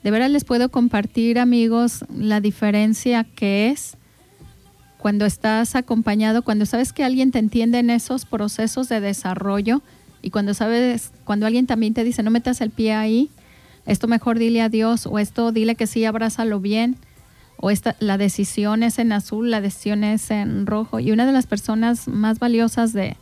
[0.07, 3.97] de veras les puedo compartir, amigos, la diferencia que es
[4.97, 9.81] cuando estás acompañado, cuando sabes que alguien te entiende en esos procesos de desarrollo
[10.21, 13.29] Y cuando sabes, cuando alguien también te dice, no metas el pie ahí,
[13.85, 16.95] esto mejor dile a Dios, o esto dile que sí, abrázalo bien,
[17.57, 21.01] o esta, la decisión es en azul, la decisión es en rojo.
[21.01, 23.17] Y una de las personas más valiosas de,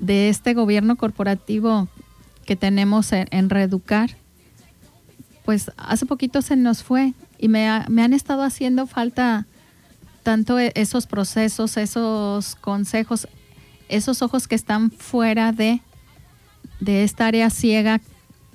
[0.00, 1.86] de este gobierno corporativo
[2.48, 4.16] que tenemos en, Reeducar,
[5.48, 9.46] pues hace poquito se nos fue y me, me han estado haciendo falta
[10.22, 13.26] tanto e, esos procesos, esos consejos,
[13.88, 15.80] esos ojos que están fuera de,
[16.80, 18.02] de esta área ciega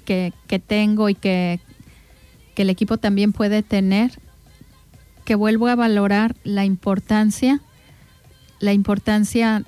[0.06, 1.60] que, que tengo y que,
[2.54, 4.12] que el equipo también puede tener,
[5.26, 7.60] que vuelvo a valorar la importancia,
[8.60, 9.64] la importancia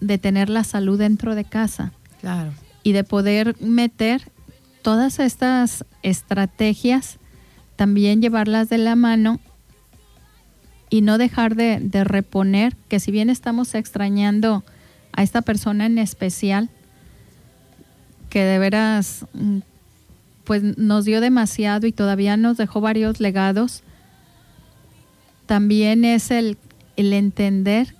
[0.00, 1.90] de tener la salud dentro de casa.
[2.20, 2.52] Claro
[2.88, 4.32] y de poder meter
[4.82, 7.18] todas estas estrategias,
[7.76, 9.40] también llevarlas de la mano
[10.90, 14.64] y no dejar de, reponer que si bien estamos extrañando
[15.12, 16.70] a esta persona en especial,
[18.30, 19.58] que de veras mm,
[20.44, 23.82] pues nos dio demasiado y todavía nos dejó varios legados,
[25.46, 26.56] también es el,
[26.96, 27.94] el entender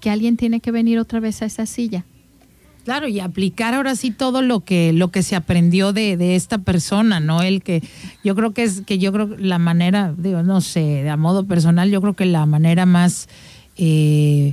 [0.00, 2.04] que alguien tiene que venir otra vez a esa silla
[2.84, 6.58] Claro, y aplicar ahora sí todo lo que, lo que se aprendió de, de, esta
[6.58, 7.40] persona, ¿no?
[7.42, 7.82] El que
[8.22, 11.90] yo creo que es que yo creo la manera, digo, no sé, a modo personal,
[11.90, 13.28] yo creo que la manera más
[13.78, 14.52] eh,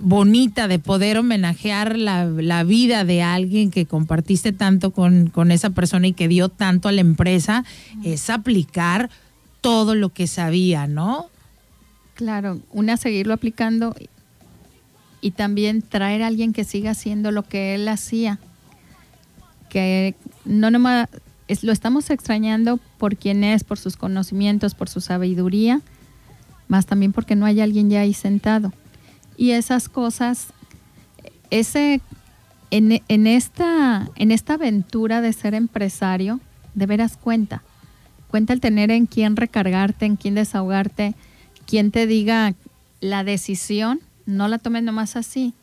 [0.00, 5.70] bonita de poder homenajear la, la, vida de alguien que compartiste tanto con, con esa
[5.70, 7.64] persona y que dio tanto a la empresa
[8.04, 9.10] es aplicar
[9.60, 11.26] todo lo que sabía, ¿no?
[12.14, 13.94] Claro, una seguirlo aplicando
[15.20, 18.38] y también traer a alguien que siga haciendo lo que él hacía.
[19.68, 20.14] Que
[20.44, 21.08] no nomás
[21.62, 25.80] lo estamos extrañando por quién es, por sus conocimientos, por su sabiduría,
[26.68, 28.72] más también porque no hay alguien ya ahí sentado.
[29.36, 30.48] Y esas cosas,
[31.50, 32.00] ese,
[32.70, 36.40] en, en, esta, en esta aventura de ser empresario,
[36.74, 37.62] de veras cuenta.
[38.28, 41.14] Cuenta el tener en quién recargarte, en quién desahogarte,
[41.66, 42.54] quien te diga
[43.00, 44.00] la decisión
[44.30, 45.54] no la tomes nomás así.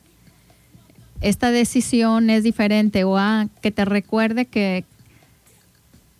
[1.21, 4.85] Esta decisión es diferente o ah, que te recuerde que,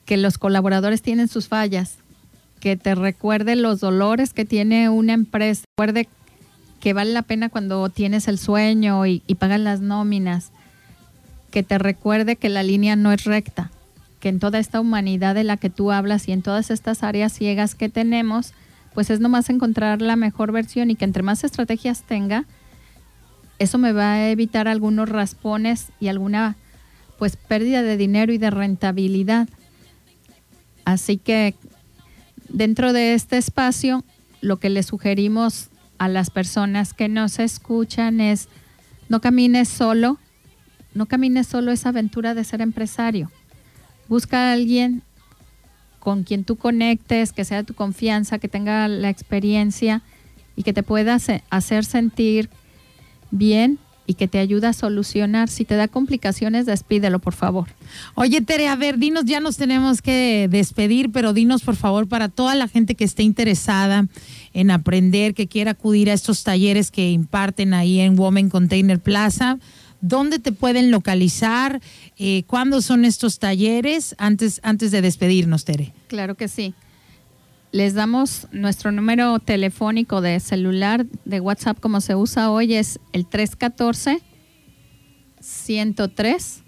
[0.05, 1.97] que los colaboradores tienen sus fallas,
[2.59, 6.07] que te recuerde los dolores que tiene una empresa, recuerde
[6.79, 10.51] que vale la pena cuando tienes el sueño y, y pagan las nóminas,
[11.51, 13.71] que te recuerde que la línea no es recta,
[14.19, 17.33] que en toda esta humanidad de la que tú hablas y en todas estas áreas
[17.33, 18.53] ciegas que tenemos,
[18.97, 22.45] pues es nomás encontrar la mejor versión y que entre más estrategias tenga,
[23.59, 26.55] eso me va a evitar algunos raspones y alguna
[27.19, 29.49] pues pérdida de dinero y de rentabilidad.
[30.83, 31.53] Así que
[32.49, 34.03] dentro de este espacio,
[34.41, 35.69] lo que le sugerimos
[35.99, 38.49] a las personas que nos escuchan es
[39.09, 40.17] no camines solo,
[40.95, 43.31] no camines solo esa aventura de ser empresario.
[44.07, 45.03] Busca a alguien
[46.07, 50.03] con quien tú conectes, que sea tu confianza, que tenga la experiencia
[50.55, 51.17] y que te pueda
[51.49, 52.49] hacer sentir
[53.29, 55.49] bien y que te ayude a solucionar.
[55.49, 57.67] Si te da complicaciones, despídelo, por favor.
[58.15, 62.29] Oye, Tere, a ver, dinos, ya nos tenemos que despedir, pero dinos, por favor, para
[62.29, 64.07] toda la gente que esté interesada
[64.53, 69.59] en aprender, que quiera acudir a estos talleres que imparten ahí en Women Container Plaza,
[70.01, 71.79] ¿Dónde te pueden localizar?
[72.17, 74.13] Eh, ¿Cuándo son estos talleres?
[74.17, 75.93] Antes, antes de despedirnos, Tere.
[76.07, 76.73] Claro que sí.
[77.71, 83.25] Les damos nuestro número telefónico de celular, de WhatsApp, como se usa hoy, es el
[83.25, 84.21] 314
[85.39, 86.63] 103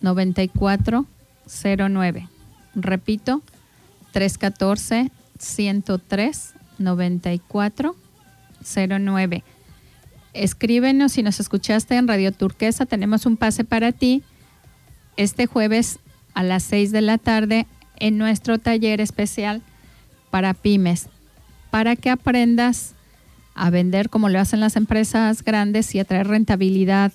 [0.00, 2.28] 9409.
[2.74, 3.42] Repito,
[4.12, 9.44] 314 103 9409
[10.36, 14.22] escríbenos si nos escuchaste en Radio Turquesa, tenemos un pase para ti
[15.16, 15.98] este jueves
[16.34, 19.62] a las 6 de la tarde en nuestro taller especial
[20.30, 21.08] para pymes,
[21.70, 22.94] para que aprendas
[23.54, 27.12] a vender como lo hacen las empresas grandes y a traer rentabilidad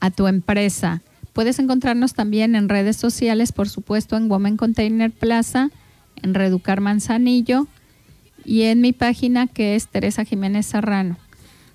[0.00, 1.00] a tu empresa.
[1.32, 5.70] Puedes encontrarnos también en redes sociales, por supuesto, en Women Container Plaza,
[6.16, 7.66] en Reeducar Manzanillo
[8.44, 11.16] y en mi página que es Teresa Jiménez Serrano.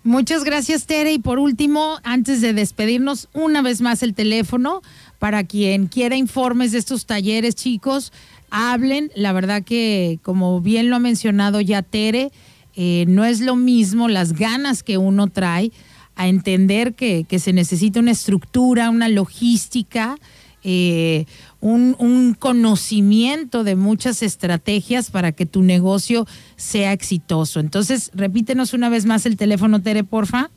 [0.03, 1.13] Muchas gracias, Tere.
[1.13, 4.81] Y por último, antes de despedirnos, una vez más el teléfono
[5.17, 8.11] para quien quiera informes de estos talleres, chicos,
[8.49, 9.11] hablen.
[9.15, 12.33] La verdad que, como bien lo ha mencionado ya Tere,
[12.75, 15.71] eh, no es lo mismo las ganas que uno trae
[16.15, 20.17] a entender que, que se necesita una estructura, una logística,
[20.63, 21.25] eh,
[21.59, 26.25] un, conocimiento de muchas estrategias para que tu negocio
[26.55, 27.59] sea exitoso.
[27.59, 30.49] Entonces, repítenos una vez más el teléfono, Tere, porfa.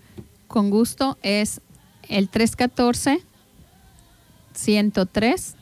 [0.47, 1.61] con gusto, es
[2.09, 3.20] el 314
[4.55, 5.55] 103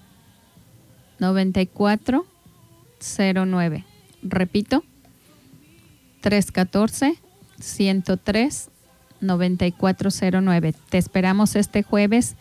[1.18, 3.84] 9409.
[4.22, 4.84] Repito,
[6.20, 7.18] 314
[7.60, 8.70] 103
[9.20, 10.74] 9409.
[10.90, 12.36] Te esperamos este jueves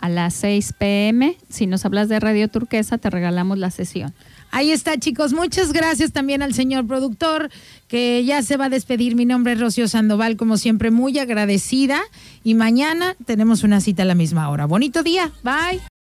[0.00, 1.36] a las 6 pm.
[1.48, 4.14] Si nos hablas de Radio Turquesa, te regalamos la sesión.
[4.50, 5.32] Ahí está, chicos.
[5.32, 7.50] Muchas gracias también al señor productor
[7.88, 9.16] que ya se va a despedir.
[9.16, 12.00] Mi nombre es Rocío Sandoval, como siempre, muy agradecida.
[12.44, 14.66] Y mañana tenemos una cita a la misma hora.
[14.66, 15.32] Bonito día.
[15.42, 15.95] Bye.